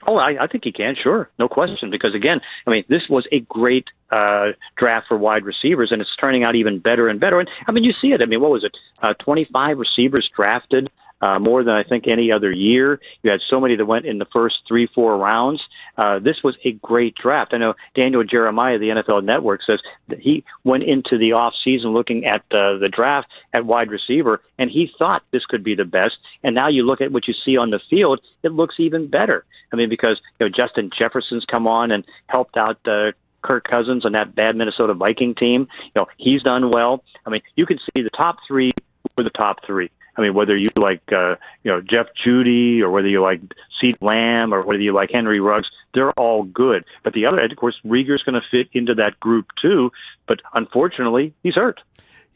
Oh, 0.07 0.17
I, 0.17 0.45
I 0.45 0.47
think 0.47 0.65
he 0.65 0.73
can, 0.73 0.95
sure, 1.03 1.31
no 1.39 1.49
question. 1.49 1.91
Because 1.91 2.15
again, 2.15 2.41
I 2.67 2.71
mean, 2.71 2.85
this 2.89 3.03
was 3.09 3.27
a 3.33 3.41
great 3.41 3.87
uh, 4.15 4.49
draft 4.77 5.07
for 5.09 5.17
wide 5.17 5.45
receivers, 5.45 5.93
and 5.93 6.03
it's 6.03 6.11
turning 6.23 6.45
out 6.45 6.55
even 6.55 6.79
better 6.79 7.09
and 7.09 7.19
better. 7.19 7.41
And 7.41 7.49
I 7.67 7.73
mean, 7.73 7.85
you 7.85 7.95
see 8.01 8.09
it. 8.09 8.21
I 8.21 8.27
mean, 8.27 8.41
what 8.41 8.51
was 8.51 8.65
it? 8.65 8.77
Uh, 9.03 9.15
Twenty-five 9.15 9.79
receivers 9.79 10.29
drafted. 10.37 10.91
Uh, 11.23 11.39
more 11.39 11.65
than 11.65 11.73
I 11.73 11.85
think 11.85 12.07
any 12.07 12.31
other 12.31 12.53
year. 12.53 13.01
You 13.23 13.31
had 13.31 13.41
so 13.49 13.59
many 13.59 13.77
that 13.77 13.87
went 13.87 14.05
in 14.05 14.19
the 14.19 14.27
first 14.31 14.57
three, 14.69 14.87
four 14.95 15.17
rounds. 15.17 15.63
Uh, 15.97 16.19
this 16.19 16.43
was 16.43 16.57
a 16.65 16.73
great 16.73 17.15
draft. 17.15 17.55
I 17.55 17.59
know 17.59 17.75
Daniel 17.95 18.25
Jeremiah, 18.25 18.79
the 18.79 18.89
NFL 18.89 19.25
Network, 19.25 19.63
says 19.65 19.81
that 20.09 20.19
he 20.19 20.45
went 20.65 20.83
into 20.85 21.19
the 21.19 21.33
off 21.33 21.55
season 21.63 21.93
looking 21.93 22.25
at 22.25 22.43
uh, 22.51 22.79
the 22.79 22.91
draft 22.93 23.29
at 23.55 23.67
wide 23.67 23.91
receiver, 23.91 24.41
and 24.59 24.71
he 24.71 24.91
thought 24.99 25.23
this 25.31 25.47
could 25.47 25.63
be 25.63 25.75
the 25.75 25.85
best. 25.85 26.17
And 26.43 26.55
now 26.55 26.69
you 26.69 26.85
look 26.85 27.01
at 27.01 27.13
what 27.13 27.29
you 27.29 27.35
see 27.45 27.57
on 27.57 27.71
the 27.71 27.81
field, 27.91 28.21
it 28.43 28.53
looks 28.53 28.77
even 28.79 29.09
better. 29.09 29.45
I 29.73 29.77
mean, 29.77 29.89
because 29.89 30.21
you 30.39 30.47
know 30.47 30.53
Justin 30.55 30.91
Jefferson's 30.97 31.45
come 31.45 31.67
on 31.67 31.91
and 31.91 32.05
helped 32.29 32.57
out 32.57 32.79
uh, 32.87 33.13
Kirk 33.43 33.65
Cousins 33.69 34.05
on 34.05 34.13
that 34.13 34.35
bad 34.35 34.57
Minnesota 34.57 34.95
Viking 34.95 35.35
team. 35.35 35.69
You 35.85 36.03
know, 36.03 36.07
he's 36.17 36.43
done 36.43 36.71
well. 36.71 37.05
I 37.27 37.31
mean, 37.31 37.43
you 37.57 37.67
can 37.67 37.79
see 37.79 38.03
the 38.03 38.11
top 38.11 38.39
three 38.47 38.73
were 39.17 39.25
the 39.25 39.31
top 39.31 39.65
three. 39.67 39.91
I 40.17 40.21
mean, 40.21 40.35
whether 40.35 40.57
you 40.57 40.71
like, 40.77 41.03
uh, 41.13 41.37
you 41.65 41.73
know, 41.73 41.81
Jeff 41.81 42.07
Jeudy 42.25 42.81
or 42.81 42.91
whether 42.91 43.09
you 43.09 43.21
like 43.21 43.41
CeeDee 43.83 44.01
Lamb 44.01 44.55
or 44.55 44.63
whether 44.63 44.81
you 44.81 44.93
like 44.93 45.11
Henry 45.13 45.41
Ruggs, 45.41 45.69
they're 45.93 46.13
all 46.13 46.45
good. 46.45 46.85
But 47.03 47.15
the 47.15 47.27
other, 47.27 47.41
end, 47.41 47.51
of 47.51 47.59
course, 47.59 47.75
Reagor's 47.85 48.23
going 48.23 48.41
to 48.41 48.43
fit 48.49 48.69
into 48.73 48.95
that 48.95 49.19
group 49.19 49.47
too. 49.61 49.91
But 50.29 50.41
unfortunately, 50.55 51.35
he's 51.43 51.57
hurt. 51.57 51.81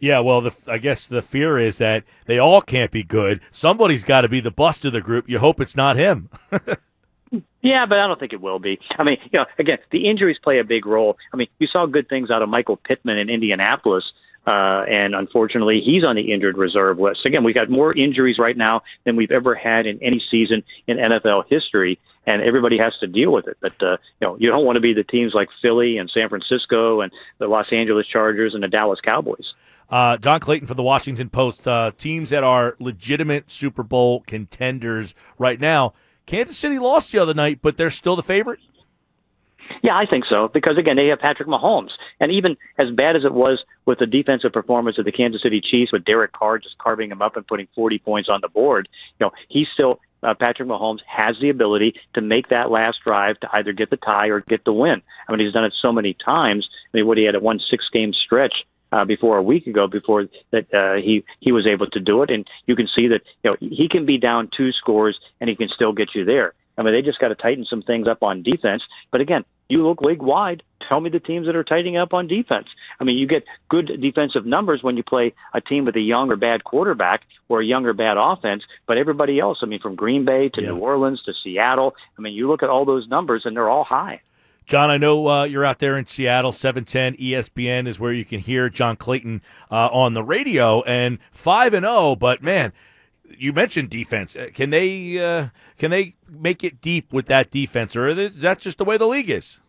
Yeah, 0.00 0.20
well, 0.20 0.40
the, 0.40 0.56
I 0.68 0.78
guess 0.78 1.06
the 1.06 1.22
fear 1.22 1.58
is 1.58 1.78
that 1.78 2.04
they 2.26 2.38
all 2.38 2.60
can't 2.60 2.90
be 2.90 3.02
good. 3.02 3.40
Somebody's 3.50 4.04
got 4.04 4.20
to 4.20 4.28
be 4.28 4.40
the 4.40 4.50
bust 4.50 4.84
of 4.84 4.92
the 4.92 5.00
group. 5.00 5.28
You 5.28 5.38
hope 5.38 5.60
it's 5.60 5.76
not 5.76 5.96
him. 5.96 6.30
Yeah, 7.60 7.86
but 7.86 7.98
I 7.98 8.06
don't 8.06 8.18
think 8.20 8.32
it 8.32 8.40
will 8.40 8.58
be. 8.58 8.78
I 8.98 9.02
mean, 9.02 9.18
you 9.30 9.38
know, 9.38 9.46
again, 9.58 9.78
the 9.90 10.08
injuries 10.08 10.38
play 10.42 10.58
a 10.58 10.64
big 10.64 10.86
role. 10.86 11.18
I 11.32 11.36
mean, 11.36 11.48
you 11.58 11.66
saw 11.66 11.86
good 11.86 12.08
things 12.08 12.30
out 12.30 12.40
of 12.40 12.48
Michael 12.48 12.76
Pittman 12.76 13.18
in 13.18 13.28
Indianapolis, 13.28 14.04
uh, 14.48 14.84
and 14.88 15.14
unfortunately, 15.14 15.82
he's 15.84 16.04
on 16.04 16.16
the 16.16 16.32
injured 16.32 16.56
reserve 16.56 16.98
list. 16.98 17.26
Again, 17.26 17.44
we've 17.44 17.54
got 17.54 17.68
more 17.68 17.94
injuries 17.94 18.38
right 18.38 18.56
now 18.56 18.80
than 19.04 19.14
we've 19.14 19.30
ever 19.30 19.54
had 19.54 19.86
in 19.86 20.02
any 20.02 20.22
season 20.30 20.62
in 20.86 20.96
NFL 20.96 21.44
history, 21.50 21.98
and 22.26 22.40
everybody 22.40 22.78
has 22.78 22.94
to 23.00 23.06
deal 23.06 23.30
with 23.30 23.46
it. 23.46 23.58
But 23.60 23.74
uh, 23.82 23.98
you 24.20 24.26
know, 24.26 24.36
you 24.38 24.48
don't 24.48 24.64
want 24.64 24.76
to 24.76 24.80
be 24.80 24.94
the 24.94 25.04
teams 25.04 25.34
like 25.34 25.48
Philly 25.60 25.98
and 25.98 26.10
San 26.10 26.30
Francisco 26.30 27.02
and 27.02 27.12
the 27.36 27.46
Los 27.46 27.66
Angeles 27.70 28.06
Chargers 28.06 28.54
and 28.54 28.62
the 28.62 28.68
Dallas 28.68 29.00
Cowboys. 29.04 29.52
Uh, 29.90 30.16
John 30.16 30.40
Clayton 30.40 30.66
for 30.66 30.74
the 30.74 30.82
Washington 30.82 31.28
Post. 31.28 31.68
Uh, 31.68 31.90
teams 31.98 32.30
that 32.30 32.42
are 32.42 32.74
legitimate 32.78 33.50
Super 33.50 33.82
Bowl 33.82 34.20
contenders 34.20 35.14
right 35.36 35.60
now 35.60 35.92
Kansas 36.28 36.58
City 36.58 36.78
lost 36.78 37.10
the 37.10 37.18
other 37.18 37.32
night, 37.32 37.60
but 37.62 37.78
they're 37.78 37.88
still 37.88 38.14
the 38.14 38.22
favorite. 38.22 38.60
Yeah, 39.82 39.96
I 39.96 40.06
think 40.06 40.24
so 40.28 40.48
because 40.48 40.78
again 40.78 40.96
they 40.96 41.08
have 41.08 41.20
Patrick 41.20 41.48
Mahomes, 41.48 41.90
and 42.20 42.32
even 42.32 42.56
as 42.78 42.90
bad 42.90 43.16
as 43.16 43.24
it 43.24 43.32
was 43.32 43.62
with 43.86 43.98
the 43.98 44.06
defensive 44.06 44.52
performance 44.52 44.98
of 44.98 45.04
the 45.04 45.12
Kansas 45.12 45.42
City 45.42 45.60
Chiefs 45.60 45.92
with 45.92 46.04
Derek 46.04 46.32
Carr 46.32 46.58
just 46.58 46.78
carving 46.78 47.10
him 47.10 47.22
up 47.22 47.36
and 47.36 47.46
putting 47.46 47.68
40 47.74 47.98
points 47.98 48.28
on 48.28 48.40
the 48.40 48.48
board, 48.48 48.88
you 49.18 49.26
know 49.26 49.32
he's 49.48 49.68
still 49.72 50.00
uh, 50.22 50.34
Patrick 50.34 50.68
Mahomes 50.68 50.98
has 51.06 51.36
the 51.40 51.48
ability 51.48 51.94
to 52.14 52.20
make 52.20 52.48
that 52.48 52.70
last 52.70 52.98
drive 53.04 53.38
to 53.40 53.48
either 53.52 53.72
get 53.72 53.90
the 53.90 53.96
tie 53.96 54.28
or 54.28 54.40
get 54.40 54.64
the 54.64 54.72
win. 54.72 55.02
I 55.28 55.32
mean 55.32 55.44
he's 55.44 55.52
done 55.52 55.64
it 55.64 55.74
so 55.80 55.92
many 55.92 56.14
times. 56.14 56.68
I 56.92 56.96
mean 56.96 57.06
what 57.06 57.18
he 57.18 57.24
had 57.24 57.34
a 57.34 57.40
one 57.40 57.60
six 57.70 57.84
game 57.92 58.12
stretch 58.12 58.54
uh, 58.92 59.04
before 59.04 59.36
a 59.36 59.42
week 59.42 59.66
ago 59.66 59.86
before 59.86 60.26
that 60.50 60.72
uh, 60.72 60.94
he 60.94 61.24
he 61.40 61.52
was 61.52 61.66
able 61.66 61.86
to 61.88 62.00
do 62.00 62.22
it 62.22 62.30
and 62.30 62.46
you 62.66 62.74
can 62.74 62.88
see 62.88 63.08
that 63.08 63.20
you 63.42 63.50
know 63.50 63.56
he 63.60 63.88
can 63.88 64.06
be 64.06 64.18
down 64.18 64.48
two 64.56 64.72
scores 64.72 65.18
and 65.40 65.50
he 65.50 65.56
can 65.56 65.68
still 65.68 65.92
get 65.92 66.14
you 66.14 66.24
there 66.24 66.54
i 66.78 66.82
mean 66.82 66.94
they 66.94 67.02
just 67.02 67.18
got 67.18 67.28
to 67.28 67.34
tighten 67.34 67.64
some 67.64 67.82
things 67.82 68.08
up 68.08 68.22
on 68.22 68.42
defense 68.42 68.82
but 69.10 69.20
again 69.20 69.44
you 69.68 69.86
look 69.86 70.00
league 70.00 70.22
wide 70.22 70.62
tell 70.88 71.00
me 71.00 71.10
the 71.10 71.20
teams 71.20 71.46
that 71.46 71.54
are 71.54 71.64
tightening 71.64 71.96
up 71.96 72.14
on 72.14 72.26
defense 72.26 72.68
i 73.00 73.04
mean 73.04 73.18
you 73.18 73.26
get 73.26 73.44
good 73.68 74.00
defensive 74.00 74.46
numbers 74.46 74.82
when 74.82 74.96
you 74.96 75.02
play 75.02 75.34
a 75.52 75.60
team 75.60 75.84
with 75.84 75.96
a 75.96 76.00
young 76.00 76.30
or 76.30 76.36
bad 76.36 76.64
quarterback 76.64 77.22
or 77.48 77.60
a 77.60 77.64
younger 77.64 77.92
bad 77.92 78.16
offense 78.18 78.62
but 78.86 78.96
everybody 78.96 79.38
else 79.38 79.58
i 79.62 79.66
mean 79.66 79.80
from 79.80 79.94
green 79.94 80.24
bay 80.24 80.48
to 80.48 80.62
yeah. 80.62 80.68
new 80.68 80.78
orleans 80.78 81.22
to 81.22 81.32
seattle 81.42 81.94
i 82.16 82.22
mean 82.22 82.32
you 82.32 82.48
look 82.48 82.62
at 82.62 82.70
all 82.70 82.84
those 82.84 83.06
numbers 83.08 83.42
and 83.44 83.56
they're 83.56 83.68
all 83.68 83.84
high 83.84 84.20
John, 84.68 84.90
I 84.90 84.98
know 84.98 85.26
uh, 85.28 85.44
you're 85.44 85.64
out 85.64 85.78
there 85.78 85.96
in 85.96 86.04
Seattle. 86.04 86.52
710 86.52 87.16
ESPN 87.16 87.86
is 87.88 87.98
where 87.98 88.12
you 88.12 88.26
can 88.26 88.38
hear 88.38 88.68
John 88.68 88.96
Clayton 88.96 89.40
uh, 89.70 89.86
on 89.86 90.12
the 90.12 90.22
radio, 90.22 90.82
and 90.82 91.18
five 91.32 91.72
and 91.72 91.84
zero. 91.84 91.94
Oh, 91.96 92.16
but 92.16 92.42
man, 92.42 92.74
you 93.36 93.52
mentioned 93.52 93.90
defense. 93.90 94.36
Uh, 94.36 94.48
can 94.52 94.70
they 94.70 95.18
uh, 95.18 95.48
can 95.78 95.90
they 95.90 96.14
make 96.28 96.64
it 96.64 96.80
deep 96.80 97.12
with 97.12 97.26
that 97.26 97.50
defense, 97.50 97.96
or 97.96 98.08
is 98.08 98.40
that 98.40 98.58
just 98.58 98.78
the 98.78 98.84
way 98.84 98.96
the 98.96 99.06
league 99.06 99.30
is? 99.30 99.60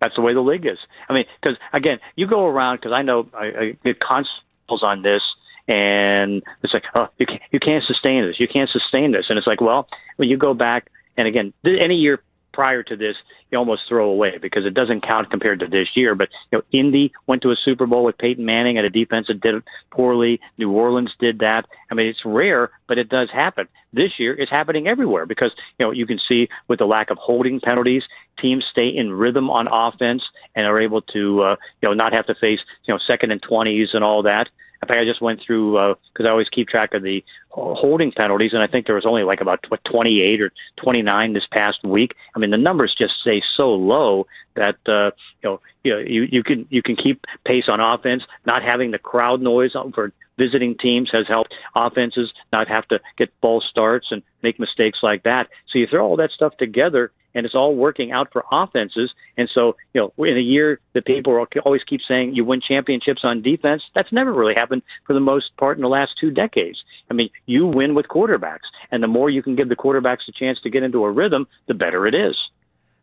That's 0.00 0.16
the 0.16 0.22
way 0.22 0.32
the 0.32 0.40
league 0.40 0.66
is. 0.66 0.78
I 1.08 1.12
mean, 1.12 1.24
because 1.40 1.58
again, 1.72 1.98
you 2.16 2.26
go 2.26 2.46
around 2.46 2.76
because 2.76 2.92
I 2.92 3.02
know 3.02 3.28
I, 3.34 3.44
I 3.46 3.76
get 3.84 4.00
constables 4.00 4.82
on 4.82 5.02
this, 5.02 5.22
and 5.68 6.42
it's 6.62 6.72
like, 6.72 6.84
oh, 6.94 7.08
you 7.18 7.26
can't, 7.26 7.42
you 7.50 7.60
can't 7.60 7.84
sustain 7.84 8.26
this. 8.26 8.40
You 8.40 8.48
can't 8.48 8.70
sustain 8.70 9.12
this, 9.12 9.26
and 9.28 9.38
it's 9.38 9.46
like, 9.46 9.60
well, 9.60 9.88
when 10.16 10.28
you 10.28 10.36
go 10.36 10.54
back, 10.54 10.90
and 11.16 11.26
again, 11.26 11.52
any 11.64 11.96
year 11.96 12.22
prior 12.60 12.82
to 12.82 12.94
this, 12.94 13.16
you 13.50 13.56
almost 13.56 13.80
throw 13.88 14.10
away 14.10 14.36
because 14.36 14.66
it 14.66 14.74
doesn't 14.74 15.08
count 15.08 15.30
compared 15.30 15.60
to 15.60 15.66
this 15.66 15.88
year. 15.94 16.14
But 16.14 16.28
you 16.52 16.58
know, 16.58 16.78
Indy 16.78 17.10
went 17.26 17.40
to 17.40 17.50
a 17.50 17.56
Super 17.56 17.86
Bowl 17.86 18.04
with 18.04 18.18
Peyton 18.18 18.44
Manning 18.44 18.76
at 18.76 18.84
a 18.84 18.90
defense 18.90 19.28
that 19.28 19.40
did 19.40 19.54
it 19.54 19.62
poorly. 19.90 20.40
New 20.58 20.70
Orleans 20.70 21.10
did 21.18 21.38
that. 21.38 21.64
I 21.90 21.94
mean, 21.94 22.08
it's 22.08 22.20
rare, 22.22 22.68
but 22.86 22.98
it 22.98 23.08
does 23.08 23.30
happen. 23.32 23.66
This 23.94 24.10
year, 24.18 24.38
it's 24.38 24.50
happening 24.50 24.88
everywhere 24.88 25.24
because 25.24 25.52
you 25.78 25.86
know 25.86 25.90
you 25.90 26.06
can 26.06 26.20
see 26.28 26.48
with 26.68 26.80
the 26.80 26.84
lack 26.84 27.08
of 27.08 27.16
holding 27.16 27.60
penalties, 27.60 28.02
teams 28.38 28.66
stay 28.70 28.88
in 28.88 29.10
rhythm 29.10 29.48
on 29.48 29.66
offense 29.66 30.22
and 30.54 30.66
are 30.66 30.78
able 30.78 31.00
to 31.00 31.42
uh, 31.42 31.56
you 31.80 31.88
know 31.88 31.94
not 31.94 32.12
have 32.12 32.26
to 32.26 32.34
face 32.34 32.60
you 32.84 32.92
know 32.92 33.00
second 33.06 33.30
and 33.30 33.40
twenties 33.40 33.88
and 33.94 34.04
all 34.04 34.22
that. 34.24 34.50
In 34.82 34.88
fact, 34.88 34.98
I 34.98 35.04
just 35.04 35.20
went 35.20 35.40
through 35.46 35.72
because 35.72 36.24
uh, 36.24 36.28
I 36.28 36.30
always 36.30 36.48
keep 36.48 36.68
track 36.68 36.94
of 36.94 37.02
the 37.02 37.22
holding 37.50 38.12
penalties, 38.12 38.52
and 38.54 38.62
I 38.62 38.66
think 38.66 38.86
there 38.86 38.94
was 38.94 39.04
only 39.04 39.24
like 39.24 39.40
about 39.40 39.64
what, 39.68 39.84
28 39.84 40.40
or 40.40 40.52
29 40.76 41.32
this 41.34 41.46
past 41.54 41.84
week. 41.84 42.14
I 42.34 42.38
mean, 42.38 42.50
the 42.50 42.56
numbers 42.56 42.94
just 42.96 43.14
stay 43.20 43.42
so 43.56 43.74
low 43.74 44.26
that 44.54 44.76
uh, 44.86 45.10
you 45.42 45.50
know 45.50 45.60
you 45.84 45.98
you, 45.98 46.22
you 46.30 46.42
can 46.42 46.66
you 46.70 46.82
can 46.82 46.96
keep 46.96 47.26
pace 47.44 47.64
on 47.68 47.80
offense. 47.80 48.22
Not 48.46 48.62
having 48.62 48.90
the 48.90 48.98
crowd 48.98 49.42
noise 49.42 49.72
for 49.94 50.12
visiting 50.38 50.74
teams 50.78 51.10
has 51.12 51.26
helped 51.28 51.54
offenses 51.74 52.32
not 52.50 52.66
have 52.66 52.88
to 52.88 52.98
get 53.18 53.30
false 53.42 53.66
starts 53.68 54.06
and 54.10 54.22
make 54.42 54.58
mistakes 54.58 55.00
like 55.02 55.24
that. 55.24 55.48
So 55.70 55.78
you 55.78 55.86
throw 55.86 56.06
all 56.06 56.16
that 56.16 56.30
stuff 56.30 56.56
together, 56.56 57.12
and 57.34 57.46
it's 57.46 57.54
all 57.54 57.74
working 57.74 58.12
out 58.12 58.32
for 58.32 58.44
offenses. 58.50 59.10
And 59.36 59.48
so, 59.52 59.76
you 59.94 60.00
know, 60.00 60.24
in 60.24 60.36
a 60.36 60.40
year 60.40 60.80
that 60.94 61.06
people 61.06 61.46
always 61.64 61.82
keep 61.84 62.00
saying 62.06 62.34
you 62.34 62.44
win 62.44 62.60
championships 62.60 63.20
on 63.24 63.42
defense, 63.42 63.82
that's 63.94 64.12
never 64.12 64.32
really 64.32 64.54
happened 64.54 64.82
for 65.06 65.12
the 65.12 65.20
most 65.20 65.56
part 65.56 65.76
in 65.76 65.82
the 65.82 65.88
last 65.88 66.12
two 66.20 66.30
decades. 66.30 66.82
I 67.10 67.14
mean, 67.14 67.30
you 67.46 67.66
win 67.66 67.94
with 67.94 68.08
quarterbacks, 68.08 68.68
and 68.90 69.02
the 69.02 69.08
more 69.08 69.30
you 69.30 69.42
can 69.42 69.56
give 69.56 69.68
the 69.68 69.76
quarterbacks 69.76 70.28
a 70.28 70.32
chance 70.32 70.60
to 70.62 70.70
get 70.70 70.82
into 70.82 71.04
a 71.04 71.10
rhythm, 71.10 71.46
the 71.66 71.74
better 71.74 72.06
it 72.06 72.14
is. 72.14 72.36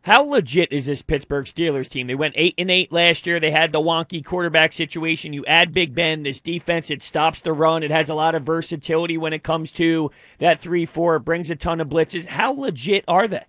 How 0.02 0.22
legit 0.22 0.72
is 0.72 0.86
this 0.86 1.02
Pittsburgh 1.02 1.44
Steelers 1.44 1.88
team? 1.88 2.06
They 2.06 2.14
went 2.14 2.34
eight 2.36 2.54
and 2.56 2.70
eight 2.70 2.92
last 2.92 3.26
year. 3.26 3.40
They 3.40 3.50
had 3.50 3.72
the 3.72 3.80
wonky 3.80 4.24
quarterback 4.24 4.72
situation. 4.72 5.32
You 5.32 5.44
add 5.44 5.74
Big 5.74 5.94
Ben, 5.94 6.22
this 6.22 6.40
defense, 6.40 6.90
it 6.90 7.02
stops 7.02 7.40
the 7.40 7.52
run. 7.52 7.82
It 7.82 7.90
has 7.90 8.08
a 8.08 8.14
lot 8.14 8.34
of 8.34 8.44
versatility 8.44 9.18
when 9.18 9.32
it 9.32 9.42
comes 9.42 9.72
to 9.72 10.10
that 10.38 10.60
three 10.60 10.86
four. 10.86 11.16
It 11.16 11.24
brings 11.24 11.50
a 11.50 11.56
ton 11.56 11.80
of 11.80 11.88
blitzes. 11.88 12.26
How 12.26 12.52
legit 12.52 13.04
are 13.08 13.28
they? 13.28 13.44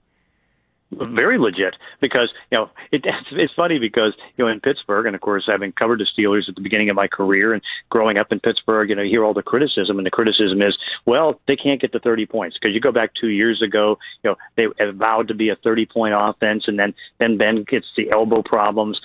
Very 0.91 1.37
legit 1.37 1.75
because 2.01 2.29
you 2.51 2.57
know 2.57 2.69
it, 2.91 3.01
it's, 3.03 3.27
it's 3.31 3.53
funny 3.53 3.79
because 3.79 4.13
you 4.37 4.45
know 4.45 4.51
in 4.51 4.59
Pittsburgh 4.59 5.05
and 5.05 5.15
of 5.15 5.21
course 5.21 5.45
having 5.47 5.71
covered 5.71 5.99
the 5.99 6.05
Steelers 6.05 6.49
at 6.49 6.55
the 6.55 6.61
beginning 6.61 6.89
of 6.89 6.95
my 6.95 7.07
career 7.07 7.53
and 7.53 7.61
growing 7.89 8.17
up 8.17 8.31
in 8.31 8.39
Pittsburgh 8.39 8.89
you 8.89 8.95
know 8.95 9.01
you 9.01 9.09
hear 9.09 9.23
all 9.23 9.33
the 9.33 9.43
criticism 9.43 9.97
and 9.97 10.05
the 10.05 10.11
criticism 10.11 10.61
is 10.61 10.77
well 11.05 11.39
they 11.47 11.55
can't 11.55 11.81
get 11.81 11.91
to 11.91 11.99
30 11.99 12.25
points. 12.25 12.57
Because 12.59 12.73
you 12.73 12.81
go 12.81 12.91
back 12.91 13.11
2 13.19 13.27
years 13.27 13.61
ago 13.61 13.97
you 14.23 14.29
know 14.29 14.35
they 14.55 14.91
vowed 14.91 15.27
to 15.27 15.33
be 15.33 15.49
a 15.49 15.55
30 15.55 15.85
point 15.85 16.13
offense 16.17 16.63
and 16.67 16.79
then 16.79 16.93
then 17.19 17.37
Ben 17.37 17.63
gets 17.63 17.87
the 17.95 18.11
elbow 18.13 18.41
problems 18.41 18.99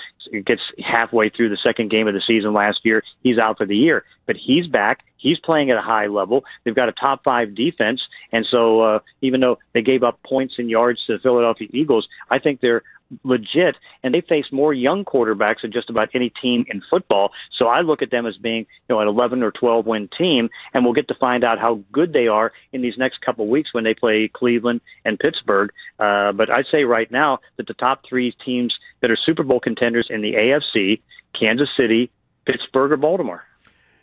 gets 0.46 0.62
halfway 0.84 1.28
through 1.28 1.48
the 1.48 1.58
second 1.62 1.90
game 1.90 2.08
of 2.08 2.14
the 2.14 2.22
season 2.26 2.52
last 2.52 2.80
year 2.84 3.02
he's 3.22 3.38
out 3.38 3.58
for 3.58 3.66
the 3.66 3.76
year. 3.76 4.04
But 4.26 4.37
he's 4.37 4.66
back. 4.66 5.04
He's 5.16 5.38
playing 5.38 5.70
at 5.70 5.76
a 5.76 5.82
high 5.82 6.06
level. 6.06 6.44
They've 6.64 6.74
got 6.74 6.88
a 6.88 6.92
top 6.92 7.24
five 7.24 7.54
defense, 7.54 8.00
and 8.32 8.46
so 8.50 8.80
uh, 8.80 8.98
even 9.22 9.40
though 9.40 9.58
they 9.72 9.82
gave 9.82 10.02
up 10.02 10.22
points 10.22 10.54
and 10.58 10.70
yards 10.70 11.00
to 11.06 11.14
the 11.14 11.18
Philadelphia 11.18 11.68
Eagles, 11.72 12.06
I 12.30 12.38
think 12.38 12.60
they're 12.60 12.82
legit, 13.23 13.77
and 14.03 14.14
they 14.14 14.21
face 14.21 14.47
more 14.51 14.73
young 14.73 15.05
quarterbacks 15.05 15.62
than 15.62 15.73
just 15.73 15.90
about 15.90 16.09
any 16.14 16.31
team 16.31 16.64
in 16.69 16.83
football. 16.90 17.31
So 17.59 17.67
I 17.67 17.81
look 17.81 18.03
at 18.03 18.11
them 18.11 18.27
as 18.27 18.37
being, 18.37 18.67
you 18.88 18.95
know, 18.95 19.01
an 19.01 19.09
11 19.09 19.43
or 19.43 19.51
12 19.51 19.87
win 19.87 20.09
team, 20.17 20.51
and 20.73 20.85
we'll 20.85 20.95
get 20.95 21.09
to 21.09 21.14
find 21.14 21.45
out 21.45 21.59
how 21.59 21.81
good 21.93 22.12
they 22.12 22.27
are 22.27 22.53
in 22.73 22.83
these 22.83 22.99
next 22.99 23.21
couple 23.21 23.45
of 23.45 23.51
weeks 23.51 23.73
when 23.73 23.85
they 23.85 23.95
play 23.95 24.29
Cleveland 24.33 24.81
and 25.05 25.19
Pittsburgh. 25.19 25.71
Uh, 25.99 26.33
but 26.33 26.55
I'd 26.57 26.67
say 26.71 26.85
right 26.85 27.11
now 27.11 27.38
that 27.57 27.67
the 27.67 27.75
top 27.75 28.02
three 28.09 28.35
teams 28.44 28.75
that 29.00 29.11
are 29.11 29.17
Super 29.17 29.42
Bowl 29.42 29.61
contenders 29.61 30.09
in 30.11 30.23
the 30.23 30.33
AFC: 30.33 31.00
Kansas 31.38 31.69
City, 31.77 32.11
Pittsburgh, 32.46 32.92
or 32.92 32.96
Baltimore. 32.96 33.44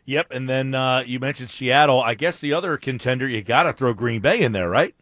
Yep, 0.06 0.32
and 0.32 0.50
then 0.50 0.74
uh, 0.74 1.04
you 1.06 1.20
mentioned 1.20 1.50
Seattle. 1.50 2.02
I 2.02 2.16
guess 2.16 2.40
the 2.40 2.54
other 2.54 2.78
contender 2.78 3.28
you 3.28 3.44
got 3.44 3.64
to 3.64 3.74
throw 3.74 3.94
Green 3.94 4.22
Bay 4.22 4.42
in 4.42 4.52
there, 4.52 4.70
right? 4.70 4.96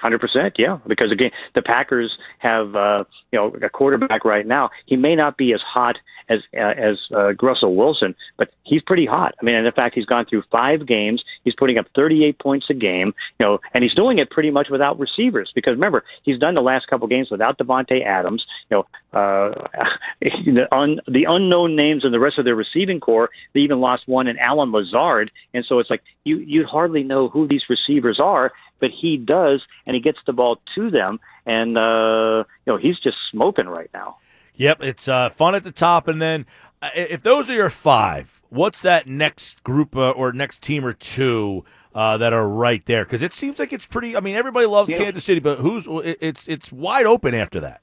Hundred 0.00 0.20
percent, 0.20 0.54
yeah. 0.58 0.78
Because 0.86 1.10
again, 1.10 1.30
the 1.54 1.62
Packers 1.62 2.16
have 2.38 2.74
uh, 2.76 3.04
you 3.32 3.38
know 3.38 3.54
a 3.62 3.68
quarterback 3.68 4.24
right 4.24 4.46
now. 4.46 4.70
He 4.86 4.96
may 4.96 5.16
not 5.16 5.36
be 5.36 5.52
as 5.52 5.60
hot 5.60 5.96
as 6.28 6.40
as 6.54 6.96
uh, 7.12 7.32
Russell 7.34 7.74
Wilson, 7.74 8.14
but 8.36 8.50
he's 8.64 8.82
pretty 8.82 9.06
hot. 9.06 9.34
I 9.40 9.44
mean, 9.44 9.54
and 9.54 9.66
in 9.66 9.72
fact, 9.72 9.94
he's 9.94 10.04
gone 10.04 10.26
through 10.26 10.42
five 10.50 10.86
games. 10.86 11.22
He's 11.44 11.54
putting 11.54 11.78
up 11.78 11.86
38 11.94 12.38
points 12.38 12.66
a 12.70 12.74
game. 12.74 13.14
You 13.38 13.46
know, 13.46 13.58
and 13.74 13.82
he's 13.82 13.94
doing 13.94 14.18
it 14.18 14.30
pretty 14.30 14.50
much 14.50 14.68
without 14.70 14.98
receivers 14.98 15.50
because 15.54 15.72
remember, 15.72 16.04
he's 16.22 16.38
done 16.38 16.54
the 16.54 16.60
last 16.60 16.86
couple 16.88 17.06
games 17.08 17.28
without 17.30 17.58
Davante 17.58 18.04
Adams. 18.04 18.44
You 18.70 18.78
know, 18.78 19.18
uh, 19.18 19.68
the, 20.20 21.00
the 21.06 21.24
unknown 21.28 21.76
names 21.76 22.04
and 22.04 22.12
the 22.12 22.20
rest 22.20 22.38
of 22.38 22.44
their 22.44 22.56
receiving 22.56 23.00
corps. 23.00 23.30
They 23.54 23.60
even 23.60 23.80
lost 23.80 24.02
one 24.06 24.26
in 24.26 24.38
Allen 24.38 24.72
Lazard, 24.72 25.30
and 25.54 25.64
so 25.68 25.78
it's 25.78 25.90
like 25.90 26.02
you 26.24 26.38
you 26.38 26.66
hardly 26.66 27.02
know 27.02 27.28
who 27.28 27.46
these 27.48 27.62
receivers 27.68 28.18
are 28.20 28.52
but 28.80 28.90
he 28.90 29.16
does, 29.16 29.62
and 29.86 29.94
he 29.94 30.00
gets 30.00 30.18
the 30.26 30.32
ball 30.32 30.60
to 30.74 30.90
them, 30.90 31.18
and 31.46 31.76
uh, 31.76 32.44
you 32.66 32.72
know 32.72 32.76
he's 32.76 32.98
just 32.98 33.16
smoking 33.30 33.66
right 33.66 33.90
now. 33.92 34.16
Yep, 34.58 34.82
it's 34.82 35.06
uh, 35.06 35.30
fun 35.30 35.54
at 35.54 35.62
the 35.62 35.70
top, 35.70 36.08
and 36.08 36.20
then 36.20 36.44
uh, 36.82 36.90
if 36.94 37.22
those 37.22 37.48
are 37.48 37.54
your 37.54 37.70
five, 37.70 38.42
what's 38.48 38.82
that 38.82 39.06
next 39.06 39.62
group 39.62 39.96
uh, 39.96 40.10
or 40.10 40.32
next 40.32 40.62
team 40.62 40.84
or 40.84 40.92
two 40.92 41.64
uh, 41.94 42.18
that 42.18 42.32
are 42.32 42.46
right 42.46 42.84
there? 42.86 43.04
Because 43.04 43.22
it 43.22 43.32
seems 43.32 43.60
like 43.60 43.72
it's 43.72 43.86
pretty. 43.86 44.16
I 44.16 44.20
mean, 44.20 44.34
everybody 44.34 44.66
loves 44.66 44.90
yeah. 44.90 44.98
Kansas 44.98 45.24
City, 45.24 45.38
but 45.38 45.60
who's 45.60 45.86
it's 45.88 46.48
it's 46.48 46.72
wide 46.72 47.06
open 47.06 47.34
after 47.34 47.60
that. 47.60 47.82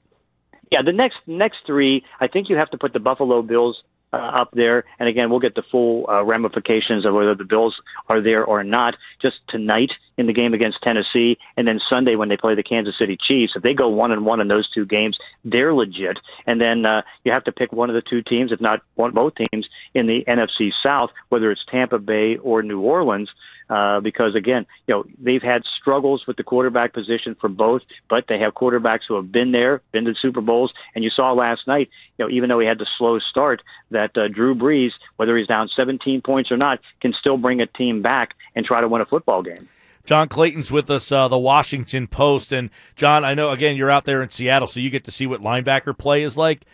Yeah, 0.69 0.81
the 0.81 0.91
next 0.91 1.15
next 1.27 1.59
three, 1.65 2.03
I 2.19 2.27
think 2.27 2.49
you 2.49 2.57
have 2.57 2.69
to 2.71 2.77
put 2.77 2.91
the 2.91 2.99
Buffalo 2.99 3.41
Bills 3.41 3.81
uh, 4.15 4.41
up 4.41 4.51
there. 4.53 4.85
And 4.99 5.09
again, 5.09 5.29
we'll 5.29 5.39
get 5.39 5.55
the 5.55 5.63
full 5.71 6.09
uh, 6.09 6.23
ramifications 6.23 7.05
of 7.05 7.13
whether 7.13 7.35
the 7.35 7.43
Bills 7.43 7.75
are 8.07 8.21
there 8.21 8.43
or 8.43 8.63
not 8.63 8.95
just 9.21 9.37
tonight 9.49 9.91
in 10.17 10.27
the 10.27 10.33
game 10.33 10.53
against 10.53 10.81
Tennessee, 10.81 11.37
and 11.57 11.67
then 11.67 11.79
Sunday 11.89 12.15
when 12.15 12.29
they 12.29 12.37
play 12.37 12.55
the 12.55 12.63
Kansas 12.63 12.97
City 12.97 13.17
Chiefs. 13.17 13.53
If 13.55 13.63
they 13.63 13.73
go 13.73 13.89
one 13.89 14.11
and 14.11 14.25
one 14.25 14.39
in 14.39 14.47
those 14.47 14.69
two 14.69 14.85
games, 14.85 15.17
they're 15.43 15.73
legit. 15.73 16.19
And 16.47 16.61
then 16.61 16.85
uh, 16.85 17.01
you 17.23 17.31
have 17.31 17.43
to 17.45 17.51
pick 17.51 17.73
one 17.73 17.89
of 17.89 17.95
the 17.95 18.01
two 18.01 18.21
teams, 18.21 18.51
if 18.51 18.61
not 18.61 18.81
one, 18.95 19.11
both 19.11 19.33
teams, 19.35 19.67
in 19.93 20.07
the 20.07 20.23
NFC 20.27 20.71
South, 20.81 21.09
whether 21.29 21.51
it's 21.51 21.65
Tampa 21.69 21.99
Bay 21.99 22.37
or 22.37 22.63
New 22.63 22.79
Orleans. 22.79 23.29
Uh, 23.69 23.99
because 23.99 24.35
again, 24.35 24.65
you 24.87 24.93
know, 24.93 25.03
they've 25.19 25.41
had 25.41 25.63
struggles 25.79 26.27
with 26.27 26.37
the 26.37 26.43
quarterback 26.43 26.93
position 26.93 27.35
for 27.39 27.49
both, 27.49 27.81
but 28.09 28.25
they 28.27 28.37
have 28.37 28.53
quarterbacks 28.53 29.01
who 29.07 29.15
have 29.15 29.31
been 29.31 29.51
there, 29.51 29.81
been 29.91 30.05
to 30.05 30.11
the 30.11 30.17
Super 30.21 30.41
Bowls, 30.41 30.71
and 30.93 31.03
you 31.03 31.09
saw 31.09 31.31
last 31.33 31.67
night, 31.67 31.89
you 32.17 32.25
know, 32.25 32.31
even 32.31 32.49
though 32.49 32.59
he 32.59 32.67
had 32.67 32.77
the 32.77 32.87
slow 32.97 33.17
start, 33.17 33.61
that 33.89 34.15
uh, 34.17 34.27
Drew 34.27 34.53
Brees, 34.53 34.91
whether 35.15 35.35
he's 35.35 35.47
down 35.47 35.69
17 35.75 36.21
points 36.21 36.51
or 36.51 36.57
not, 36.57 36.79
can 37.01 37.13
still 37.19 37.37
bring 37.37 37.59
a 37.59 37.65
team 37.65 38.01
back 38.01 38.35
and 38.55 38.65
try 38.65 38.81
to 38.81 38.87
win 38.87 39.01
a 39.01 39.05
football 39.05 39.41
game. 39.41 39.67
John 40.05 40.29
Clayton's 40.29 40.71
with 40.71 40.89
us, 40.91 41.11
uh, 41.11 41.27
the 41.27 41.37
Washington 41.37 42.07
Post. 42.07 42.51
And 42.51 42.69
John, 42.95 43.25
I 43.25 43.33
know 43.33 43.49
again 43.49 43.75
you're 43.75 43.89
out 43.89 44.05
there 44.05 44.21
in 44.21 44.29
Seattle, 44.29 44.67
so 44.67 44.79
you 44.79 44.91
get 44.91 45.03
to 45.05 45.11
see 45.11 45.25
what 45.25 45.41
linebacker 45.41 45.97
play 45.97 46.21
is 46.21 46.37
like. 46.37 46.65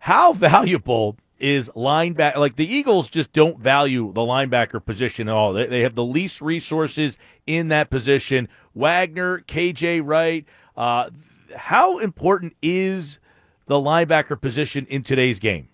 How 0.00 0.32
valuable 0.32 1.16
is 1.38 1.68
linebacker? 1.70 2.36
Like 2.36 2.56
the 2.56 2.66
Eagles 2.66 3.08
just 3.08 3.32
don't 3.32 3.58
value 3.58 4.12
the 4.12 4.22
linebacker 4.22 4.84
position 4.84 5.28
at 5.28 5.34
all. 5.34 5.52
They, 5.52 5.66
they 5.66 5.80
have 5.80 5.94
the 5.94 6.04
least 6.04 6.40
resources 6.40 7.18
in 7.46 7.68
that 7.68 7.90
position. 7.90 8.48
Wagner, 8.74 9.40
KJ 9.40 10.02
Wright. 10.04 10.44
Uh, 10.76 11.10
how 11.56 11.98
important 11.98 12.54
is 12.62 13.18
the 13.66 13.76
linebacker 13.76 14.40
position 14.40 14.86
in 14.86 15.02
today's 15.02 15.38
game? 15.38 15.68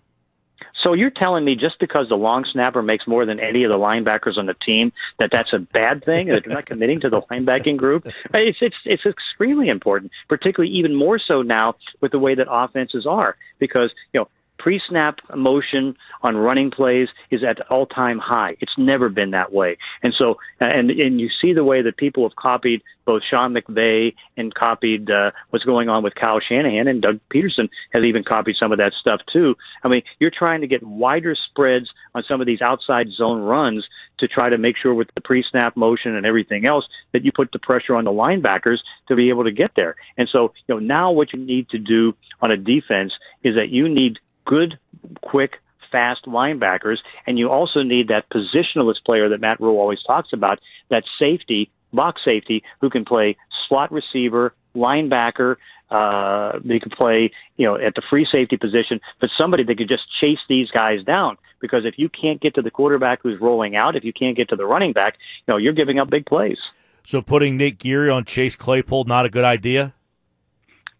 So 0.85 0.93
you're 0.93 1.09
telling 1.09 1.43
me 1.43 1.55
just 1.55 1.79
because 1.79 2.09
the 2.09 2.15
long 2.15 2.45
snapper 2.51 2.83
makes 2.83 3.07
more 3.07 3.25
than 3.25 3.39
any 3.39 3.63
of 3.63 3.71
the 3.71 3.77
linebackers 3.77 4.37
on 4.37 4.45
the 4.45 4.53
team 4.53 4.93
that 5.17 5.29
that's 5.31 5.51
a 5.51 5.57
bad 5.57 6.05
thing? 6.05 6.27
that 6.27 6.45
they're 6.45 6.53
not 6.53 6.67
committing 6.67 6.99
to 6.99 7.09
the 7.09 7.21
linebacking 7.23 7.77
group? 7.77 8.05
It's 8.33 8.59
it's 8.61 8.75
it's 8.85 9.05
extremely 9.05 9.69
important, 9.69 10.11
particularly 10.29 10.71
even 10.75 10.93
more 10.93 11.17
so 11.17 11.41
now 11.41 11.75
with 12.01 12.11
the 12.11 12.19
way 12.19 12.35
that 12.35 12.47
offenses 12.49 13.07
are, 13.07 13.35
because 13.57 13.91
you 14.13 14.19
know 14.19 14.27
pre-snap 14.65 15.19
motion 15.35 15.95
on 16.23 16.35
running 16.35 16.71
plays 16.71 17.07
is 17.29 17.43
at 17.43 17.61
all-time 17.69 18.17
high. 18.17 18.57
It's 18.61 18.71
never 18.79 19.09
been 19.09 19.29
that 19.29 19.53
way. 19.53 19.77
And 20.01 20.11
so, 20.17 20.39
and 20.59 20.89
and 20.89 21.21
you 21.21 21.29
see 21.39 21.53
the 21.53 21.63
way 21.63 21.83
that 21.83 21.97
people 21.97 22.27
have 22.27 22.35
copied 22.35 22.81
both 23.05 23.21
Sean 23.29 23.53
McVay 23.53 24.15
and 24.37 24.51
copied 24.55 25.11
uh, 25.11 25.29
what's 25.51 25.65
going 25.65 25.87
on 25.87 26.03
with 26.03 26.15
Kyle 26.15 26.39
Shanahan, 26.39 26.87
and 26.87 26.99
Doug 26.99 27.19
Pederson 27.31 27.69
has 27.93 28.03
even 28.03 28.23
copied 28.23 28.55
some 28.59 28.71
of 28.71 28.79
that 28.79 28.93
stuff 28.99 29.21
too. 29.31 29.53
I 29.83 29.87
mean, 29.87 30.01
you're 30.17 30.31
trying 30.31 30.61
to 30.61 30.67
get 30.67 30.81
wider 30.81 31.35
spreads 31.51 31.91
on 32.15 32.23
some 32.27 32.41
of 32.41 32.47
these 32.47 32.63
outside 32.63 33.09
zone 33.15 33.43
runs 33.43 33.85
to 34.17 34.27
try 34.27 34.49
to 34.49 34.57
make 34.57 34.77
sure 34.81 34.95
with 34.95 35.09
the 35.13 35.21
pre-snap 35.21 35.77
motion 35.77 36.15
and 36.15 36.25
everything 36.25 36.65
else 36.65 36.85
that 37.13 37.23
you 37.23 37.31
put 37.31 37.51
the 37.51 37.59
pressure 37.59 37.95
on 37.95 38.05
the 38.05 38.11
linebackers 38.11 38.79
to 39.07 39.15
be 39.15 39.29
able 39.29 39.43
to 39.43 39.51
get 39.51 39.71
there. 39.75 39.95
And 40.17 40.27
so, 40.31 40.53
you 40.65 40.73
know, 40.73 40.79
now 40.79 41.11
what 41.11 41.33
you 41.33 41.39
need 41.39 41.69
to 41.69 41.77
do 41.77 42.15
on 42.41 42.49
a 42.49 42.57
defense 42.57 43.13
is 43.43 43.53
that 43.55 43.69
you 43.69 43.87
need 43.87 44.17
good, 44.45 44.77
quick, 45.21 45.55
fast 45.91 46.25
linebackers, 46.25 46.97
and 47.25 47.37
you 47.39 47.49
also 47.49 47.81
need 47.81 48.07
that 48.09 48.25
positionalist 48.29 49.03
player 49.05 49.29
that 49.29 49.39
Matt 49.39 49.59
Rhule 49.59 49.79
always 49.79 50.03
talks 50.05 50.29
about, 50.33 50.59
that 50.89 51.03
safety, 51.19 51.71
box 51.93 52.21
safety, 52.25 52.63
who 52.81 52.89
can 52.89 53.05
play 53.05 53.37
slot 53.67 53.91
receiver, 53.91 54.53
linebacker. 54.75 55.55
Uh, 55.89 56.59
they 56.63 56.79
can 56.79 56.89
play, 56.89 57.31
you 57.57 57.65
know, 57.65 57.75
at 57.75 57.95
the 57.95 58.01
free 58.09 58.27
safety 58.29 58.57
position, 58.57 58.99
but 59.21 59.29
somebody 59.37 59.63
that 59.63 59.77
could 59.77 59.87
just 59.87 60.03
chase 60.19 60.39
these 60.49 60.69
guys 60.71 61.03
down. 61.03 61.37
Because 61.61 61.85
if 61.85 61.97
you 61.97 62.09
can't 62.09 62.41
get 62.41 62.55
to 62.55 62.61
the 62.61 62.71
quarterback 62.71 63.21
who's 63.21 63.39
rolling 63.39 63.75
out, 63.75 63.95
if 63.95 64.03
you 64.03 64.11
can't 64.11 64.35
get 64.35 64.49
to 64.49 64.55
the 64.55 64.65
running 64.65 64.93
back, 64.93 65.15
you 65.47 65.53
know, 65.53 65.57
you're 65.57 65.73
giving 65.73 65.99
up 65.99 66.09
big 66.09 66.25
plays. 66.25 66.57
So 67.05 67.21
putting 67.21 67.55
Nate 67.55 67.79
Gerry 67.79 68.09
on 68.09 68.25
Chase 68.25 68.55
Claypool 68.55 69.05
not 69.05 69.25
a 69.25 69.29
good 69.29 69.43
idea. 69.43 69.93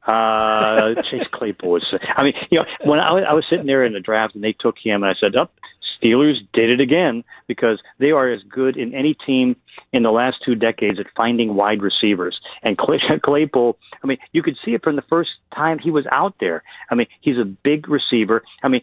Uh, 0.06 1.01
Chase 1.10 1.28
Claypool 1.32 1.72
was. 1.72 1.93
I 2.16 2.24
mean, 2.24 2.34
you 2.49 2.60
know, 2.60 2.66
when 2.84 2.99
I, 2.99 3.10
I 3.20 3.34
was 3.34 3.45
sitting 3.49 3.66
there 3.66 3.84
in 3.84 3.93
the 3.93 3.99
draft 3.99 4.36
and 4.36 4.43
they 4.43 4.53
took 4.53 4.78
him, 4.78 5.03
and 5.03 5.12
I 5.12 5.16
said, 5.20 5.36
"Up, 5.36 5.51
oh, 5.56 5.68
Steelers 6.01 6.36
did 6.53 6.70
it 6.70 6.80
again 6.80 7.24
because 7.47 7.82
they 7.99 8.12
are 8.12 8.30
as 8.30 8.41
good 8.43 8.78
in 8.78 8.93
any 8.93 9.14
team 9.14 9.56
in 9.93 10.03
the 10.03 10.12
last 10.12 10.38
two 10.43 10.56
decades 10.56 10.99
at 10.99 11.08
finding 11.16 11.56
wide 11.56 11.82
receivers. 11.82 12.39
And 12.64 12.78
Clay, 12.78 12.99
Claypool, 13.24 13.78
I 14.03 14.08
mean, 14.08 14.18
you 14.32 14.43
could 14.43 14.58
see 14.64 14.74
it 14.74 14.84
from 14.84 14.95
the 14.95 15.01
first 15.03 15.32
time 15.53 15.80
he 15.80 15.91
was 15.91 16.06
out 16.12 16.36
there. 16.39 16.64
I 16.89 16.95
mean, 16.95 17.08
he's 17.22 17.38
a 17.38 17.45
big 17.45 17.88
receiver. 17.89 18.43
I 18.64 18.70
mean, 18.70 18.82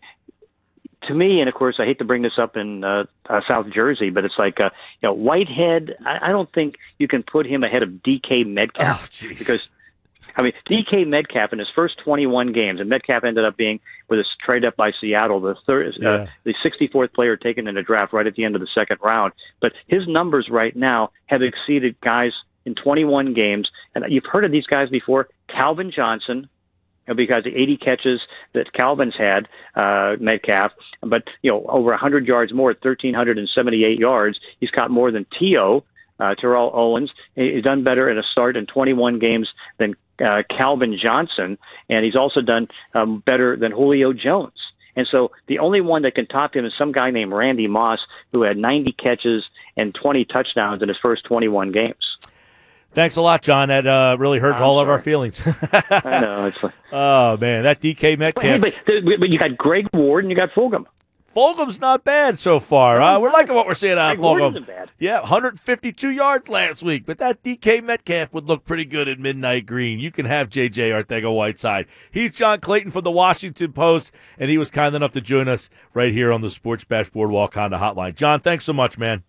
to 1.09 1.15
me, 1.15 1.41
and 1.41 1.49
of 1.49 1.55
course, 1.55 1.77
I 1.79 1.85
hate 1.85 1.99
to 1.99 2.05
bring 2.05 2.23
this 2.23 2.39
up 2.39 2.57
in 2.57 2.85
uh, 2.85 3.05
uh, 3.29 3.41
South 3.49 3.67
Jersey, 3.73 4.11
but 4.11 4.25
it's 4.25 4.39
like, 4.39 4.61
uh, 4.61 4.71
you 5.03 5.09
know, 5.09 5.15
Whitehead. 5.15 5.97
I, 6.07 6.29
I 6.29 6.29
don't 6.29 6.53
think 6.53 6.77
you 6.99 7.09
can 7.09 7.23
put 7.23 7.47
him 7.47 7.65
ahead 7.65 7.83
of 7.83 7.91
DK 7.91 8.47
Metcalf 8.47 9.11
oh, 9.25 9.29
because 9.29 9.61
I 10.37 10.43
mean, 10.43 10.53
DK 10.69 11.07
Metcalf 11.07 11.53
in 11.53 11.59
his 11.59 11.69
first 11.75 11.99
21 11.99 12.53
games, 12.53 12.81
and 12.81 12.89
Metcalf 12.89 13.25
ended 13.25 13.45
up 13.45 13.57
being 13.57 13.81
with 14.09 14.19
his 14.19 14.27
trade 14.45 14.65
up 14.65 14.77
by 14.77 14.93
Seattle, 15.01 15.41
the 15.41 15.57
third, 15.67 15.89
uh, 15.89 15.91
yeah. 15.99 16.09
uh, 16.11 16.27
the 16.45 16.55
64th 16.65 17.13
player 17.13 17.37
taken 17.37 17.69
in 17.69 17.75
the 17.75 17.83
draft 17.83 18.13
right 18.13 18.27
at 18.27 18.35
the 18.35 18.45
end 18.45 18.55
of 18.55 18.61
the 18.61 18.69
second 18.75 18.99
round. 19.03 19.33
But 19.61 19.73
his 19.87 20.07
numbers 20.07 20.49
right 20.51 20.75
now 20.75 21.11
have 21.27 21.43
exceeded 21.43 22.01
guys 22.01 22.33
in 22.65 22.75
21 22.75 23.35
games, 23.35 23.69
and 23.95 24.05
you've 24.09 24.25
heard 24.31 24.45
of 24.45 24.53
these 24.53 24.67
guys 24.67 24.89
before. 24.89 25.29
Calvin 25.49 25.93
Johnson, 25.95 26.49
because 27.07 27.45
the 27.45 27.55
80 27.55 27.77
catches 27.79 28.21
that 28.55 28.73
Calvin's 28.73 29.15
had, 29.17 29.49
uh, 29.75 30.17
Metcalf, 30.21 30.73
but 31.03 31.25
you 31.43 31.51
know 31.51 31.65
over 31.69 31.91
100 31.91 32.27
yards 32.27 32.53
more, 32.53 32.69
1,378 32.69 33.99
yards. 33.99 34.39
He's 34.61 34.71
caught 34.71 34.91
more 34.91 35.11
than 35.11 35.27
T.O. 35.39 35.85
Uh, 36.21 36.35
Terrell 36.37 36.71
Owens. 36.73 37.11
He's 37.35 37.65
done 37.65 37.83
better 37.83 38.09
in 38.09 38.17
a 38.17 38.23
start 38.23 38.57
in 38.57 38.67
21 38.67 39.19
games 39.19 39.49
than 39.79 39.97
uh, 40.25 40.43
Calvin 40.49 40.99
Johnson, 41.01 41.59
and 41.89 42.05
he's 42.05 42.17
also 42.17 42.41
done 42.41 42.69
um, 42.95 43.23
better 43.25 43.57
than 43.57 43.73
Julio 43.73 44.13
Jones. 44.13 44.53
And 44.95 45.07
so 45.11 45.33
the 45.47 45.59
only 45.59 45.81
one 45.81 46.03
that 46.03 46.15
can 46.15 46.27
top 46.27 46.55
him 46.55 46.67
is 46.67 46.73
some 46.77 46.93
guy 46.93 47.11
named 47.11 47.33
Randy 47.33 47.67
Moss, 47.67 48.01
who 48.33 48.43
had 48.43 48.57
90 48.57 48.93
catches 48.93 49.45
and 49.77 49.95
20 49.95 50.25
touchdowns 50.27 50.83
in 50.83 50.89
his 50.89 50.99
first 50.99 51.25
21 51.25 51.73
games. 51.73 52.19
Thanks 52.93 53.17
a 53.17 53.23
lot, 53.23 53.41
John. 53.41 53.69
That 53.69 53.87
uh, 53.87 54.17
really 54.19 54.39
hurts 54.39 54.61
I'm 54.61 54.67
all 54.67 54.77
sorry. 54.77 54.83
of 54.85 54.89
our 54.91 54.99
feelings. 54.99 55.41
I 55.73 56.21
know. 56.21 56.47
It's 56.47 56.63
like, 56.63 56.75
oh 56.93 57.39
man, 57.39 57.65
that 57.65 57.81
DK 57.81 58.19
Metcalf. 58.19 58.61
But, 58.61 58.75
but, 58.85 59.31
you 59.31 59.39
got 59.39 59.57
Greg 59.57 59.89
Ward 59.95 60.25
and 60.25 60.31
you 60.31 60.37
got 60.37 60.51
Fulgham. 60.51 60.85
Fulgham's 61.35 61.81
not 61.81 62.05
bad 62.05 62.39
so 62.39 62.61
far. 62.61 63.01
Huh? 63.01 63.19
We're 63.21 63.33
liking 63.33 63.55
what 63.55 63.67
we're 63.67 63.75
seeing 63.75 63.99
out 63.99 64.17
of 64.17 64.21
Fulgham. 64.21 64.89
Yeah, 64.99 65.21
152 65.21 66.11
yards 66.11 66.49
last 66.49 66.83
week, 66.83 67.07
but 67.07 67.19
that 67.19 67.43
DK 67.43 67.83
Metcalf 67.83 68.33
would 68.33 68.47
look 68.47 68.65
pretty 68.65 68.85
good 68.85 69.09
in 69.09 69.23
Midnight 69.23 69.67
Green. 69.67 69.99
You 69.99 70.11
can 70.11 70.27
have 70.27 70.49
JJ 70.49 70.93
Arcega-Whiteside. 70.93 71.87
He's 72.11 72.33
John 72.33 72.61
Clayton 72.61 72.91
from 72.91 73.05
the 73.05 73.11
Washington 73.11 73.73
Post, 73.73 74.13
and 74.39 74.51
he 74.51 74.59
was 74.59 74.71
kind 74.71 74.95
enough 74.95 75.13
to 75.13 75.21
join 75.21 75.49
us 75.49 75.71
right 75.95 76.13
here 76.13 76.33
on 76.33 76.41
the 76.43 76.51
Sports 76.51 76.85
Bash 76.85 77.11
Boardwalk 77.11 77.55
Honda 77.55 77.79
Hotline. 77.79 78.15
John, 78.15 78.41
thanks 78.41 78.65
so 78.65 78.73
much, 78.73 78.99
man. 78.99 79.23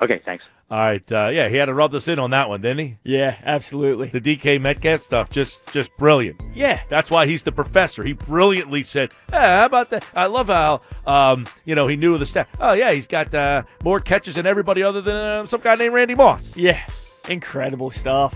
Okay, 0.00 0.20
thanks. 0.24 0.44
All 0.68 0.78
right, 0.78 1.12
uh, 1.12 1.28
yeah, 1.32 1.48
he 1.48 1.56
had 1.56 1.66
to 1.66 1.74
rub 1.74 1.92
this 1.92 2.08
in 2.08 2.18
on 2.18 2.30
that 2.30 2.48
one, 2.48 2.60
didn't 2.60 2.78
he? 2.78 2.96
Yeah, 3.04 3.36
absolutely. 3.44 4.08
The 4.08 4.20
DK 4.20 4.60
Metcalf 4.60 5.00
stuff, 5.00 5.30
just 5.30 5.72
just 5.72 5.96
brilliant. 5.96 6.40
Yeah, 6.56 6.80
that's 6.88 7.08
why 7.08 7.26
he's 7.26 7.44
the 7.44 7.52
professor. 7.52 8.02
He 8.02 8.14
brilliantly 8.14 8.82
said, 8.82 9.12
hey, 9.30 9.36
"How 9.38 9.66
about 9.66 9.90
that?" 9.90 10.10
I 10.12 10.26
love 10.26 10.48
how 10.48 10.80
um, 11.06 11.46
you 11.64 11.76
know 11.76 11.86
he 11.86 11.94
knew 11.94 12.18
the 12.18 12.26
stat. 12.26 12.48
Oh 12.60 12.72
yeah, 12.72 12.90
he's 12.90 13.06
got 13.06 13.32
uh, 13.32 13.62
more 13.84 14.00
catches 14.00 14.34
than 14.34 14.44
everybody 14.44 14.82
other 14.82 15.00
than 15.00 15.14
uh, 15.14 15.46
some 15.46 15.60
guy 15.60 15.76
named 15.76 15.94
Randy 15.94 16.16
Moss. 16.16 16.56
Yeah, 16.56 16.80
incredible 17.28 17.92
stuff. 17.92 18.34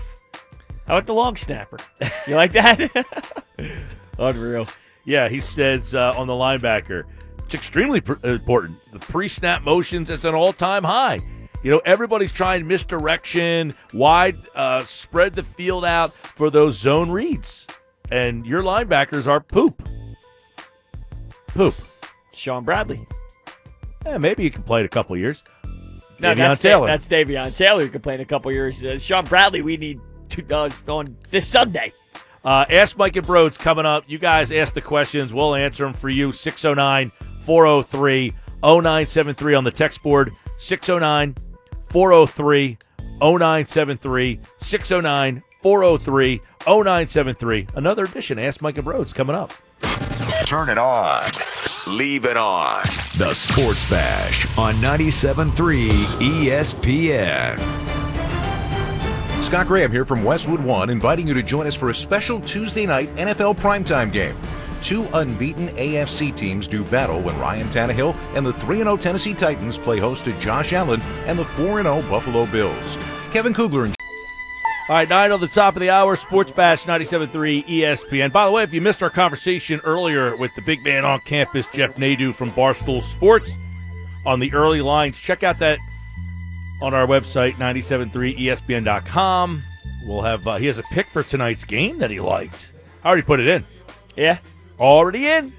How 0.87 0.95
about 0.95 1.07
the 1.07 1.13
long 1.13 1.35
snapper? 1.35 1.79
You 2.27 2.35
like 2.35 2.53
that? 2.53 3.05
Unreal. 4.19 4.67
Yeah, 5.03 5.27
he 5.27 5.41
says 5.41 5.93
uh, 5.95 6.13
on 6.17 6.27
the 6.27 6.33
linebacker 6.33 7.03
It's 7.45 7.55
extremely 7.55 7.99
pr- 7.99 8.25
important. 8.25 8.77
The 8.93 8.99
pre-snap 8.99 9.63
motions 9.63 10.09
it's 10.09 10.23
an 10.23 10.33
all-time 10.35 10.83
high. 10.85 11.19
You 11.63 11.71
know, 11.71 11.81
everybody's 11.85 12.31
trying 12.31 12.67
misdirection, 12.67 13.73
wide, 13.93 14.35
uh, 14.55 14.83
spread 14.83 15.35
the 15.35 15.43
field 15.43 15.85
out 15.85 16.11
for 16.13 16.49
those 16.49 16.77
zone 16.77 17.11
reads, 17.11 17.67
and 18.11 18.45
your 18.45 18.63
linebackers 18.63 19.27
are 19.27 19.39
poop. 19.39 19.87
Poop. 21.47 21.75
Shaun 22.33 22.63
Bradley. 22.63 23.05
Yeah, 24.05 24.17
maybe 24.17 24.43
you 24.43 24.49
can 24.49 24.63
play 24.63 24.79
it 24.79 24.85
a 24.85 24.89
couple 24.89 25.15
years. 25.15 25.43
No, 26.19 26.33
Davion 26.33 26.37
that's 26.37 26.61
Taylor. 26.61 26.87
that's 26.87 27.07
Davion 27.07 27.55
Taylor 27.55 27.83
who 27.83 27.89
could 27.89 28.03
play 28.03 28.15
in 28.15 28.21
a 28.21 28.25
couple 28.25 28.51
years. 28.51 28.83
Uh, 28.83 28.97
Shaun 28.97 29.25
Bradley, 29.25 29.61
we 29.61 29.77
need 29.77 29.99
to 30.29 30.43
uh, 30.51 30.69
on 30.87 31.15
this 31.29 31.47
Sunday. 31.47 31.93
Uh, 32.43 32.65
ask 32.69 32.97
Mike 32.97 33.15
and 33.15 33.25
Brodes 33.25 33.59
coming 33.59 33.85
up. 33.85 34.03
You 34.07 34.17
guys 34.17 34.51
ask 34.51 34.73
the 34.73 34.81
questions. 34.81 35.31
We'll 35.31 35.53
answer 35.53 35.83
them 35.83 35.93
for 35.93 36.09
you. 36.09 36.31
609 36.31 37.09
403 37.45 38.33
0973 38.63 39.53
on 39.53 39.63
the 39.63 39.71
text 39.71 40.01
board. 40.01 40.31
609 40.57 41.35
403 41.91 42.77
0973. 43.21 44.39
609 44.59 45.43
403 45.61 46.41
0973. 46.65 47.67
Another 47.75 48.05
edition. 48.05 48.39
Ask 48.39 48.61
Mike 48.61 48.77
and 48.77 48.85
Brodes 48.85 49.13
coming 49.13 49.35
up. 49.35 49.51
Turn 50.45 50.69
it 50.69 50.77
on. 50.77 51.23
Leave 51.87 52.25
it 52.25 52.37
on. 52.37 52.81
The 53.17 53.33
Sports 53.33 53.89
Bash 53.89 54.45
on 54.57 54.75
97.3 54.75 55.89
ESPN. 56.45 57.57
Scott 59.43 59.67
Graham 59.67 59.91
here 59.91 60.05
from 60.05 60.23
Westwood 60.23 60.63
One, 60.63 60.89
inviting 60.89 61.27
you 61.27 61.33
to 61.33 61.43
join 61.43 61.67
us 61.67 61.75
for 61.75 61.89
a 61.89 61.95
special 61.95 62.39
Tuesday 62.41 62.85
night 62.85 63.13
NFL 63.15 63.57
primetime 63.57 64.11
game. 64.11 64.35
Two 64.81 65.07
unbeaten 65.13 65.69
AFC 65.69 66.35
teams 66.35 66.67
do 66.67 66.83
battle 66.83 67.21
when 67.21 67.39
Ryan 67.39 67.67
Tannehill 67.67 68.15
and 68.35 68.45
the 68.45 68.51
3 68.51 68.77
0 68.77 68.97
Tennessee 68.97 69.33
Titans 69.33 69.77
play 69.77 69.99
host 69.99 70.25
to 70.25 70.37
Josh 70.39 70.73
Allen 70.73 71.01
and 71.25 71.37
the 71.37 71.45
4 71.45 71.83
0 71.83 72.01
Buffalo 72.09 72.47
Bills. 72.47 72.97
Kevin 73.31 73.53
Kugler 73.53 73.85
and 73.85 73.95
All 74.89 74.95
right, 74.95 75.07
nine 75.07 75.31
on 75.31 75.39
the 75.39 75.47
top 75.47 75.75
of 75.75 75.81
the 75.81 75.91
hour, 75.91 76.15
Sports 76.15 76.51
Bash 76.51 76.85
97.3 76.85 77.63
ESPN. 77.63 78.31
By 78.31 78.45
the 78.45 78.51
way, 78.51 78.63
if 78.63 78.73
you 78.73 78.81
missed 78.81 79.03
our 79.03 79.11
conversation 79.11 79.79
earlier 79.83 80.35
with 80.35 80.53
the 80.55 80.63
big 80.63 80.83
man 80.83 81.05
on 81.05 81.19
campus, 81.27 81.67
Jeff 81.67 81.95
Nadu 81.95 82.33
from 82.33 82.51
Barstool 82.51 83.01
Sports, 83.01 83.55
on 84.25 84.39
the 84.39 84.53
early 84.53 84.81
lines, 84.81 85.19
check 85.19 85.43
out 85.43 85.59
that 85.59 85.77
on 86.81 86.93
our 86.93 87.05
website, 87.05 87.53
973ESPN.com. 87.53 89.63
We'll 90.05 90.23
have, 90.23 90.47
uh, 90.47 90.57
he 90.57 90.65
has 90.65 90.79
a 90.79 90.83
pick 90.91 91.05
for 91.05 91.21
tonight's 91.21 91.63
game 91.63 91.99
that 91.99 92.09
he 92.09 92.19
liked. 92.19 92.73
I 93.03 93.07
already 93.07 93.21
put 93.21 93.39
it 93.39 93.47
in. 93.47 93.63
Yeah. 94.15 94.39
Already 94.81 95.27
in. 95.27 95.53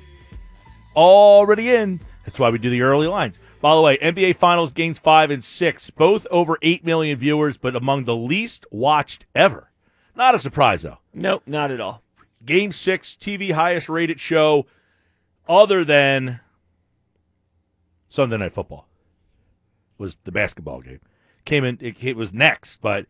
Already 0.97 1.71
in. 1.71 2.01
That's 2.27 2.41
why 2.41 2.51
we 2.51 2.59
do 2.59 2.71
the 2.71 2.83
early 2.83 3.07
lines. 3.07 3.39
By 3.61 3.77
the 3.77 3.81
way, 3.81 3.97
NBA 3.99 4.35
Finals 4.35 4.73
games 4.73 4.99
five 4.99 5.31
and 5.31 5.45
six, 5.45 5.91
both 5.91 6.27
over 6.33 6.59
8 6.61 6.85
million 6.85 7.17
viewers, 7.17 7.57
but 7.57 7.77
among 7.77 8.05
the 8.05 8.17
least 8.17 8.67
watched 8.73 9.27
ever. 9.33 9.71
Not 10.17 10.35
a 10.35 10.41
surprise, 10.41 10.83
though. 10.83 10.99
Nope, 11.15 11.45
not 11.47 11.71
at 11.71 11.81
all. 11.81 12.03
Game 12.45 12.73
six, 12.73 13.15
TV 13.15 13.53
highest 13.53 13.89
rated 13.89 14.19
show 14.19 14.67
other 15.49 15.85
than 15.85 16.41
Sunday 18.09 18.39
Night 18.39 18.53
Football 18.53 18.89
was 19.99 20.17
the 20.25 20.33
basketball 20.33 20.81
game. 20.81 21.01
Came 21.45 21.65
in, 21.65 21.79
it, 21.81 22.03
it 22.03 22.17
was 22.17 22.35
next, 22.35 22.81
but 22.81 23.07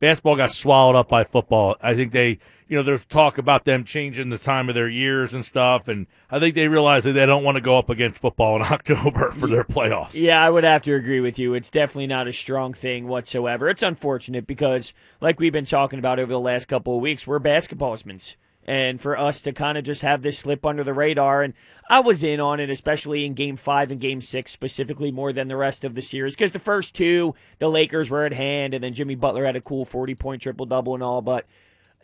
basketball 0.00 0.36
got 0.36 0.50
swallowed 0.50 0.96
up 0.96 1.08
by 1.08 1.24
football. 1.24 1.76
I 1.82 1.94
think 1.94 2.12
they, 2.12 2.38
you 2.68 2.76
know, 2.76 2.82
there's 2.82 3.04
talk 3.04 3.38
about 3.38 3.64
them 3.64 3.84
changing 3.84 4.30
the 4.30 4.38
time 4.38 4.68
of 4.68 4.74
their 4.74 4.88
years 4.88 5.34
and 5.34 5.44
stuff, 5.44 5.88
and 5.88 6.06
I 6.30 6.38
think 6.38 6.54
they 6.54 6.68
realize 6.68 7.04
that 7.04 7.12
they 7.12 7.26
don't 7.26 7.44
want 7.44 7.56
to 7.56 7.60
go 7.60 7.78
up 7.78 7.88
against 7.90 8.20
football 8.20 8.56
in 8.56 8.62
October 8.70 9.30
for 9.30 9.46
their 9.46 9.64
playoffs. 9.64 10.14
Yeah, 10.14 10.42
I 10.42 10.50
would 10.50 10.64
have 10.64 10.82
to 10.82 10.94
agree 10.94 11.20
with 11.20 11.38
you. 11.38 11.54
It's 11.54 11.70
definitely 11.70 12.06
not 12.06 12.28
a 12.28 12.32
strong 12.32 12.72
thing 12.72 13.08
whatsoever. 13.08 13.68
It's 13.68 13.82
unfortunate 13.82 14.46
because, 14.46 14.92
like 15.20 15.40
we've 15.40 15.52
been 15.52 15.64
talking 15.66 15.98
about 15.98 16.18
over 16.18 16.32
the 16.32 16.40
last 16.40 16.66
couple 16.66 16.96
of 16.96 17.02
weeks, 17.02 17.26
we're 17.26 17.40
basketballsmen. 17.40 18.36
And 18.66 19.00
for 19.00 19.18
us 19.18 19.42
to 19.42 19.52
kind 19.52 19.76
of 19.76 19.84
just 19.84 20.02
have 20.02 20.22
this 20.22 20.38
slip 20.38 20.64
under 20.64 20.82
the 20.82 20.94
radar, 20.94 21.42
and 21.42 21.52
I 21.90 22.00
was 22.00 22.24
in 22.24 22.40
on 22.40 22.60
it, 22.60 22.70
especially 22.70 23.26
in 23.26 23.34
game 23.34 23.56
five 23.56 23.90
and 23.90 24.00
game 24.00 24.20
six, 24.22 24.52
specifically 24.52 25.12
more 25.12 25.32
than 25.32 25.48
the 25.48 25.56
rest 25.56 25.84
of 25.84 25.94
the 25.94 26.02
series, 26.02 26.34
because 26.34 26.52
the 26.52 26.58
first 26.58 26.94
two, 26.94 27.34
the 27.58 27.68
Lakers 27.68 28.08
were 28.08 28.24
at 28.24 28.32
hand, 28.32 28.72
and 28.72 28.82
then 28.82 28.94
Jimmy 28.94 29.16
Butler 29.16 29.44
had 29.44 29.56
a 29.56 29.60
cool 29.60 29.84
40 29.84 30.14
point 30.14 30.42
triple 30.42 30.64
double 30.64 30.94
and 30.94 31.02
all, 31.02 31.20
but 31.20 31.44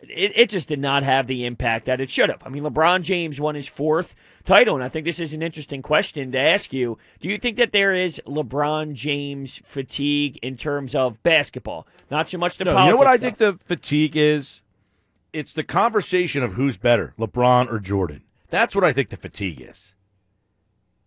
it, 0.03 0.31
it 0.35 0.49
just 0.49 0.67
did 0.67 0.79
not 0.79 1.03
have 1.03 1.27
the 1.27 1.45
impact 1.45 1.85
that 1.85 2.01
it 2.01 2.09
should 2.09 2.29
have. 2.29 2.41
I 2.45 2.49
mean, 2.49 2.63
LeBron 2.63 3.03
James 3.03 3.39
won 3.39 3.55
his 3.55 3.67
fourth 3.67 4.15
title, 4.45 4.75
and 4.75 4.83
I 4.83 4.89
think 4.89 5.05
this 5.05 5.19
is 5.19 5.33
an 5.33 5.41
interesting 5.41 5.81
question 5.81 6.31
to 6.31 6.39
ask 6.39 6.73
you. 6.73 6.97
Do 7.19 7.29
you 7.29 7.37
think 7.37 7.57
that 7.57 7.71
there 7.71 7.93
is 7.93 8.21
LeBron 8.25 8.93
James 8.93 9.61
fatigue 9.63 10.39
in 10.41 10.57
terms 10.57 10.95
of 10.95 11.21
basketball? 11.23 11.87
Not 12.09 12.29
so 12.29 12.37
much 12.37 12.57
the 12.57 12.65
No, 12.65 12.83
you 12.83 12.91
know 12.91 12.95
what 12.95 13.07
I 13.07 13.15
stuff. 13.15 13.21
think 13.21 13.37
the 13.37 13.53
fatigue 13.65 14.15
is? 14.15 14.61
It's 15.33 15.53
the 15.53 15.63
conversation 15.63 16.43
of 16.43 16.53
who's 16.53 16.77
better, 16.77 17.13
LeBron 17.17 17.71
or 17.71 17.79
Jordan. 17.79 18.23
That's 18.49 18.75
what 18.75 18.83
I 18.83 18.91
think 18.91 19.09
the 19.09 19.17
fatigue 19.17 19.61
is. 19.61 19.95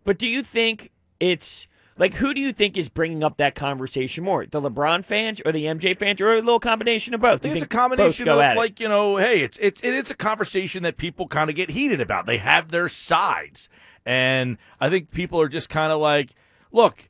But 0.05 0.18
do 0.18 0.27
you 0.27 0.43
think 0.43 0.93
it's 1.20 1.68
like 1.97 2.14
who 2.14 2.35
do 2.35 2.41
you 2.41 2.53
think 2.53 2.77
is 2.77 2.89
bringing 2.89 3.22
up 3.22 3.37
that 3.37 3.55
conversation 3.55 4.25
more, 4.25 4.47
the 4.47 4.61
LeBron 4.61 5.05
fans 5.05 5.41
or 5.45 5.53
the 5.53 5.64
MJ 5.64 5.97
fans, 5.97 6.20
or 6.20 6.33
a 6.33 6.37
little 6.37 6.59
combination 6.59 7.14
of 7.14 7.20
both? 7.20 7.43
Do 7.43 7.49
you 7.49 7.55
it's 7.55 7.64
a 7.64 7.68
combination 7.68 8.29
of 8.29 8.41
at 8.41 8.57
it? 8.57 8.59
like 8.59 8.81
you 8.81 8.89
know, 8.89 9.16
hey, 9.16 9.43
it's 9.43 9.59
it's 9.61 9.83
it 9.85 9.95
is 9.95 10.11
a 10.11 10.14
conversation 10.14 10.83
that 10.83 10.97
people 10.97 11.29
kind 11.29 11.51
of 11.51 11.57
get 11.57 11.70
heated 11.70 12.01
about. 12.01 12.27
They 12.27 12.39
have 12.39 12.70
their 12.70 12.89
sides, 12.89 13.68
and 14.05 14.59
I 14.81 14.91
think 14.91 15.12
people 15.12 15.41
are 15.41 15.49
just 15.49 15.68
kind 15.68 15.93
of 15.93 16.01
like, 16.01 16.35
look, 16.72 17.09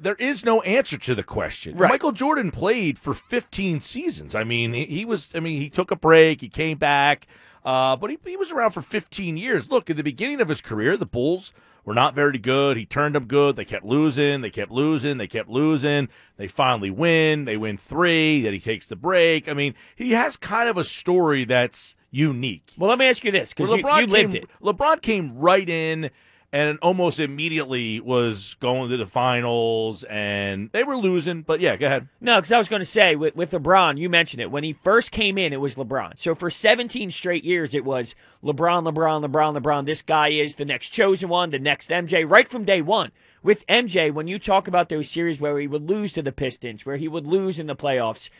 there 0.00 0.16
is 0.16 0.44
no 0.44 0.60
answer 0.62 0.98
to 0.98 1.14
the 1.14 1.22
question. 1.22 1.76
Right. 1.76 1.88
Michael 1.88 2.12
Jordan 2.12 2.50
played 2.50 2.98
for 2.98 3.14
15 3.14 3.80
seasons. 3.80 4.34
I 4.34 4.44
mean, 4.44 4.72
he, 4.72 4.84
he 4.86 5.04
was. 5.04 5.34
I 5.34 5.40
mean, 5.40 5.60
he 5.60 5.68
took 5.68 5.90
a 5.90 5.96
break, 5.96 6.40
he 6.40 6.48
came 6.48 6.78
back, 6.78 7.26
uh, 7.64 7.96
but 7.96 8.10
he 8.10 8.18
he 8.24 8.36
was 8.36 8.52
around 8.52 8.70
for 8.70 8.80
15 8.80 9.36
years. 9.36 9.70
Look, 9.70 9.90
at 9.90 9.96
the 9.96 10.02
beginning 10.02 10.40
of 10.40 10.48
his 10.48 10.60
career, 10.60 10.96
the 10.96 11.06
Bulls 11.06 11.52
were 11.84 11.94
not 11.94 12.14
very 12.14 12.38
good. 12.38 12.76
He 12.76 12.86
turned 12.86 13.14
them 13.14 13.26
good. 13.26 13.56
They 13.56 13.64
kept 13.64 13.84
losing. 13.84 14.40
They 14.40 14.50
kept 14.50 14.70
losing. 14.70 15.18
They 15.18 15.26
kept 15.26 15.48
losing. 15.48 16.08
They 16.36 16.48
finally 16.48 16.90
win. 16.90 17.44
They 17.44 17.56
win 17.56 17.76
three. 17.76 18.42
Then 18.42 18.52
he 18.54 18.60
takes 18.60 18.86
the 18.86 18.96
break. 18.96 19.48
I 19.48 19.52
mean, 19.54 19.74
he 19.94 20.12
has 20.12 20.36
kind 20.36 20.68
of 20.68 20.76
a 20.78 20.84
story 20.84 21.44
that's 21.44 21.94
unique. 22.10 22.72
well, 22.78 22.88
let 22.88 22.98
me 22.98 23.06
ask 23.06 23.24
you 23.24 23.32
this 23.32 23.52
because 23.52 23.70
Where 23.70 23.78
you, 23.78 23.84
LeBron 23.84 24.00
you 24.02 24.06
lived 24.06 24.32
came, 24.32 24.42
it. 24.44 24.50
LeBron 24.62 25.02
came 25.02 25.36
right 25.36 25.68
in 25.68 26.10
and 26.54 26.78
almost 26.82 27.18
immediately 27.18 27.98
was 27.98 28.54
going 28.60 28.88
to 28.88 28.96
the 28.96 29.06
finals, 29.06 30.04
and 30.04 30.70
they 30.70 30.84
were 30.84 30.96
losing. 30.96 31.42
But 31.42 31.58
yeah, 31.58 31.74
go 31.74 31.86
ahead. 31.86 32.08
No, 32.20 32.36
because 32.36 32.52
I 32.52 32.58
was 32.58 32.68
going 32.68 32.78
to 32.78 32.86
say 32.86 33.16
with, 33.16 33.34
with 33.34 33.50
LeBron, 33.50 33.98
you 33.98 34.08
mentioned 34.08 34.40
it. 34.40 34.52
When 34.52 34.62
he 34.62 34.72
first 34.72 35.10
came 35.10 35.36
in, 35.36 35.52
it 35.52 35.60
was 35.60 35.74
LeBron. 35.74 36.16
So 36.20 36.32
for 36.32 36.50
17 36.50 37.10
straight 37.10 37.42
years, 37.42 37.74
it 37.74 37.84
was 37.84 38.14
LeBron, 38.44 38.88
LeBron, 38.88 39.28
LeBron, 39.28 39.58
LeBron. 39.58 39.84
This 39.84 40.00
guy 40.00 40.28
is 40.28 40.54
the 40.54 40.64
next 40.64 40.90
chosen 40.90 41.28
one, 41.28 41.50
the 41.50 41.58
next 41.58 41.90
MJ, 41.90 42.24
right 42.28 42.46
from 42.46 42.62
day 42.62 42.80
one. 42.80 43.10
With 43.42 43.66
MJ, 43.66 44.14
when 44.14 44.28
you 44.28 44.38
talk 44.38 44.68
about 44.68 44.88
those 44.88 45.10
series 45.10 45.40
where 45.40 45.58
he 45.58 45.66
would 45.66 45.90
lose 45.90 46.12
to 46.12 46.22
the 46.22 46.30
Pistons, 46.30 46.86
where 46.86 46.98
he 46.98 47.08
would 47.08 47.26
lose 47.26 47.58
in 47.58 47.66
the 47.66 47.74
playoffs, 47.74 48.30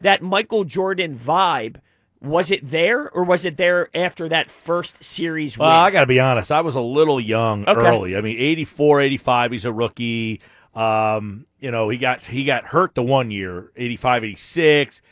that 0.00 0.22
Michael 0.22 0.62
Jordan 0.62 1.16
vibe, 1.16 1.78
was 2.24 2.50
it 2.50 2.64
there 2.64 3.10
or 3.10 3.22
was 3.24 3.44
it 3.44 3.56
there 3.56 3.88
after 3.94 4.28
that 4.28 4.50
first 4.50 5.04
series 5.04 5.58
win? 5.58 5.68
Well, 5.68 5.78
I 5.80 5.90
got 5.90 6.00
to 6.00 6.06
be 6.06 6.20
honest. 6.20 6.50
I 6.50 6.60
was 6.62 6.74
a 6.74 6.80
little 6.80 7.20
young 7.20 7.64
Okay. 7.68 7.80
early. 7.88 8.16
I 8.16 8.20
mean, 8.20 8.36
84, 8.38 9.00
85, 9.02 9.52
he's 9.52 9.64
a 9.64 9.72
rookie. 9.72 10.40
Um, 10.74 11.46
you 11.60 11.70
know, 11.70 11.88
he 11.88 11.98
got 11.98 12.20
he 12.22 12.44
got 12.44 12.66
hurt 12.66 12.94
the 12.94 13.02
one 13.02 13.30
year, 13.30 13.70
85, 13.76 14.24
86. 14.24 15.02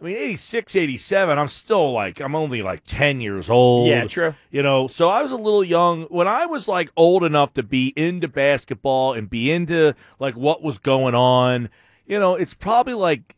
I 0.00 0.04
mean, 0.04 0.16
86, 0.16 0.76
87, 0.76 1.38
I'm 1.38 1.48
still 1.48 1.92
like, 1.92 2.20
I'm 2.20 2.34
only 2.34 2.62
like 2.62 2.80
10 2.86 3.20
years 3.20 3.50
old. 3.50 3.86
Yeah, 3.88 4.06
true. 4.06 4.34
You 4.50 4.62
know, 4.62 4.88
so 4.88 5.10
I 5.10 5.22
was 5.22 5.30
a 5.30 5.36
little 5.36 5.62
young. 5.62 6.04
When 6.04 6.26
I 6.26 6.46
was 6.46 6.66
like 6.66 6.90
old 6.96 7.22
enough 7.22 7.52
to 7.54 7.62
be 7.62 7.92
into 7.96 8.26
basketball 8.26 9.12
and 9.12 9.28
be 9.28 9.50
into 9.52 9.94
like 10.18 10.34
what 10.36 10.62
was 10.62 10.78
going 10.78 11.14
on, 11.14 11.68
you 12.06 12.18
know, 12.18 12.34
it's 12.34 12.54
probably 12.54 12.94
like 12.94 13.36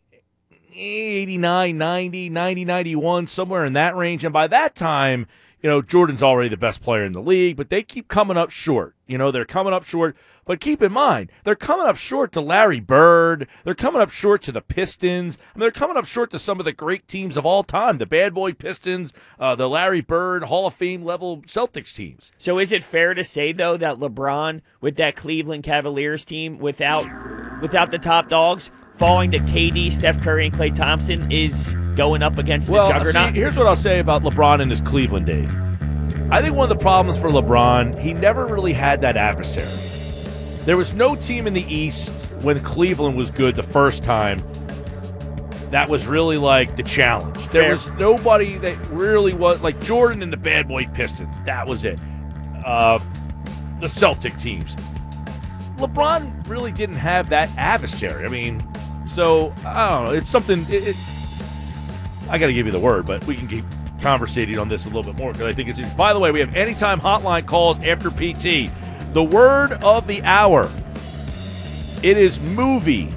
89, 0.74 1.76
90, 1.76 2.30
90, 2.30 2.64
91, 2.64 3.26
somewhere 3.26 3.64
in 3.64 3.72
that 3.74 3.96
range. 3.96 4.24
And 4.24 4.32
by 4.32 4.46
that 4.46 4.74
time, 4.74 5.26
you 5.60 5.70
know, 5.70 5.82
Jordan's 5.82 6.22
already 6.22 6.48
the 6.48 6.56
best 6.56 6.82
player 6.82 7.04
in 7.04 7.12
the 7.12 7.22
league, 7.22 7.56
but 7.56 7.70
they 7.70 7.82
keep 7.82 8.08
coming 8.08 8.36
up 8.36 8.50
short. 8.50 8.94
You 9.06 9.18
know, 9.18 9.30
they're 9.30 9.44
coming 9.44 9.72
up 9.72 9.84
short. 9.84 10.16
But 10.44 10.58
keep 10.58 10.82
in 10.82 10.92
mind, 10.92 11.30
they're 11.44 11.54
coming 11.54 11.86
up 11.86 11.96
short 11.96 12.32
to 12.32 12.40
Larry 12.40 12.80
Bird. 12.80 13.46
They're 13.64 13.74
coming 13.76 14.02
up 14.02 14.10
short 14.10 14.42
to 14.42 14.52
the 14.52 14.60
Pistons. 14.60 15.38
I 15.54 15.58
mean, 15.58 15.60
they're 15.60 15.70
coming 15.70 15.96
up 15.96 16.04
short 16.04 16.30
to 16.32 16.38
some 16.38 16.58
of 16.58 16.64
the 16.64 16.72
great 16.72 17.06
teams 17.06 17.36
of 17.36 17.46
all 17.46 17.62
time 17.62 17.98
the 17.98 18.06
Bad 18.06 18.34
Boy 18.34 18.52
Pistons, 18.52 19.12
uh, 19.38 19.54
the 19.54 19.68
Larry 19.68 20.00
Bird 20.00 20.44
Hall 20.44 20.66
of 20.66 20.74
Fame 20.74 21.04
level 21.04 21.42
Celtics 21.42 21.94
teams. 21.94 22.32
So 22.38 22.58
is 22.58 22.72
it 22.72 22.82
fair 22.82 23.14
to 23.14 23.22
say 23.22 23.52
though 23.52 23.76
that 23.76 23.98
LeBron 23.98 24.62
with 24.80 24.96
that 24.96 25.14
Cleveland 25.14 25.62
Cavaliers 25.62 26.24
team 26.24 26.58
without 26.58 27.04
without 27.60 27.92
the 27.92 27.98
top 27.98 28.28
dogs 28.28 28.70
falling 28.96 29.30
to 29.30 29.38
KD, 29.38 29.92
Steph 29.92 30.20
Curry, 30.20 30.46
and 30.46 30.54
Klay 30.54 30.74
Thompson 30.74 31.30
is 31.30 31.76
going 31.94 32.22
up 32.22 32.38
against 32.38 32.68
Well, 32.68 32.88
the 32.88 32.94
juggernaut? 32.94 33.32
see, 33.32 33.38
here's 33.38 33.56
what 33.56 33.68
I'll 33.68 33.76
say 33.76 34.00
about 34.00 34.22
LeBron 34.24 34.60
in 34.60 34.70
his 34.70 34.80
Cleveland 34.80 35.26
days. 35.26 35.54
I 36.30 36.42
think 36.42 36.56
one 36.56 36.64
of 36.64 36.76
the 36.76 36.82
problems 36.82 37.16
for 37.18 37.28
LeBron, 37.28 37.98
he 38.00 38.12
never 38.12 38.46
really 38.46 38.72
had 38.72 39.02
that 39.02 39.16
adversary. 39.16 39.68
There 40.64 40.76
was 40.76 40.92
no 40.92 41.16
team 41.16 41.46
in 41.46 41.54
the 41.54 41.64
East 41.74 42.26
when 42.42 42.60
Cleveland 42.60 43.16
was 43.16 43.30
good 43.30 43.56
the 43.56 43.62
first 43.62 44.04
time 44.04 44.42
that 45.72 45.88
was 45.88 46.06
really 46.06 46.36
like 46.36 46.76
the 46.76 46.82
challenge. 46.82 47.38
There 47.48 47.62
Fair. 47.62 47.72
was 47.72 47.90
nobody 47.94 48.58
that 48.58 48.76
really 48.88 49.32
was 49.32 49.62
like 49.62 49.80
Jordan 49.80 50.22
and 50.22 50.30
the 50.30 50.36
Bad 50.36 50.68
Boy 50.68 50.84
Pistons. 50.84 51.34
That 51.46 51.66
was 51.66 51.84
it. 51.84 51.98
Uh, 52.64 52.98
the 53.80 53.88
Celtic 53.88 54.36
teams. 54.36 54.76
LeBron 55.78 56.46
really 56.46 56.72
didn't 56.72 56.96
have 56.96 57.30
that 57.30 57.48
adversary. 57.56 58.26
I 58.26 58.28
mean, 58.28 58.62
so 59.06 59.54
I 59.64 59.88
don't 59.88 60.04
know. 60.04 60.12
It's 60.12 60.28
something. 60.28 60.60
It, 60.68 60.88
it, 60.88 60.96
I 62.28 62.36
got 62.36 62.48
to 62.48 62.52
give 62.52 62.66
you 62.66 62.72
the 62.72 62.78
word, 62.78 63.06
but 63.06 63.24
we 63.26 63.34
can 63.34 63.48
keep 63.48 63.64
conversating 64.02 64.58
on 64.58 64.68
this 64.68 64.84
a 64.84 64.88
little 64.88 65.10
bit 65.10 65.16
more 65.16 65.32
because 65.32 65.46
I 65.46 65.54
think 65.54 65.70
it's. 65.70 65.80
By 65.94 66.12
the 66.12 66.20
way, 66.20 66.30
we 66.32 66.40
have 66.40 66.54
anytime 66.54 67.00
hotline 67.00 67.46
calls 67.46 67.78
after 67.80 68.10
PT. 68.10 68.70
The 69.12 69.22
word 69.22 69.72
of 69.84 70.06
the 70.06 70.22
hour. 70.22 70.70
It 72.02 72.16
is 72.16 72.40
movie. 72.40 73.12